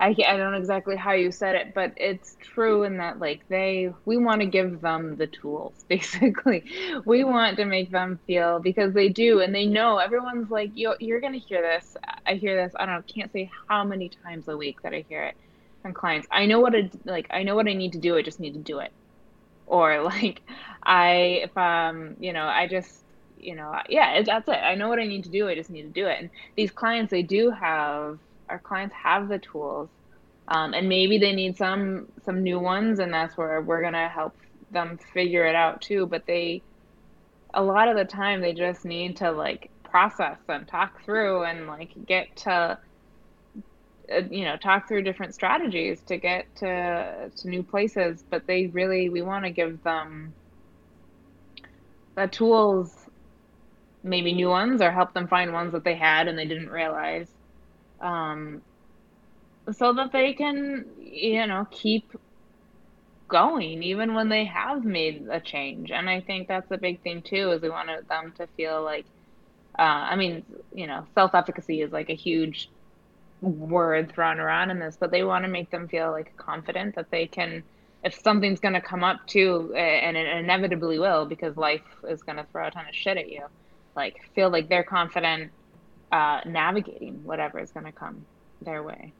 I, 0.03 0.13
I 0.27 0.35
don't 0.35 0.51
know 0.51 0.57
exactly 0.57 0.97
how 0.97 1.13
you 1.13 1.31
said 1.31 1.55
it, 1.55 1.73
but 1.73 1.93
it's 1.95 2.35
true 2.41 2.83
in 2.83 2.97
that 2.97 3.19
like 3.19 3.41
they 3.47 3.89
we 4.03 4.17
want 4.17 4.41
to 4.41 4.47
give 4.47 4.81
them 4.81 5.15
the 5.15 5.27
tools 5.27 5.75
basically. 5.89 6.65
We 7.05 7.23
want 7.23 7.55
to 7.57 7.65
make 7.65 7.89
them 7.89 8.19
feel 8.27 8.59
because 8.59 8.93
they 8.93 9.07
do 9.07 9.39
and 9.39 9.55
they 9.55 9.65
know 9.65 9.99
everyone's 9.99 10.49
like 10.51 10.71
you 10.73 10.93
you're 10.99 11.21
going 11.21 11.33
to 11.33 11.39
hear 11.39 11.61
this. 11.61 11.95
I 12.27 12.33
hear 12.33 12.61
this. 12.61 12.73
I 12.77 12.85
don't 12.85 12.95
know, 12.95 13.03
can't 13.15 13.31
say 13.31 13.49
how 13.69 13.85
many 13.85 14.11
times 14.25 14.49
a 14.49 14.57
week 14.57 14.81
that 14.83 14.93
I 14.93 15.05
hear 15.07 15.23
it 15.23 15.35
from 15.81 15.93
clients. 15.93 16.27
I 16.29 16.47
know 16.47 16.59
what 16.59 16.75
I 16.75 16.91
like 17.05 17.27
I 17.31 17.43
know 17.43 17.55
what 17.55 17.67
I 17.69 17.73
need 17.73 17.93
to 17.93 17.99
do. 17.99 18.17
I 18.17 18.23
just 18.23 18.41
need 18.41 18.55
to 18.55 18.59
do 18.61 18.79
it. 18.79 18.91
Or 19.65 20.03
like 20.03 20.41
I 20.85 21.43
if 21.45 21.55
um 21.57 22.15
you 22.19 22.33
know, 22.33 22.45
I 22.45 22.67
just 22.67 22.91
you 23.37 23.55
know, 23.55 23.73
yeah, 23.87 24.21
that's 24.23 24.49
it. 24.49 24.51
I 24.51 24.75
know 24.75 24.89
what 24.89 24.99
I 24.99 25.07
need 25.07 25.23
to 25.25 25.29
do. 25.31 25.47
I 25.47 25.55
just 25.55 25.69
need 25.69 25.83
to 25.83 25.89
do 25.89 26.07
it. 26.07 26.17
And 26.19 26.29
these 26.57 26.71
clients 26.71 27.11
they 27.11 27.23
do 27.23 27.51
have 27.51 28.19
our 28.49 28.59
clients 28.59 28.95
have 29.03 29.29
the 29.29 29.39
tools 29.39 29.89
um, 30.47 30.73
and 30.73 30.89
maybe 30.89 31.17
they 31.17 31.33
need 31.33 31.57
some 31.57 32.07
some 32.25 32.43
new 32.43 32.59
ones 32.59 32.99
and 32.99 33.13
that's 33.13 33.37
where 33.37 33.61
we're 33.61 33.81
going 33.81 33.93
to 33.93 34.09
help 34.09 34.35
them 34.71 34.97
figure 35.13 35.45
it 35.45 35.55
out 35.55 35.81
too 35.81 36.05
but 36.05 36.25
they 36.27 36.61
a 37.53 37.63
lot 37.63 37.87
of 37.87 37.95
the 37.95 38.05
time 38.05 38.41
they 38.41 38.53
just 38.53 38.85
need 38.85 39.17
to 39.17 39.31
like 39.31 39.69
process 39.83 40.39
and 40.49 40.67
talk 40.67 41.03
through 41.05 41.43
and 41.43 41.67
like 41.67 41.91
get 42.07 42.35
to 42.35 42.77
uh, 44.11 44.21
you 44.29 44.43
know 44.43 44.57
talk 44.57 44.87
through 44.87 45.03
different 45.03 45.33
strategies 45.33 46.01
to 46.01 46.17
get 46.17 46.45
to 46.55 47.31
to 47.35 47.47
new 47.47 47.63
places 47.63 48.23
but 48.29 48.45
they 48.47 48.67
really 48.67 49.09
we 49.09 49.21
want 49.21 49.45
to 49.45 49.51
give 49.51 49.81
them 49.83 50.33
the 52.15 52.27
tools 52.27 52.91
maybe 54.03 54.33
new 54.33 54.49
ones 54.49 54.81
or 54.81 54.91
help 54.91 55.13
them 55.13 55.27
find 55.27 55.53
ones 55.53 55.71
that 55.71 55.83
they 55.83 55.95
had 55.95 56.27
and 56.27 56.37
they 56.37 56.45
didn't 56.45 56.69
realize 56.69 57.29
um, 58.03 58.61
so 59.71 59.93
that 59.93 60.11
they 60.11 60.33
can, 60.33 60.85
you 60.99 61.47
know, 61.47 61.65
keep 61.71 62.11
going 63.29 63.81
even 63.81 64.13
when 64.13 64.29
they 64.29 64.45
have 64.45 64.83
made 64.83 65.27
a 65.31 65.39
change. 65.39 65.89
And 65.89 66.09
I 66.09 66.19
think 66.21 66.47
that's 66.47 66.69
a 66.69 66.77
big 66.77 67.01
thing 67.01 67.21
too, 67.21 67.51
is 67.51 67.61
we 67.61 67.69
want 67.69 67.89
them 68.09 68.33
to 68.37 68.47
feel 68.57 68.83
like, 68.83 69.05
uh, 69.79 69.81
I 69.81 70.15
mean, 70.17 70.45
you 70.73 70.85
know, 70.85 71.07
self 71.15 71.33
efficacy 71.33 71.81
is 71.81 71.91
like 71.91 72.09
a 72.09 72.15
huge 72.15 72.69
word 73.41 74.11
thrown 74.13 74.39
around 74.39 74.69
in 74.69 74.79
this, 74.79 74.97
but 74.99 75.09
they 75.09 75.23
want 75.23 75.45
to 75.45 75.49
make 75.49 75.71
them 75.71 75.87
feel 75.87 76.11
like 76.11 76.35
confident 76.37 76.95
that 76.95 77.09
they 77.09 77.25
can, 77.25 77.63
if 78.03 78.13
something's 78.21 78.59
going 78.59 78.73
to 78.73 78.81
come 78.81 79.03
up 79.03 79.25
too, 79.27 79.73
and 79.75 80.17
it 80.17 80.27
inevitably 80.27 80.99
will 80.99 81.25
because 81.25 81.55
life 81.55 81.81
is 82.07 82.21
going 82.21 82.37
to 82.37 82.45
throw 82.51 82.67
a 82.67 82.71
ton 82.71 82.85
of 82.87 82.93
shit 82.93 83.17
at 83.17 83.29
you, 83.29 83.45
like 83.95 84.17
feel 84.35 84.49
like 84.49 84.67
they're 84.67 84.83
confident 84.83 85.51
uh, 86.13 86.41
navigating 86.45 87.23
whatever 87.23 87.59
is 87.59 87.71
going 87.71 87.87
to 87.87 87.91
come 87.91 88.23
their 88.61 88.83
way. 88.83 89.11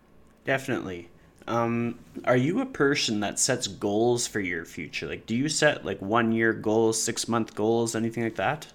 Definitely. 0.45 1.09
Um, 1.47 1.99
are 2.25 2.37
you 2.37 2.61
a 2.61 2.65
person 2.67 3.19
that 3.21 3.39
sets 3.39 3.67
goals 3.67 4.27
for 4.27 4.39
your 4.39 4.63
future? 4.63 5.07
Like, 5.07 5.25
do 5.25 5.35
you 5.35 5.49
set 5.49 5.83
like 5.83 5.99
one 6.01 6.31
year 6.31 6.53
goals, 6.53 7.01
six 7.01 7.27
month 7.27 7.55
goals, 7.55 7.95
anything 7.95 8.23
like 8.23 8.35
that? 8.35 8.67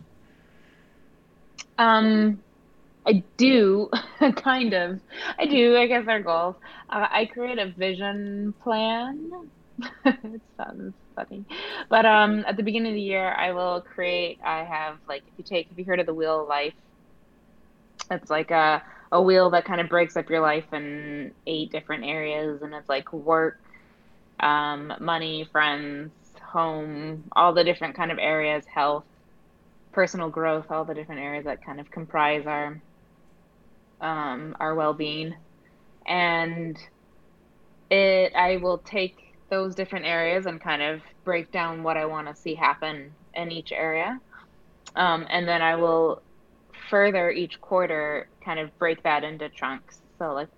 Um, 1.78 2.42
I 3.06 3.22
do, 3.36 3.88
kind 4.36 4.74
of. 4.74 5.00
I 5.38 5.46
do. 5.46 5.76
I 5.76 5.86
guess 5.86 6.04
our 6.08 6.20
goals. 6.20 6.56
Uh, 6.90 7.06
I 7.08 7.26
create 7.26 7.58
a 7.58 7.70
vision 7.70 8.52
plan. 8.64 9.30
it 10.04 10.42
sounds 10.56 10.92
funny, 11.14 11.44
but 11.88 12.04
um, 12.04 12.44
at 12.48 12.56
the 12.56 12.64
beginning 12.64 12.90
of 12.92 12.96
the 12.96 13.00
year, 13.00 13.32
I 13.32 13.52
will 13.52 13.80
create. 13.80 14.40
I 14.44 14.64
have 14.64 14.96
like 15.08 15.22
if 15.28 15.34
you 15.36 15.44
take 15.44 15.68
if 15.70 15.78
you 15.78 15.84
heard 15.84 16.00
of 16.00 16.06
the 16.06 16.14
Wheel 16.14 16.42
of 16.42 16.48
Life 16.48 16.74
it's 18.10 18.30
like 18.30 18.50
a 18.50 18.82
a 19.10 19.22
wheel 19.22 19.50
that 19.50 19.64
kind 19.64 19.80
of 19.80 19.88
breaks 19.88 20.16
up 20.16 20.28
your 20.28 20.40
life 20.40 20.72
in 20.72 21.32
eight 21.46 21.70
different 21.70 22.04
areas, 22.04 22.62
and 22.62 22.74
it's 22.74 22.88
like 22.88 23.12
work, 23.12 23.58
um, 24.40 24.92
money, 25.00 25.48
friends, 25.50 26.12
home, 26.42 27.24
all 27.32 27.52
the 27.54 27.64
different 27.64 27.94
kind 27.94 28.10
of 28.12 28.18
areas, 28.18 28.64
health, 28.66 29.04
personal 29.92 30.28
growth, 30.28 30.70
all 30.70 30.84
the 30.84 30.94
different 30.94 31.20
areas 31.20 31.44
that 31.44 31.64
kind 31.64 31.80
of 31.80 31.90
comprise 31.90 32.46
our 32.46 32.80
um, 34.00 34.54
our 34.60 34.74
well-being, 34.74 35.34
and 36.06 36.78
it 37.90 38.32
I 38.34 38.56
will 38.58 38.78
take 38.78 39.16
those 39.50 39.74
different 39.74 40.04
areas 40.04 40.44
and 40.44 40.60
kind 40.60 40.82
of 40.82 41.00
break 41.24 41.50
down 41.50 41.82
what 41.82 41.96
I 41.96 42.04
want 42.04 42.28
to 42.28 42.34
see 42.34 42.54
happen 42.54 43.12
in 43.34 43.50
each 43.50 43.72
area, 43.72 44.20
um, 44.94 45.26
and 45.30 45.48
then 45.48 45.62
I 45.62 45.76
will 45.76 46.22
further 46.88 47.30
each 47.30 47.60
quarter 47.60 48.28
kind 48.44 48.58
of 48.58 48.76
break 48.78 49.02
that 49.02 49.24
into 49.24 49.48
chunks. 49.48 50.00
So 50.18 50.32
like 50.32 50.48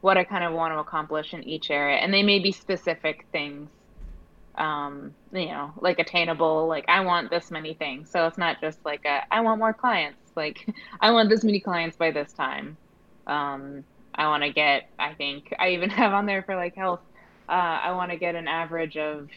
what 0.00 0.16
I 0.16 0.24
kind 0.24 0.44
of 0.44 0.52
want 0.52 0.74
to 0.74 0.78
accomplish 0.78 1.32
in 1.32 1.42
each 1.44 1.70
area, 1.70 1.96
and 1.96 2.12
they 2.12 2.22
may 2.22 2.38
be 2.38 2.52
specific 2.52 3.26
things 3.32 3.68
um, 4.56 5.14
you 5.32 5.46
know, 5.46 5.72
like 5.80 5.98
attainable, 5.98 6.66
like 6.66 6.84
I 6.88 7.00
want 7.00 7.30
this 7.30 7.50
many 7.50 7.74
things. 7.74 8.10
So 8.10 8.26
it's 8.26 8.38
not 8.38 8.60
just 8.60 8.78
like 8.84 9.04
a, 9.04 9.22
I 9.32 9.40
want 9.40 9.58
more 9.58 9.72
clients. 9.72 10.18
Like 10.36 10.68
I 11.00 11.10
want 11.10 11.28
this 11.28 11.44
many 11.44 11.60
clients 11.60 11.96
by 11.96 12.10
this 12.10 12.32
time. 12.32 12.76
Um, 13.26 13.84
I 14.14 14.28
want 14.28 14.44
to 14.44 14.52
get, 14.52 14.88
I 14.98 15.14
think 15.14 15.52
I 15.58 15.70
even 15.70 15.90
have 15.90 16.12
on 16.12 16.26
there 16.26 16.42
for 16.42 16.56
like 16.56 16.76
health. 16.76 17.00
Uh, 17.48 17.52
I 17.52 17.92
want 17.92 18.10
to 18.10 18.16
get 18.16 18.34
an 18.34 18.48
average 18.48 18.96
of 18.96 19.28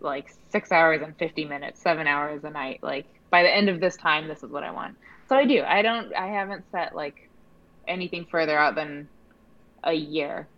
like 0.00 0.32
six 0.50 0.70
hours 0.70 1.02
and 1.02 1.16
50 1.18 1.44
minutes, 1.44 1.80
seven 1.80 2.06
hours 2.06 2.44
a 2.44 2.50
night. 2.50 2.80
Like 2.82 3.06
by 3.30 3.42
the 3.42 3.54
end 3.54 3.68
of 3.68 3.80
this 3.80 3.96
time, 3.96 4.28
this 4.28 4.42
is 4.42 4.50
what 4.50 4.62
I 4.62 4.70
want. 4.70 4.96
So 5.28 5.36
I 5.36 5.44
do. 5.44 5.62
I 5.62 5.82
don't, 5.82 6.14
I 6.14 6.28
haven't 6.28 6.64
set 6.72 6.94
like 6.94 7.28
anything 7.86 8.26
further 8.30 8.58
out 8.58 8.74
than 8.74 9.08
a 9.84 9.92
year. 9.92 10.48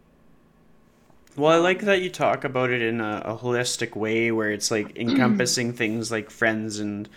Well, 1.36 1.52
I 1.52 1.56
like 1.56 1.80
that 1.82 2.02
you 2.02 2.10
talk 2.10 2.44
about 2.44 2.70
it 2.70 2.82
in 2.82 3.00
a, 3.00 3.22
a 3.24 3.36
holistic 3.36 3.96
way 3.96 4.30
where 4.32 4.50
it's 4.50 4.70
like 4.70 4.96
encompassing 4.96 5.72
things 5.72 6.10
like 6.10 6.30
friends 6.30 6.78
and 6.78 7.08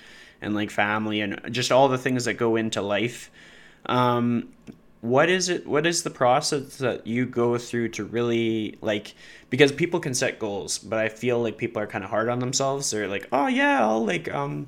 and 0.41 0.53
like 0.53 0.71
family 0.71 1.21
and 1.21 1.39
just 1.51 1.71
all 1.71 1.87
the 1.87 1.97
things 1.97 2.25
that 2.25 2.33
go 2.33 2.55
into 2.55 2.81
life. 2.81 3.31
Um, 3.85 4.49
what 5.03 5.29
is 5.29 5.49
it 5.49 5.67
what 5.67 5.85
is 5.85 6.03
the 6.03 6.09
process 6.09 6.77
that 6.77 7.05
you 7.05 7.25
go 7.25 7.57
through 7.57 7.89
to 7.89 8.05
really 8.05 8.77
like 8.79 9.15
because 9.49 9.69
people 9.69 9.99
can 9.99 10.13
set 10.13 10.39
goals 10.39 10.77
but 10.77 10.97
i 10.97 11.09
feel 11.09 11.41
like 11.41 11.57
people 11.57 11.81
are 11.81 11.85
kind 11.85 12.05
of 12.05 12.09
hard 12.09 12.29
on 12.29 12.39
themselves 12.39 12.89
they're 12.89 13.09
like 13.09 13.27
oh 13.33 13.47
yeah 13.47 13.81
i'll 13.81 14.05
like 14.05 14.33
um 14.33 14.65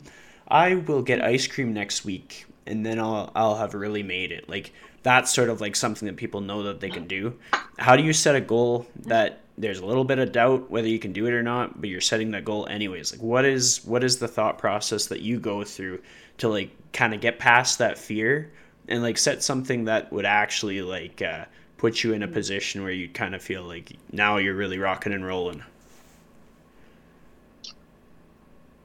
i 0.49 0.75
will 0.75 1.01
get 1.01 1.23
ice 1.23 1.47
cream 1.47 1.73
next 1.73 2.03
week 2.03 2.45
and 2.67 2.85
then 2.85 2.99
i'll 2.99 3.31
i'll 3.35 3.55
have 3.55 3.73
really 3.73 4.03
made 4.03 4.31
it 4.31 4.47
like 4.49 4.71
that's 5.05 5.31
sort 5.31 5.49
of 5.49 5.61
like 5.61 5.75
something 5.75 6.07
that 6.07 6.17
people 6.17 6.41
know 6.41 6.63
that 6.63 6.79
they 6.79 6.89
can 6.89 7.05
do. 7.05 7.37
How 7.77 7.95
do 7.95 8.01
you 8.01 8.11
set 8.11 8.35
a 8.35 8.41
goal 8.41 8.87
that 9.05 9.41
there's 9.55 9.77
a 9.77 9.85
little 9.85 10.03
bit 10.03 10.17
of 10.17 10.31
doubt 10.31 10.71
whether 10.71 10.87
you 10.87 10.97
can 10.97 11.13
do 11.13 11.27
it 11.27 11.33
or 11.33 11.43
not, 11.43 11.79
but 11.79 11.91
you're 11.91 12.01
setting 12.01 12.31
that 12.31 12.43
goal 12.43 12.65
anyways? 12.65 13.11
Like 13.11 13.21
what 13.21 13.45
is 13.45 13.85
what 13.85 14.03
is 14.03 14.17
the 14.17 14.27
thought 14.27 14.57
process 14.57 15.05
that 15.05 15.21
you 15.21 15.39
go 15.39 15.63
through 15.63 16.01
to 16.39 16.49
like 16.49 16.71
kind 16.91 17.13
of 17.13 17.21
get 17.21 17.37
past 17.37 17.77
that 17.77 17.99
fear 17.99 18.51
and 18.87 19.03
like 19.03 19.19
set 19.19 19.43
something 19.43 19.85
that 19.85 20.11
would 20.11 20.25
actually 20.25 20.81
like 20.81 21.21
uh, 21.21 21.45
put 21.77 22.03
you 22.03 22.13
in 22.13 22.23
a 22.23 22.27
position 22.27 22.81
where 22.81 22.91
you 22.91 23.07
kind 23.07 23.35
of 23.35 23.43
feel 23.43 23.61
like 23.61 23.91
now 24.11 24.37
you're 24.37 24.55
really 24.55 24.79
rocking 24.79 25.13
and 25.13 25.23
rolling? 25.23 25.63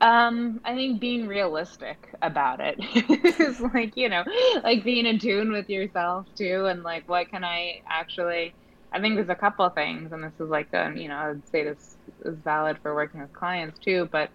Um, 0.01 0.61
I 0.65 0.75
think 0.75 1.01
being 1.01 1.27
realistic 1.27 1.99
about 2.23 2.61
it 2.61 2.77
is 3.41 3.61
like, 3.61 3.97
you 3.97 4.09
know, 4.09 4.25
like 4.65 4.83
being 4.83 5.05
in 5.07 5.19
tune 5.19 5.53
with 5.53 5.69
yourself 5.69 6.27
too, 6.37 6.67
and 6.67 6.83
like, 6.83 7.07
what 7.09 7.29
can 7.29 7.45
I 7.45 7.81
actually? 7.89 8.57
I 8.93 9.01
think 9.01 9.17
there's 9.17 9.29
a 9.29 9.35
couple 9.37 9.65
of 9.67 9.75
things, 9.75 10.13
and 10.13 10.25
this 10.25 10.35
is 10.41 10.49
like, 10.49 10.69
um, 10.75 10.97
you 10.97 11.09
know, 11.09 11.17
I 11.17 11.29
would 11.29 11.47
say 11.49 11.65
this 11.65 11.97
is 12.25 12.39
valid 12.43 12.79
for 12.83 12.95
working 12.95 13.21
with 13.21 13.33
clients 13.33 13.79
too, 13.79 14.09
but 14.11 14.31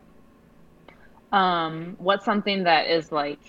um, 1.32 1.96
what's 1.98 2.26
something 2.26 2.64
that 2.64 2.88
is 2.88 3.12
like, 3.12 3.42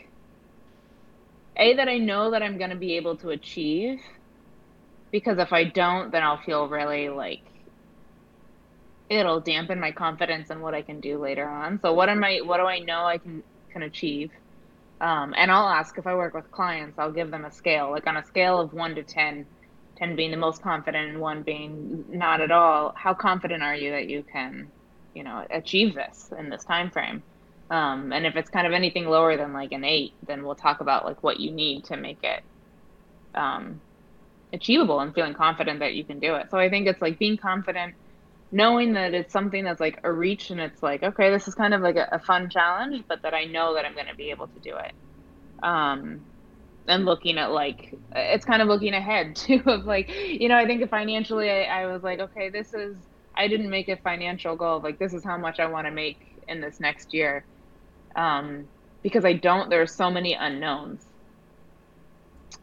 a 1.56 1.74
that 1.74 1.88
I 1.88 1.98
know 1.98 2.30
that 2.30 2.42
I'm 2.42 2.58
going 2.58 2.70
to 2.70 2.76
be 2.76 2.96
able 2.96 3.16
to 3.18 3.30
achieve, 3.30 3.98
because 5.12 5.38
if 5.38 5.52
I 5.52 5.64
don't, 5.64 6.12
then 6.12 6.22
I'll 6.22 6.38
feel 6.38 6.68
really 6.68 7.08
like 7.08 7.44
it'll 9.08 9.40
dampen 9.40 9.80
my 9.80 9.92
confidence 9.92 10.50
in 10.50 10.60
what 10.60 10.74
I 10.74 10.82
can 10.82 11.00
do 11.00 11.20
later 11.20 11.48
on. 11.48 11.80
So 11.80 11.92
what 11.94 12.08
am 12.08 12.24
I 12.24 12.40
what 12.44 12.58
do 12.58 12.64
I 12.64 12.80
know 12.80 13.04
I 13.04 13.18
can 13.18 13.42
can 13.72 13.82
achieve? 13.82 14.30
Um, 15.00 15.34
and 15.36 15.50
I'll 15.50 15.68
ask 15.68 15.98
if 15.98 16.06
I 16.06 16.14
work 16.14 16.34
with 16.34 16.50
clients, 16.50 16.98
I'll 16.98 17.12
give 17.12 17.30
them 17.30 17.44
a 17.44 17.52
scale, 17.52 17.90
like 17.90 18.06
on 18.06 18.16
a 18.16 18.24
scale 18.24 18.60
of 18.60 18.72
one 18.72 18.94
to 18.94 19.04
10, 19.04 19.46
10 19.98 20.16
being 20.16 20.30
the 20.30 20.38
most 20.38 20.62
confident 20.62 21.10
and 21.10 21.20
one 21.20 21.42
being 21.42 22.04
not 22.08 22.40
at 22.40 22.50
all. 22.50 22.94
How 22.96 23.12
confident 23.14 23.62
are 23.62 23.74
you 23.76 23.90
that 23.90 24.08
you 24.08 24.24
can, 24.32 24.72
you 25.14 25.22
know, 25.24 25.44
achieve 25.50 25.94
this 25.94 26.30
in 26.38 26.48
this 26.48 26.64
time 26.64 26.90
frame? 26.90 27.24
Um, 27.70 28.12
and 28.12 28.26
if 28.26 28.36
it's 28.36 28.50
kind 28.50 28.66
of 28.66 28.72
anything 28.72 29.06
lower 29.06 29.36
than 29.36 29.52
like 29.52 29.72
an 29.72 29.84
eight, 29.84 30.14
then 30.26 30.44
we'll 30.44 30.54
talk 30.54 30.80
about 30.80 31.04
like 31.04 31.22
what 31.22 31.40
you 31.40 31.52
need 31.52 31.84
to 31.86 31.96
make 31.96 32.20
it 32.22 32.42
um, 33.34 33.82
achievable 34.52 35.00
and 35.00 35.14
feeling 35.14 35.34
confident 35.34 35.80
that 35.80 35.94
you 35.94 36.06
can 36.06 36.20
do 36.20 36.36
it. 36.36 36.46
So 36.50 36.58
I 36.58 36.70
think 36.70 36.86
it's 36.86 37.02
like 37.02 37.18
being 37.18 37.36
confident 37.36 37.94
knowing 38.56 38.94
that 38.94 39.14
it's 39.14 39.32
something 39.32 39.64
that's 39.64 39.80
like 39.80 40.00
a 40.04 40.12
reach 40.12 40.50
and 40.50 40.60
it's 40.60 40.82
like 40.82 41.02
okay 41.04 41.30
this 41.30 41.48
is 41.48 41.54
kind 41.56 41.74
of 41.74 41.82
like 41.82 41.96
a, 41.96 42.08
a 42.12 42.20
fun 42.20 42.50
challenge 42.50 43.04
but 43.08 43.20
that 43.24 43.34
i 43.34 43.44
know 43.46 43.74
that 43.74 43.84
i'm 43.86 43.94
going 43.94 44.06
to 44.08 44.16
be 44.16 44.30
able 44.30 44.48
to 44.48 44.60
do 44.60 44.72
it. 44.76 44.92
Um 45.68 46.26
and 46.88 47.06
looking 47.06 47.38
at 47.38 47.52
like 47.52 47.94
it's 48.14 48.44
kind 48.46 48.62
of 48.62 48.68
looking 48.68 48.94
ahead 48.94 49.36
too 49.38 49.62
of 49.66 49.86
like 49.86 50.10
you 50.10 50.48
know 50.48 50.56
i 50.56 50.66
think 50.66 50.88
financially 50.90 51.50
I, 51.50 51.64
I 51.82 51.86
was 51.86 52.02
like 52.04 52.20
okay 52.20 52.50
this 52.50 52.74
is 52.74 52.98
i 53.36 53.48
didn't 53.48 53.70
make 53.70 53.88
a 53.88 53.98
financial 53.98 54.56
goal 54.56 54.82
like 54.82 54.98
this 55.00 55.14
is 55.14 55.24
how 55.24 55.38
much 55.38 55.60
i 55.60 55.66
want 55.66 55.86
to 55.88 55.92
make 55.92 56.18
in 56.48 56.60
this 56.62 56.80
next 56.80 57.14
year. 57.14 57.46
Um 58.16 58.70
because 59.04 59.24
i 59.26 59.34
don't 59.34 59.70
there's 59.70 59.96
so 59.96 60.10
many 60.10 60.34
unknowns 60.34 61.05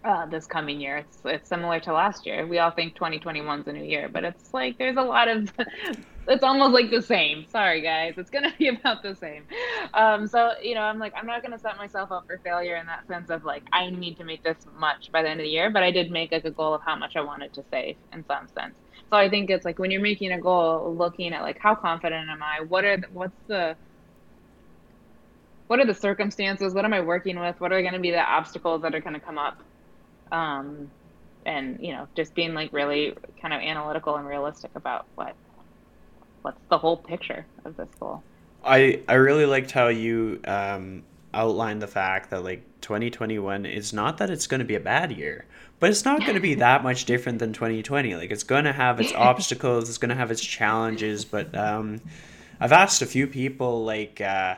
uh, 0.03 0.25
this 0.27 0.45
coming 0.47 0.81
year. 0.81 0.97
It's 0.97 1.19
it's 1.25 1.49
similar 1.49 1.79
to 1.81 1.93
last 1.93 2.25
year. 2.25 2.47
We 2.47 2.59
all 2.59 2.71
think 2.71 2.95
2021 2.95 3.61
is 3.61 3.67
a 3.67 3.73
new 3.73 3.83
year, 3.83 4.09
but 4.09 4.23
it's 4.23 4.53
like 4.53 4.77
there's 4.77 4.97
a 4.97 5.01
lot 5.01 5.27
of 5.27 5.51
it's 6.27 6.43
almost 6.43 6.73
like 6.73 6.91
the 6.91 7.01
same. 7.01 7.45
Sorry 7.45 7.81
guys, 7.81 8.15
it's 8.17 8.29
gonna 8.29 8.53
be 8.59 8.69
about 8.69 9.03
the 9.03 9.15
same. 9.15 9.45
Um, 9.93 10.27
so 10.27 10.51
you 10.61 10.75
know, 10.75 10.81
I'm 10.81 10.99
like 10.99 11.13
I'm 11.17 11.27
not 11.27 11.43
gonna 11.43 11.59
set 11.59 11.77
myself 11.77 12.11
up 12.11 12.25
for 12.27 12.39
failure 12.43 12.75
in 12.77 12.85
that 12.87 13.07
sense 13.07 13.29
of 13.29 13.43
like 13.43 13.63
I 13.73 13.89
need 13.89 14.15
to 14.17 14.25
make 14.25 14.43
this 14.43 14.57
much 14.77 15.09
by 15.11 15.21
the 15.23 15.29
end 15.29 15.39
of 15.39 15.45
the 15.45 15.49
year, 15.51 15.71
but 15.71 15.83
I 15.83 15.91
did 15.91 16.11
make 16.11 16.31
like 16.31 16.45
a 16.45 16.51
goal 16.51 16.73
of 16.73 16.81
how 16.85 16.95
much 16.95 17.13
I 17.15 17.21
wanted 17.21 17.53
to 17.53 17.63
save 17.71 17.97
in 18.13 18.25
some 18.25 18.47
sense. 18.57 18.75
So 19.11 19.17
I 19.17 19.29
think 19.29 19.49
it's 19.49 19.65
like 19.65 19.79
when 19.79 19.91
you're 19.91 20.01
making 20.01 20.31
a 20.31 20.39
goal, 20.39 20.95
looking 20.97 21.33
at 21.33 21.41
like 21.41 21.57
how 21.61 21.75
confident 21.75 22.29
am 22.29 22.43
I? 22.43 22.63
What 22.65 22.85
are 22.85 22.97
the, 22.97 23.07
what's 23.11 23.37
the 23.47 23.77
what 25.67 25.79
are 25.79 25.85
the 25.85 25.93
circumstances? 25.93 26.73
What 26.73 26.85
am 26.85 26.93
I 26.93 27.01
working 27.01 27.39
with? 27.39 27.59
What 27.59 27.71
are 27.71 27.81
going 27.81 27.93
to 27.95 27.99
be 27.99 28.11
the 28.11 28.21
obstacles 28.21 28.83
that 28.83 28.93
are 28.93 29.01
going 29.01 29.15
to 29.15 29.19
come 29.19 29.37
up? 29.39 29.57
Um, 30.33 30.89
and 31.45 31.77
you 31.79 31.93
know 31.93 32.07
just 32.15 32.33
being 32.33 32.53
like 32.53 32.73
really 32.73 33.13
kind 33.41 33.53
of 33.53 33.61
analytical 33.61 34.15
and 34.15 34.27
realistic 34.27 34.71
about 34.75 35.05
what 35.15 35.35
what's 36.41 36.59
the 36.69 36.77
whole 36.77 36.97
picture 36.97 37.45
of 37.63 37.77
this 37.77 37.87
goal 37.99 38.21
i 38.65 39.01
i 39.07 39.13
really 39.13 39.45
liked 39.45 39.71
how 39.71 39.87
you 39.87 40.39
um, 40.45 41.03
outlined 41.33 41.81
the 41.81 41.87
fact 41.87 42.31
that 42.31 42.43
like 42.43 42.63
2021 42.81 43.65
is 43.65 43.93
not 43.93 44.17
that 44.17 44.29
it's 44.29 44.47
going 44.47 44.59
to 44.59 44.65
be 44.65 44.75
a 44.75 44.79
bad 44.79 45.11
year 45.11 45.45
but 45.79 45.89
it's 45.89 46.05
not 46.05 46.19
going 46.21 46.35
to 46.35 46.39
be 46.39 46.53
that 46.55 46.81
much 46.83 47.05
different 47.05 47.39
than 47.39 47.53
2020 47.53 48.15
like 48.15 48.31
it's 48.31 48.43
going 48.43 48.63
to 48.65 48.73
have 48.73 48.99
its 48.99 49.13
obstacles 49.15 49.87
it's 49.87 49.97
going 49.97 50.09
to 50.09 50.15
have 50.15 50.31
its 50.31 50.43
challenges 50.43 51.23
but 51.23 51.55
um, 51.55 52.01
i've 52.59 52.71
asked 52.73 53.01
a 53.01 53.05
few 53.05 53.27
people 53.27 53.83
like 53.83 54.19
uh, 54.21 54.55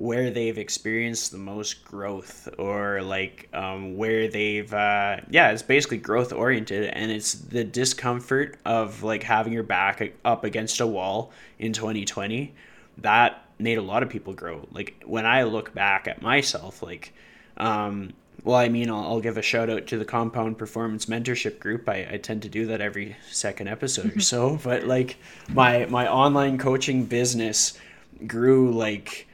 where 0.00 0.30
they've 0.30 0.56
experienced 0.56 1.30
the 1.30 1.36
most 1.36 1.84
growth 1.84 2.48
or 2.56 3.02
like 3.02 3.50
um, 3.52 3.98
where 3.98 4.28
they've 4.28 4.72
uh, 4.72 5.18
yeah 5.28 5.50
it's 5.50 5.62
basically 5.62 5.98
growth 5.98 6.32
oriented 6.32 6.84
and 6.84 7.10
it's 7.10 7.34
the 7.34 7.62
discomfort 7.62 8.58
of 8.64 9.02
like 9.02 9.22
having 9.22 9.52
your 9.52 9.62
back 9.62 10.14
up 10.24 10.42
against 10.42 10.80
a 10.80 10.86
wall 10.86 11.32
in 11.58 11.74
2020 11.74 12.54
that 12.96 13.44
made 13.58 13.76
a 13.76 13.82
lot 13.82 14.02
of 14.02 14.08
people 14.08 14.32
grow. 14.32 14.66
Like 14.72 15.02
when 15.04 15.26
i 15.26 15.42
look 15.42 15.74
back 15.74 16.08
at 16.08 16.22
myself 16.22 16.82
like 16.82 17.12
um, 17.58 18.14
well 18.42 18.56
i 18.56 18.70
mean 18.70 18.88
I'll, 18.88 19.04
I'll, 19.04 19.20
give 19.20 19.36
a 19.36 19.42
shout 19.42 19.68
out 19.68 19.86
to 19.88 19.98
the 19.98 20.06
compound 20.06 20.56
performance 20.56 21.06
mentorship 21.06 21.58
group. 21.58 21.86
I, 21.90 22.08
I 22.12 22.16
tend 22.16 22.40
to 22.42 22.48
do 22.48 22.64
that 22.68 22.80
every 22.80 23.18
second 23.30 23.68
episode 23.68 24.16
or 24.16 24.20
so 24.32 24.58
but 24.64 24.84
like 24.84 25.18
my 25.50 25.84
my 25.84 26.10
online 26.10 26.56
coaching 26.56 27.04
business 27.04 27.78
grew 28.26 28.72
like 28.72 29.26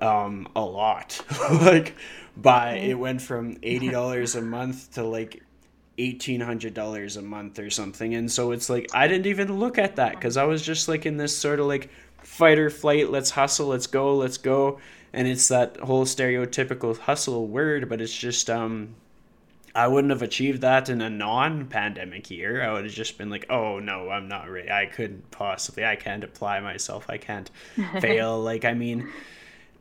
um, 0.00 0.48
a 0.56 0.62
lot. 0.62 1.20
like, 1.50 1.94
by 2.36 2.74
it 2.76 2.94
went 2.94 3.20
from 3.20 3.58
eighty 3.62 3.90
dollars 3.90 4.34
a 4.34 4.42
month 4.42 4.94
to 4.94 5.04
like 5.04 5.42
eighteen 5.98 6.40
hundred 6.40 6.74
dollars 6.74 7.16
a 7.16 7.22
month 7.22 7.58
or 7.58 7.70
something. 7.70 8.14
And 8.14 8.30
so 8.30 8.52
it's 8.52 8.70
like 8.70 8.88
I 8.94 9.08
didn't 9.08 9.26
even 9.26 9.58
look 9.58 9.78
at 9.78 9.96
that 9.96 10.12
because 10.14 10.36
I 10.36 10.44
was 10.44 10.62
just 10.62 10.88
like 10.88 11.06
in 11.06 11.16
this 11.16 11.36
sort 11.36 11.60
of 11.60 11.66
like 11.66 11.90
fight 12.22 12.58
or 12.58 12.70
flight. 12.70 13.10
Let's 13.10 13.30
hustle. 13.30 13.68
Let's 13.68 13.86
go. 13.86 14.16
Let's 14.16 14.38
go. 14.38 14.78
And 15.12 15.26
it's 15.26 15.48
that 15.48 15.76
whole 15.78 16.04
stereotypical 16.04 16.96
hustle 16.96 17.46
word, 17.46 17.88
but 17.88 18.00
it's 18.00 18.16
just 18.16 18.48
um 18.48 18.94
I 19.74 19.86
wouldn't 19.86 20.10
have 20.10 20.22
achieved 20.22 20.62
that 20.62 20.88
in 20.88 21.00
a 21.00 21.08
non-pandemic 21.08 22.30
year. 22.30 22.62
I 22.62 22.72
would 22.72 22.84
have 22.84 22.92
just 22.92 23.18
been 23.18 23.30
like, 23.30 23.46
"Oh 23.50 23.78
no, 23.78 24.10
I'm 24.10 24.28
not 24.28 24.50
ready. 24.50 24.70
I 24.70 24.86
couldn't 24.86 25.30
possibly. 25.30 25.84
I 25.84 25.96
can't 25.96 26.24
apply 26.24 26.60
myself. 26.60 27.06
I 27.08 27.18
can't 27.18 27.50
fail." 28.00 28.40
Like, 28.40 28.64
I 28.64 28.74
mean, 28.74 29.08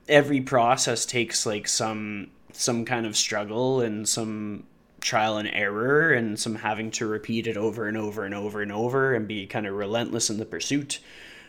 every 0.09 0.41
process 0.41 1.05
takes 1.05 1.45
like 1.45 1.67
some 1.67 2.31
some 2.51 2.83
kind 2.83 3.05
of 3.05 3.15
struggle 3.15 3.79
and 3.79 4.09
some 4.09 4.63
trial 4.99 5.37
and 5.37 5.49
error 5.53 6.11
and 6.11 6.37
some 6.37 6.55
having 6.55 6.91
to 6.91 7.07
repeat 7.07 7.47
it 7.47 7.55
over 7.55 7.87
and 7.87 7.95
over 7.95 8.25
and 8.25 8.33
over 8.33 8.61
and 8.61 8.71
over 8.71 9.13
and 9.13 9.27
be 9.27 9.45
kind 9.45 9.65
of 9.65 9.73
relentless 9.73 10.29
in 10.29 10.37
the 10.37 10.45
pursuit. 10.45 10.99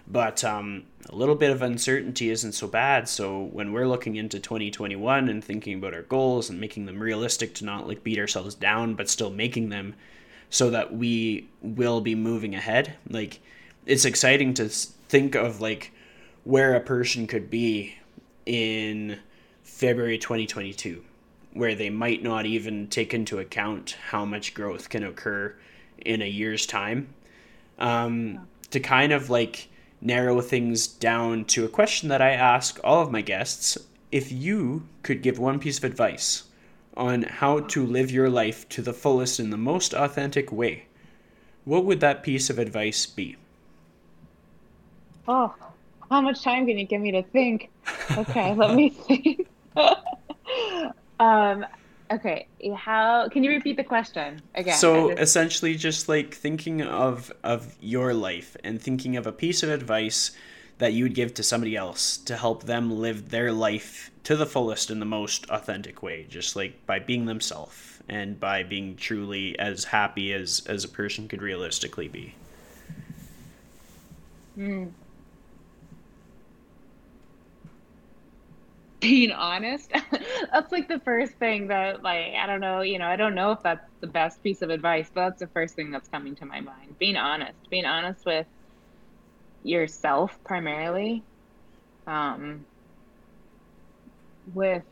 But 0.06 0.44
um, 0.44 0.84
a 1.08 1.14
little 1.14 1.34
bit 1.34 1.50
of 1.50 1.62
uncertainty 1.62 2.30
isn't 2.30 2.52
so 2.52 2.68
bad. 2.68 3.08
So 3.08 3.44
when 3.44 3.72
we're 3.72 3.88
looking 3.88 4.16
into 4.16 4.38
2021 4.38 5.28
and 5.28 5.42
thinking 5.42 5.78
about 5.78 5.94
our 5.94 6.02
goals 6.02 6.50
and 6.50 6.60
making 6.60 6.86
them 6.86 7.00
realistic 7.00 7.54
to 7.56 7.64
not 7.64 7.88
like 7.88 8.04
beat 8.04 8.18
ourselves 8.18 8.54
down, 8.54 8.94
but 8.94 9.08
still 9.08 9.30
making 9.30 9.70
them 9.70 9.94
so 10.48 10.70
that 10.70 10.92
we 10.92 11.48
will 11.62 12.00
be 12.00 12.14
moving 12.14 12.54
ahead, 12.54 12.94
like 13.08 13.40
it's 13.86 14.04
exciting 14.04 14.54
to 14.54 14.68
think 14.68 15.34
of 15.34 15.60
like 15.60 15.92
where 16.44 16.74
a 16.74 16.80
person 16.80 17.26
could 17.26 17.50
be 17.50 17.96
in 18.50 19.16
February 19.62 20.18
2022 20.18 21.04
where 21.52 21.76
they 21.76 21.88
might 21.90 22.22
not 22.22 22.46
even 22.46 22.88
take 22.88 23.14
into 23.14 23.38
account 23.38 23.96
how 24.10 24.24
much 24.24 24.54
growth 24.54 24.88
can 24.88 25.04
occur 25.04 25.54
in 25.98 26.20
a 26.20 26.26
year's 26.26 26.66
time. 26.66 27.08
Um, 27.78 28.48
to 28.70 28.80
kind 28.80 29.12
of 29.12 29.30
like 29.30 29.68
narrow 30.00 30.40
things 30.40 30.86
down 30.86 31.44
to 31.44 31.64
a 31.64 31.68
question 31.68 32.08
that 32.08 32.22
I 32.22 32.30
ask 32.30 32.78
all 32.84 33.02
of 33.02 33.10
my 33.10 33.20
guests 33.20 33.78
if 34.12 34.32
you 34.32 34.86
could 35.02 35.22
give 35.22 35.38
one 35.38 35.60
piece 35.60 35.78
of 35.78 35.84
advice 35.84 36.44
on 36.96 37.22
how 37.22 37.60
to 37.60 37.86
live 37.86 38.10
your 38.10 38.28
life 38.28 38.68
to 38.70 38.82
the 38.82 38.92
fullest 38.92 39.38
in 39.38 39.50
the 39.50 39.56
most 39.56 39.94
authentic 39.94 40.50
way, 40.50 40.86
what 41.64 41.84
would 41.84 42.00
that 42.00 42.24
piece 42.24 42.50
of 42.50 42.58
advice 42.58 43.06
be? 43.06 43.36
Oh, 45.28 45.54
how 46.10 46.20
much 46.20 46.42
time 46.42 46.66
can 46.66 46.76
you 46.76 46.86
give 46.86 47.00
me 47.00 47.12
to 47.12 47.22
think? 47.22 47.70
Okay, 48.16 48.54
let 48.54 48.74
me 48.74 48.90
think. 49.06 49.48
um, 51.20 51.64
okay, 52.10 52.46
how 52.74 53.28
can 53.28 53.44
you 53.44 53.50
repeat 53.50 53.76
the 53.76 53.84
question 53.84 54.42
again? 54.54 54.74
So 54.74 55.10
just... 55.10 55.22
essentially, 55.22 55.76
just 55.76 56.08
like 56.08 56.34
thinking 56.34 56.82
of 56.82 57.32
of 57.44 57.76
your 57.80 58.12
life 58.12 58.56
and 58.64 58.82
thinking 58.82 59.16
of 59.16 59.26
a 59.26 59.32
piece 59.32 59.62
of 59.62 59.70
advice 59.70 60.32
that 60.78 60.94
you 60.94 61.04
would 61.04 61.14
give 61.14 61.34
to 61.34 61.42
somebody 61.42 61.76
else 61.76 62.16
to 62.16 62.36
help 62.36 62.64
them 62.64 62.90
live 62.90 63.28
their 63.28 63.52
life 63.52 64.10
to 64.24 64.34
the 64.34 64.46
fullest 64.46 64.90
in 64.90 64.98
the 64.98 65.06
most 65.06 65.48
authentic 65.50 66.02
way, 66.02 66.26
just 66.28 66.56
like 66.56 66.86
by 66.86 66.98
being 66.98 67.26
themselves 67.26 67.98
and 68.08 68.40
by 68.40 68.62
being 68.62 68.96
truly 68.96 69.56
as 69.58 69.84
happy 69.84 70.32
as 70.32 70.62
as 70.66 70.82
a 70.82 70.88
person 70.88 71.28
could 71.28 71.40
realistically 71.40 72.08
be. 72.08 72.34
Hmm. 74.56 74.86
Being 79.00 79.30
honest 79.32 79.90
that's 80.52 80.72
like 80.72 80.88
the 80.88 81.00
first 81.00 81.32
thing 81.38 81.68
that 81.68 82.02
like 82.02 82.34
i 82.40 82.46
don't 82.46 82.60
know 82.60 82.82
you 82.82 82.98
know 82.98 83.06
i 83.06 83.16
don't 83.16 83.34
know 83.34 83.52
if 83.52 83.58
that's 83.62 83.84
the 84.00 84.06
best 84.06 84.42
piece 84.42 84.62
of 84.62 84.70
advice 84.70 85.10
but 85.14 85.28
that's 85.28 85.40
the 85.40 85.48
first 85.48 85.74
thing 85.74 85.90
that's 85.90 86.08
coming 86.08 86.34
to 86.36 86.46
my 86.46 86.60
mind. 86.60 86.96
Being 86.98 87.16
honest 87.16 87.58
being 87.70 87.84
honest 87.86 88.24
with 88.26 88.46
yourself 89.62 90.38
primarily 90.44 91.22
um 92.06 92.64
with 94.54 94.84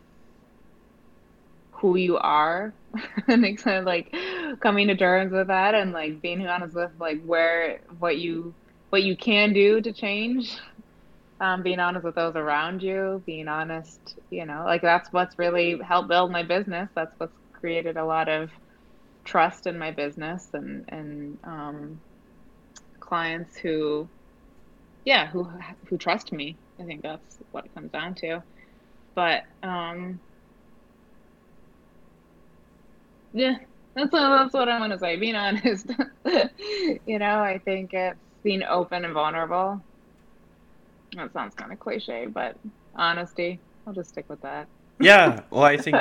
who 1.80 1.96
you 1.96 2.16
are 2.18 2.74
and 3.28 3.58
kind 3.62 3.78
of 3.78 3.84
like 3.84 4.12
coming 4.60 4.88
to 4.88 4.96
terms 4.96 5.32
with 5.32 5.48
that 5.48 5.74
and 5.74 5.92
like 5.92 6.20
being 6.20 6.46
honest 6.46 6.74
with 6.74 6.90
like 6.98 7.22
where 7.24 7.80
what 7.98 8.18
you 8.18 8.54
what 8.90 9.02
you 9.02 9.16
can 9.16 9.52
do 9.52 9.80
to 9.80 9.92
change 9.92 10.58
um, 11.40 11.62
being 11.62 11.78
honest 11.80 12.04
with 12.04 12.14
those 12.16 12.34
around 12.36 12.82
you, 12.82 13.22
being 13.26 13.48
honest, 13.48 14.00
you 14.30 14.44
know, 14.46 14.64
like 14.64 14.82
that's 14.82 15.08
what's 15.12 15.38
really 15.38 15.78
helped 15.86 16.08
build 16.08 16.32
my 16.32 16.42
business. 16.42 16.90
That's 16.96 17.14
what's 17.18 17.36
created 17.52 17.96
a 17.96 18.04
lot 18.04 18.28
of 18.28 18.50
trust 19.24 19.66
in 19.66 19.78
my 19.78 19.92
business 19.92 20.48
and 20.52 20.84
and 20.88 21.38
um, 21.44 22.02
clients 23.00 23.56
who, 23.58 24.10
yeah, 25.04 25.28
who 25.30 25.50
who 25.88 25.98
trust 25.98 26.32
me. 26.32 26.58
I 26.80 26.84
think 26.84 27.02
that's 27.02 27.38
what 27.50 27.66
it 27.66 27.74
comes 27.74 27.90
down 27.92 28.14
to. 28.16 28.42
But 29.14 29.42
um, 29.62 30.20
yeah, 33.32 33.56
that's 33.94 34.12
what, 34.12 34.20
that's 34.28 34.54
what 34.54 34.68
I 34.68 34.78
want 34.80 34.92
to 34.92 34.98
say. 34.98 35.16
Being 35.16 35.34
honest, 35.34 35.90
you 37.06 37.18
know, 37.18 37.40
I 37.40 37.60
think 37.64 37.90
it's 37.92 38.18
being 38.42 38.62
open 38.62 39.04
and 39.04 39.14
vulnerable 39.14 39.84
that 41.16 41.32
sounds 41.32 41.54
kind 41.54 41.72
of 41.72 41.80
cliche, 41.80 42.26
but 42.26 42.56
honesty. 42.94 43.58
I'll 43.86 43.94
just 43.94 44.10
stick 44.10 44.28
with 44.28 44.42
that. 44.42 44.68
Yeah, 45.00 45.42
well, 45.50 45.62
I 45.62 45.76
think 45.76 45.96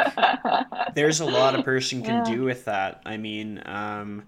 there's 0.96 1.20
a 1.20 1.26
lot 1.26 1.58
a 1.58 1.64
person 1.64 2.02
can 2.02 2.26
yeah. 2.26 2.36
do 2.36 2.44
with 2.44 2.66
that. 2.66 3.02
I 3.06 3.18
mean, 3.18 3.62
um, 3.66 4.24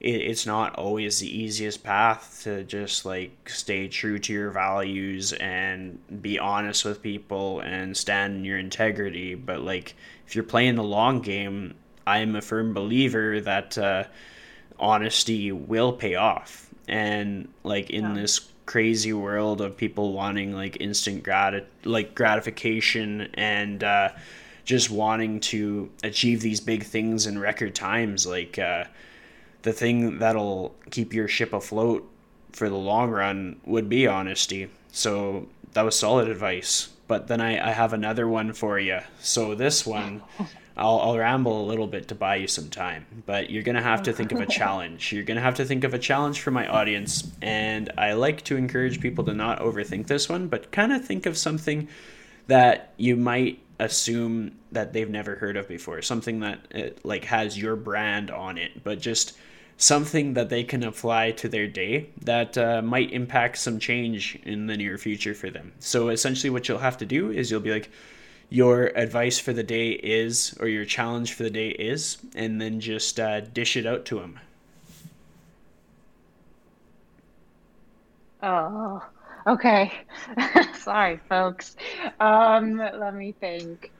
it, 0.00 0.14
it's 0.14 0.46
not 0.46 0.76
always 0.76 1.18
the 1.18 1.28
easiest 1.28 1.82
path 1.82 2.40
to 2.44 2.64
just 2.64 3.04
like 3.04 3.48
stay 3.48 3.88
true 3.88 4.18
to 4.20 4.32
your 4.32 4.50
values 4.50 5.32
and 5.34 5.98
be 6.22 6.38
honest 6.38 6.84
with 6.84 7.02
people 7.02 7.60
and 7.60 7.96
stand 7.96 8.36
in 8.36 8.44
your 8.44 8.58
integrity. 8.58 9.34
But 9.34 9.60
like, 9.62 9.96
if 10.26 10.34
you're 10.34 10.44
playing 10.44 10.76
the 10.76 10.84
long 10.84 11.20
game, 11.20 11.74
I 12.06 12.18
am 12.18 12.36
a 12.36 12.40
firm 12.40 12.72
believer 12.74 13.40
that 13.40 13.76
uh, 13.76 14.04
honesty 14.78 15.50
will 15.52 15.92
pay 15.92 16.14
off. 16.14 16.70
And 16.86 17.48
like 17.64 17.90
in 17.90 18.04
yeah. 18.04 18.14
this 18.14 18.48
crazy 18.68 19.14
world 19.14 19.62
of 19.62 19.78
people 19.78 20.12
wanting 20.12 20.52
like 20.52 20.76
instant 20.78 21.22
grat 21.22 21.66
like 21.84 22.14
gratification 22.14 23.22
and 23.32 23.82
uh, 23.82 24.10
just 24.66 24.90
wanting 24.90 25.40
to 25.40 25.88
achieve 26.04 26.42
these 26.42 26.60
big 26.60 26.82
things 26.82 27.26
in 27.26 27.38
record 27.38 27.74
times 27.74 28.26
like 28.26 28.58
uh, 28.58 28.84
the 29.62 29.72
thing 29.72 30.18
that'll 30.18 30.74
keep 30.90 31.14
your 31.14 31.26
ship 31.26 31.54
afloat 31.54 32.06
for 32.52 32.68
the 32.68 32.76
long 32.76 33.08
run 33.08 33.58
would 33.64 33.88
be 33.88 34.06
honesty. 34.06 34.68
So 34.92 35.48
that 35.72 35.86
was 35.86 35.98
solid 35.98 36.28
advice. 36.28 36.90
But 37.06 37.26
then 37.26 37.40
I, 37.40 37.70
I 37.70 37.72
have 37.72 37.94
another 37.94 38.28
one 38.28 38.52
for 38.52 38.78
you 38.78 39.00
so 39.18 39.54
this 39.54 39.86
one 39.86 40.20
I'll, 40.78 41.00
I'll 41.00 41.18
ramble 41.18 41.60
a 41.60 41.66
little 41.66 41.86
bit 41.86 42.08
to 42.08 42.14
buy 42.14 42.36
you 42.36 42.46
some 42.46 42.70
time, 42.70 43.04
but 43.26 43.50
you're 43.50 43.62
going 43.62 43.76
to 43.76 43.82
have 43.82 44.04
to 44.04 44.12
think 44.12 44.32
of 44.32 44.40
a 44.40 44.46
challenge. 44.60 45.12
You're 45.12 45.24
going 45.24 45.36
to 45.36 45.42
have 45.42 45.56
to 45.56 45.64
think 45.64 45.84
of 45.84 45.94
a 45.94 45.98
challenge 45.98 46.40
for 46.40 46.50
my 46.50 46.66
audience. 46.66 47.30
And 47.42 47.92
I 47.98 48.12
like 48.12 48.44
to 48.44 48.56
encourage 48.56 49.00
people 49.00 49.24
to 49.24 49.34
not 49.34 49.60
overthink 49.60 50.06
this 50.06 50.28
one, 50.28 50.48
but 50.48 50.70
kind 50.70 50.92
of 50.92 51.04
think 51.04 51.26
of 51.26 51.36
something 51.36 51.88
that 52.46 52.94
you 52.96 53.16
might 53.16 53.60
assume 53.78 54.52
that 54.72 54.92
they've 54.92 55.10
never 55.10 55.36
heard 55.36 55.56
of 55.56 55.68
before, 55.68 56.02
something 56.02 56.40
that 56.40 56.60
it, 56.70 57.04
like 57.04 57.24
has 57.24 57.58
your 57.58 57.76
brand 57.76 58.30
on 58.30 58.58
it, 58.58 58.82
but 58.82 59.00
just 59.00 59.36
something 59.76 60.34
that 60.34 60.48
they 60.48 60.64
can 60.64 60.82
apply 60.82 61.30
to 61.30 61.48
their 61.48 61.68
day 61.68 62.10
that 62.22 62.58
uh, 62.58 62.82
might 62.82 63.12
impact 63.12 63.56
some 63.58 63.78
change 63.78 64.36
in 64.44 64.66
the 64.66 64.76
near 64.76 64.98
future 64.98 65.34
for 65.34 65.50
them. 65.50 65.72
So 65.78 66.08
essentially, 66.08 66.50
what 66.50 66.68
you'll 66.68 66.78
have 66.78 66.98
to 66.98 67.06
do 67.06 67.30
is 67.30 67.50
you'll 67.50 67.60
be 67.60 67.70
like, 67.70 67.90
your 68.50 68.86
advice 68.96 69.38
for 69.38 69.52
the 69.52 69.62
day 69.62 69.90
is 69.90 70.56
or 70.60 70.68
your 70.68 70.84
challenge 70.84 71.32
for 71.34 71.42
the 71.42 71.50
day 71.50 71.68
is 71.68 72.18
and 72.34 72.60
then 72.60 72.80
just 72.80 73.20
uh, 73.20 73.40
dish 73.40 73.76
it 73.76 73.86
out 73.86 74.04
to 74.06 74.20
him 74.20 74.38
oh 78.42 79.02
okay. 79.46 79.92
Sorry 80.74 81.18
folks. 81.28 81.76
Um 82.20 82.76
let 82.76 83.14
me 83.14 83.32
think. 83.32 83.90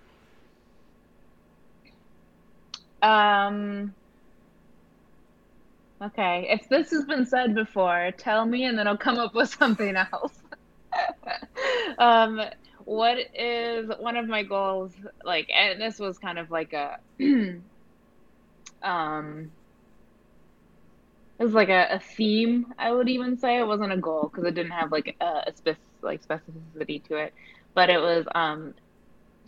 Um 3.02 3.94
okay. 6.02 6.46
If 6.50 6.68
this 6.68 6.90
has 6.90 7.04
been 7.04 7.26
said 7.26 7.54
before 7.54 8.12
tell 8.16 8.44
me 8.46 8.64
and 8.64 8.78
then 8.78 8.86
i'll 8.86 8.96
come 8.96 9.18
up 9.18 9.34
with 9.34 9.54
something 9.58 9.96
else. 9.96 10.32
Um 11.98 12.40
what 12.88 13.18
is 13.34 13.90
one 14.00 14.16
of 14.16 14.26
my 14.28 14.42
goals? 14.44 14.94
Like 15.24 15.48
and 15.54 15.80
this 15.80 15.98
was 15.98 16.18
kind 16.18 16.38
of 16.38 16.50
like 16.50 16.72
a 16.72 16.96
um 18.82 19.52
it 21.38 21.44
was 21.44 21.54
like 21.54 21.68
a, 21.68 21.86
a 21.92 22.00
theme 22.00 22.66
i 22.78 22.90
would 22.90 23.08
even 23.08 23.36
say. 23.38 23.58
It 23.58 23.66
wasn't 23.66 23.92
a 23.92 23.96
goal 23.96 24.30
because 24.32 24.44
it 24.48 24.54
didn't 24.54 24.72
have 24.72 24.92
like 24.92 25.16
a, 25.20 25.42
a 25.48 25.52
spec- 25.54 25.78
like 26.02 26.22
specificity 26.26 27.04
to 27.04 27.16
it. 27.16 27.34
But 27.74 27.90
it 27.90 28.00
was 28.00 28.26
um 28.34 28.74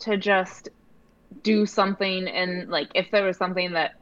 to 0.02 0.16
just 0.16 0.68
do 1.42 1.66
something 1.66 2.28
and 2.28 2.68
like 2.70 2.88
if 2.94 3.10
there 3.12 3.24
was 3.26 3.36
something 3.38 3.72
that 3.72 3.92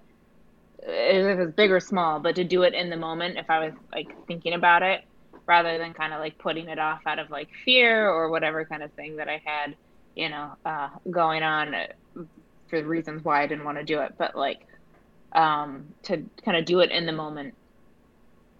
if 0.82 1.26
it 1.26 1.38
was 1.38 1.52
big 1.56 1.70
or 1.70 1.80
small 1.80 2.20
but 2.20 2.36
to 2.36 2.44
do 2.44 2.62
it 2.62 2.74
in 2.74 2.90
the 2.90 2.96
moment 2.96 3.38
if 3.38 3.50
i 3.50 3.58
was 3.66 3.74
like 3.94 4.08
thinking 4.26 4.54
about 4.54 4.82
it 4.82 5.00
rather 5.48 5.78
than 5.78 5.94
kind 5.94 6.12
of 6.12 6.20
like 6.20 6.38
putting 6.38 6.68
it 6.68 6.78
off 6.78 7.00
out 7.06 7.18
of 7.18 7.30
like 7.30 7.48
fear 7.64 8.08
or 8.08 8.28
whatever 8.28 8.66
kind 8.66 8.82
of 8.82 8.92
thing 8.92 9.16
that 9.16 9.28
I 9.28 9.42
had, 9.42 9.74
you 10.14 10.28
know, 10.28 10.52
uh, 10.64 10.90
going 11.10 11.42
on 11.42 11.74
for 12.68 12.82
reasons 12.82 13.24
why 13.24 13.42
I 13.42 13.46
didn't 13.46 13.64
want 13.64 13.78
to 13.78 13.84
do 13.84 14.00
it, 14.00 14.12
but 14.18 14.36
like 14.36 14.66
um, 15.32 15.86
to 16.02 16.22
kind 16.44 16.58
of 16.58 16.66
do 16.66 16.80
it 16.80 16.90
in 16.90 17.06
the 17.06 17.12
moment 17.12 17.54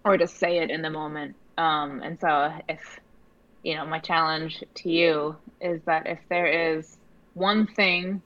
or 0.03 0.17
to 0.17 0.27
say 0.27 0.57
it 0.57 0.71
in 0.71 0.81
the 0.81 0.89
moment. 0.89 1.35
Um, 1.59 2.01
and 2.01 2.19
so 2.19 2.51
if, 2.67 2.99
you 3.61 3.75
know, 3.75 3.85
my 3.85 3.99
challenge 3.99 4.63
to 4.75 4.89
you 4.89 5.35
is 5.61 5.81
that 5.85 6.07
if 6.07 6.19
there 6.27 6.75
is 6.75 6.97
one 7.35 7.67
thing 7.67 8.23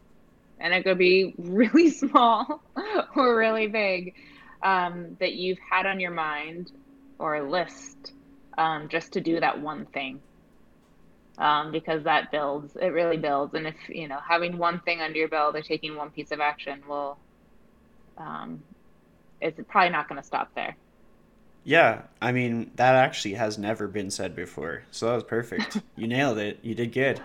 and 0.58 0.74
it 0.74 0.84
could 0.84 0.98
be 0.98 1.36
really 1.38 1.90
small 1.90 2.64
or 3.16 3.36
really 3.36 3.68
big, 3.68 4.14
um, 4.62 5.18
that 5.20 5.34
you've 5.34 5.60
had 5.70 5.86
on 5.86 6.00
your 6.00 6.12
mind 6.12 6.72
or 7.20 7.44
list 7.44 8.13
um, 8.58 8.90
just 8.90 9.14
to 9.14 9.22
do 9.22 9.40
that 9.40 9.62
one 9.62 9.86
thing. 9.88 10.22
Um, 11.38 11.72
because 11.72 12.04
that 12.04 12.32
builds, 12.32 12.76
it 12.76 12.88
really 12.88 13.18
builds. 13.18 13.56
And 13.56 13.66
if, 13.66 13.76
you 13.90 14.08
know, 14.08 14.20
having 14.28 14.58
one 14.58 14.80
thing 14.82 15.02
under 15.02 15.18
your 15.18 15.28
belt 15.28 15.56
or 15.56 15.62
taking 15.62 15.96
one 15.96 16.12
piece 16.12 16.32
of 16.32 16.40
action 16.40 16.84
will, 16.88 17.18
um, 18.18 18.62
it's 19.42 19.60
probably 19.68 19.90
not 19.90 20.08
going 20.08 20.22
to 20.22 20.26
stop 20.26 20.54
there. 20.54 20.76
Yeah, 21.66 22.02
I 22.22 22.34
mean 22.34 22.72
that 22.76 22.96
actually 22.96 23.36
has 23.36 23.58
never 23.58 23.88
been 23.88 24.12
said 24.12 24.36
before, 24.36 24.84
so 24.92 25.08
that 25.08 25.16
was 25.16 25.24
perfect. 25.24 25.82
you 25.96 26.08
nailed 26.08 26.38
it. 26.38 26.60
You 26.62 26.76
did 26.76 26.92
good. 26.92 27.22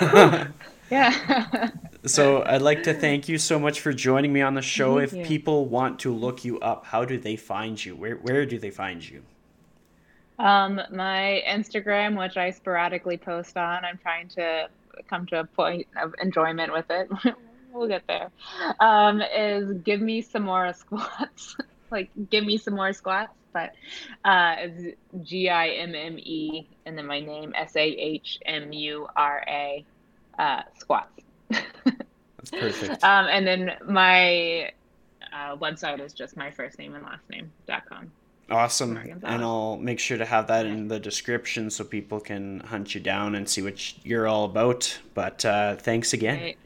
yeah. 0.90 1.70
so 2.04 2.42
I'd 2.42 2.62
like 2.62 2.82
to 2.84 2.94
thank 2.94 3.28
you 3.28 3.38
so 3.38 3.58
much 3.58 3.80
for 3.80 3.92
joining 3.92 4.32
me 4.32 4.40
on 4.42 4.54
the 4.54 4.62
show. 4.62 4.98
Thank 4.98 5.12
if 5.12 5.18
you. 5.18 5.24
people 5.24 5.66
want 5.66 6.00
to 6.00 6.12
look 6.12 6.44
you 6.44 6.58
up, 6.58 6.86
how 6.86 7.04
do 7.04 7.18
they 7.18 7.36
find 7.36 7.82
you? 7.82 7.94
Where 7.94 8.16
where 8.16 8.46
do 8.46 8.58
they 8.58 8.70
find 8.70 9.08
you? 9.08 9.22
Um, 10.38 10.80
my 10.92 11.42
Instagram, 11.48 12.18
which 12.18 12.36
I 12.36 12.50
sporadically 12.50 13.16
post 13.16 13.56
on, 13.56 13.84
I'm 13.84 13.98
trying 13.98 14.28
to 14.30 14.68
come 15.08 15.26
to 15.26 15.40
a 15.40 15.44
point 15.44 15.86
of 16.00 16.14
enjoyment 16.22 16.72
with 16.72 16.86
it. 16.90 17.10
we'll 17.72 17.88
get 17.88 18.02
there. 18.06 18.30
Um, 18.80 19.20
is 19.20 19.72
give 19.82 20.00
me 20.00 20.22
some 20.22 20.42
more 20.42 20.72
squats. 20.74 21.56
like 21.90 22.10
give 22.30 22.44
me 22.44 22.58
some 22.58 22.74
more 22.74 22.92
squats 22.92 23.32
but 23.52 23.74
uh, 24.24 24.56
it's 24.58 24.96
G 25.22 25.48
I 25.48 25.68
M 25.68 25.94
M 25.94 26.18
E 26.18 26.66
and 26.86 26.96
then 26.96 27.06
my 27.06 27.20
name 27.20 27.52
S 27.56 27.74
A 27.76 27.82
H 27.82 28.38
M 28.44 28.72
U 28.72 29.08
R 29.16 29.44
A 29.48 29.84
uh, 30.38 30.62
squats. 30.78 31.20
That's 31.50 32.50
perfect. 32.50 33.02
Um, 33.02 33.26
and 33.26 33.46
then 33.46 33.72
my 33.86 34.70
uh, 35.32 35.56
website 35.56 36.00
is 36.00 36.12
just 36.12 36.36
my 36.36 36.50
first 36.50 36.78
name 36.78 36.94
and 36.94 37.04
last 37.04 37.28
name 37.28 37.50
dot 37.66 37.84
com. 37.86 38.10
Awesome. 38.50 38.96
And 38.96 39.42
I'll 39.42 39.76
make 39.76 39.98
sure 39.98 40.16
to 40.16 40.24
have 40.24 40.46
that 40.46 40.64
in 40.64 40.88
the 40.88 40.98
description 40.98 41.68
so 41.70 41.84
people 41.84 42.18
can 42.18 42.60
hunt 42.60 42.94
you 42.94 43.00
down 43.00 43.34
and 43.34 43.48
see 43.48 43.60
what 43.62 44.06
you're 44.06 44.26
all 44.26 44.46
about. 44.46 44.98
But 45.14 45.44
uh, 45.44 45.76
thanks 45.76 46.14
again. 46.14 46.38
Great. 46.38 46.58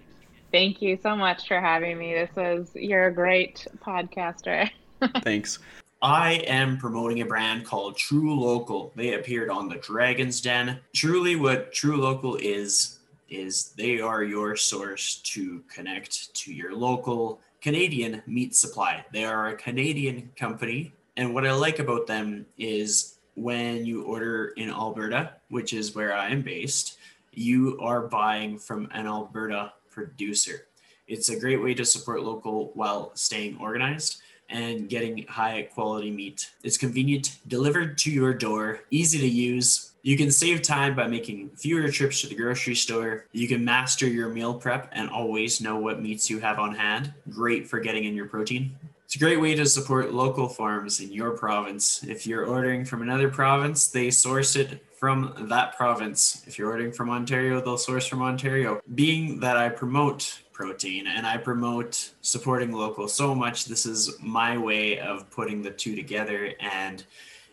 Thank 0.52 0.82
you 0.82 0.98
so 1.02 1.16
much 1.16 1.48
for 1.48 1.60
having 1.60 1.98
me. 1.98 2.12
This 2.12 2.30
was, 2.36 2.70
you're 2.74 3.06
a 3.06 3.12
great 3.12 3.66
podcaster. 3.84 4.70
thanks. 5.22 5.58
I 6.02 6.34
am 6.46 6.78
promoting 6.78 7.22
a 7.22 7.26
brand 7.26 7.64
called 7.64 7.96
truLOCAL. 7.96 8.92
They 8.94 9.14
appeared 9.14 9.50
on 9.50 9.68
the 9.68 9.76
Dragon's 9.76 10.40
Den. 10.40 10.78
Truly, 10.94 11.36
what 11.36 11.72
truLOCAL 11.72 12.40
is, 12.40 12.98
is 13.30 13.72
they 13.76 14.00
are 14.00 14.22
your 14.22 14.56
source 14.56 15.16
to 15.16 15.62
connect 15.72 16.34
to 16.34 16.52
your 16.52 16.74
local 16.74 17.40
Canadian 17.60 18.22
meat 18.26 18.54
supply. 18.54 19.04
They 19.12 19.24
are 19.24 19.48
a 19.48 19.56
Canadian 19.56 20.30
company. 20.36 20.92
And 21.16 21.34
what 21.34 21.46
I 21.46 21.52
like 21.52 21.78
about 21.78 22.06
them 22.06 22.46
is 22.58 23.18
when 23.34 23.84
you 23.84 24.04
order 24.04 24.48
in 24.56 24.70
Alberta, 24.70 25.34
which 25.48 25.72
is 25.72 25.94
where 25.94 26.14
I 26.14 26.28
am 26.28 26.42
based, 26.42 26.98
you 27.32 27.78
are 27.80 28.08
buying 28.08 28.58
from 28.58 28.88
an 28.92 29.06
Alberta 29.06 29.72
producer. 29.90 30.66
It's 31.06 31.28
a 31.28 31.38
great 31.38 31.62
way 31.62 31.74
to 31.74 31.84
support 31.84 32.22
local 32.22 32.70
while 32.74 33.12
staying 33.14 33.58
organized 33.58 34.22
and 34.48 34.88
getting 34.88 35.26
high 35.26 35.62
quality 35.74 36.10
meat. 36.10 36.50
It's 36.62 36.76
convenient, 36.76 37.38
delivered 37.48 37.98
to 37.98 38.10
your 38.10 38.34
door, 38.34 38.80
easy 38.90 39.18
to 39.18 39.28
use. 39.28 39.92
You 40.02 40.16
can 40.16 40.30
save 40.30 40.62
time 40.62 40.94
by 40.94 41.06
making 41.06 41.50
fewer 41.50 41.88
trips 41.90 42.20
to 42.20 42.28
the 42.28 42.34
grocery 42.34 42.74
store. 42.74 43.26
You 43.32 43.48
can 43.48 43.64
master 43.64 44.06
your 44.06 44.28
meal 44.28 44.54
prep 44.54 44.88
and 44.92 45.08
always 45.08 45.60
know 45.60 45.78
what 45.78 46.02
meats 46.02 46.28
you 46.28 46.38
have 46.40 46.58
on 46.58 46.74
hand. 46.74 47.12
Great 47.30 47.68
for 47.68 47.80
getting 47.80 48.04
in 48.04 48.14
your 48.14 48.26
protein. 48.26 48.76
It's 49.12 49.20
a 49.20 49.26
great 49.26 49.42
way 49.42 49.54
to 49.56 49.66
support 49.66 50.14
local 50.14 50.48
farms 50.48 51.00
in 51.00 51.12
your 51.12 51.32
province. 51.32 52.02
If 52.02 52.26
you're 52.26 52.46
ordering 52.46 52.82
from 52.82 53.02
another 53.02 53.28
province, 53.28 53.88
they 53.88 54.10
source 54.10 54.56
it 54.56 54.82
from 54.96 55.34
that 55.50 55.76
province. 55.76 56.42
If 56.46 56.58
you're 56.58 56.70
ordering 56.70 56.92
from 56.92 57.10
Ontario, 57.10 57.60
they'll 57.60 57.76
source 57.76 58.06
from 58.06 58.22
Ontario. 58.22 58.80
Being 58.94 59.38
that 59.40 59.58
I 59.58 59.68
promote 59.68 60.40
protein 60.54 61.08
and 61.08 61.26
I 61.26 61.36
promote 61.36 62.12
supporting 62.22 62.72
local 62.72 63.06
so 63.06 63.34
much. 63.34 63.66
This 63.66 63.84
is 63.84 64.18
my 64.18 64.56
way 64.56 64.98
of 64.98 65.28
putting 65.30 65.60
the 65.60 65.72
two 65.72 65.94
together. 65.94 66.54
And 66.58 67.04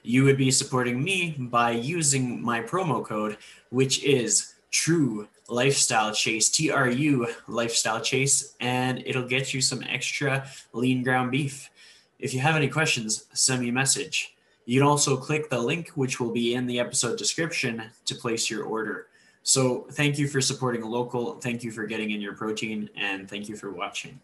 you 0.02 0.24
would 0.24 0.38
be 0.38 0.52
supporting 0.52 1.04
me 1.04 1.36
by 1.38 1.72
using 1.72 2.42
my 2.42 2.62
promo 2.62 3.04
code, 3.04 3.36
which 3.70 4.02
is 4.06 4.54
True 4.72 5.28
Lifestyle 5.50 6.14
Chase, 6.14 6.50
T 6.50 6.72
R 6.72 6.90
U 6.90 7.28
Lifestyle 7.48 8.00
Chase, 8.00 8.56
and 8.60 9.04
it'll 9.06 9.28
get 9.28 9.54
you 9.54 9.62
some 9.62 9.84
extra 9.90 10.48
lean 10.74 11.04
ground 11.04 11.32
beef. 11.32 11.70
If 12.20 12.34
you 12.34 12.40
have 12.40 12.56
any 12.56 12.68
questions, 12.68 13.26
send 13.34 13.62
me 13.62 13.70
a 13.70 13.74
message. 13.74 14.36
You 14.66 14.80
can 14.80 14.88
also 14.88 15.18
click 15.18 15.50
the 15.50 15.60
link, 15.60 15.90
which 15.96 16.20
will 16.20 16.32
be 16.32 16.54
in 16.54 16.68
the 16.68 16.80
episode 16.80 17.18
description, 17.18 17.84
to 18.06 18.16
place 18.16 18.50
your 18.50 18.66
order. 18.66 19.08
So 19.42 19.88
thank 19.94 20.20
you 20.20 20.28
for 20.28 20.42
supporting 20.42 20.84
local. 20.84 21.40
Thank 21.40 21.64
you 21.64 21.72
for 21.72 21.88
getting 21.88 22.12
in 22.12 22.22
your 22.22 22.36
protein 22.36 22.90
and 22.96 23.28
thank 23.28 23.50
you 23.50 23.56
for 23.56 23.72
watching. 23.72 24.20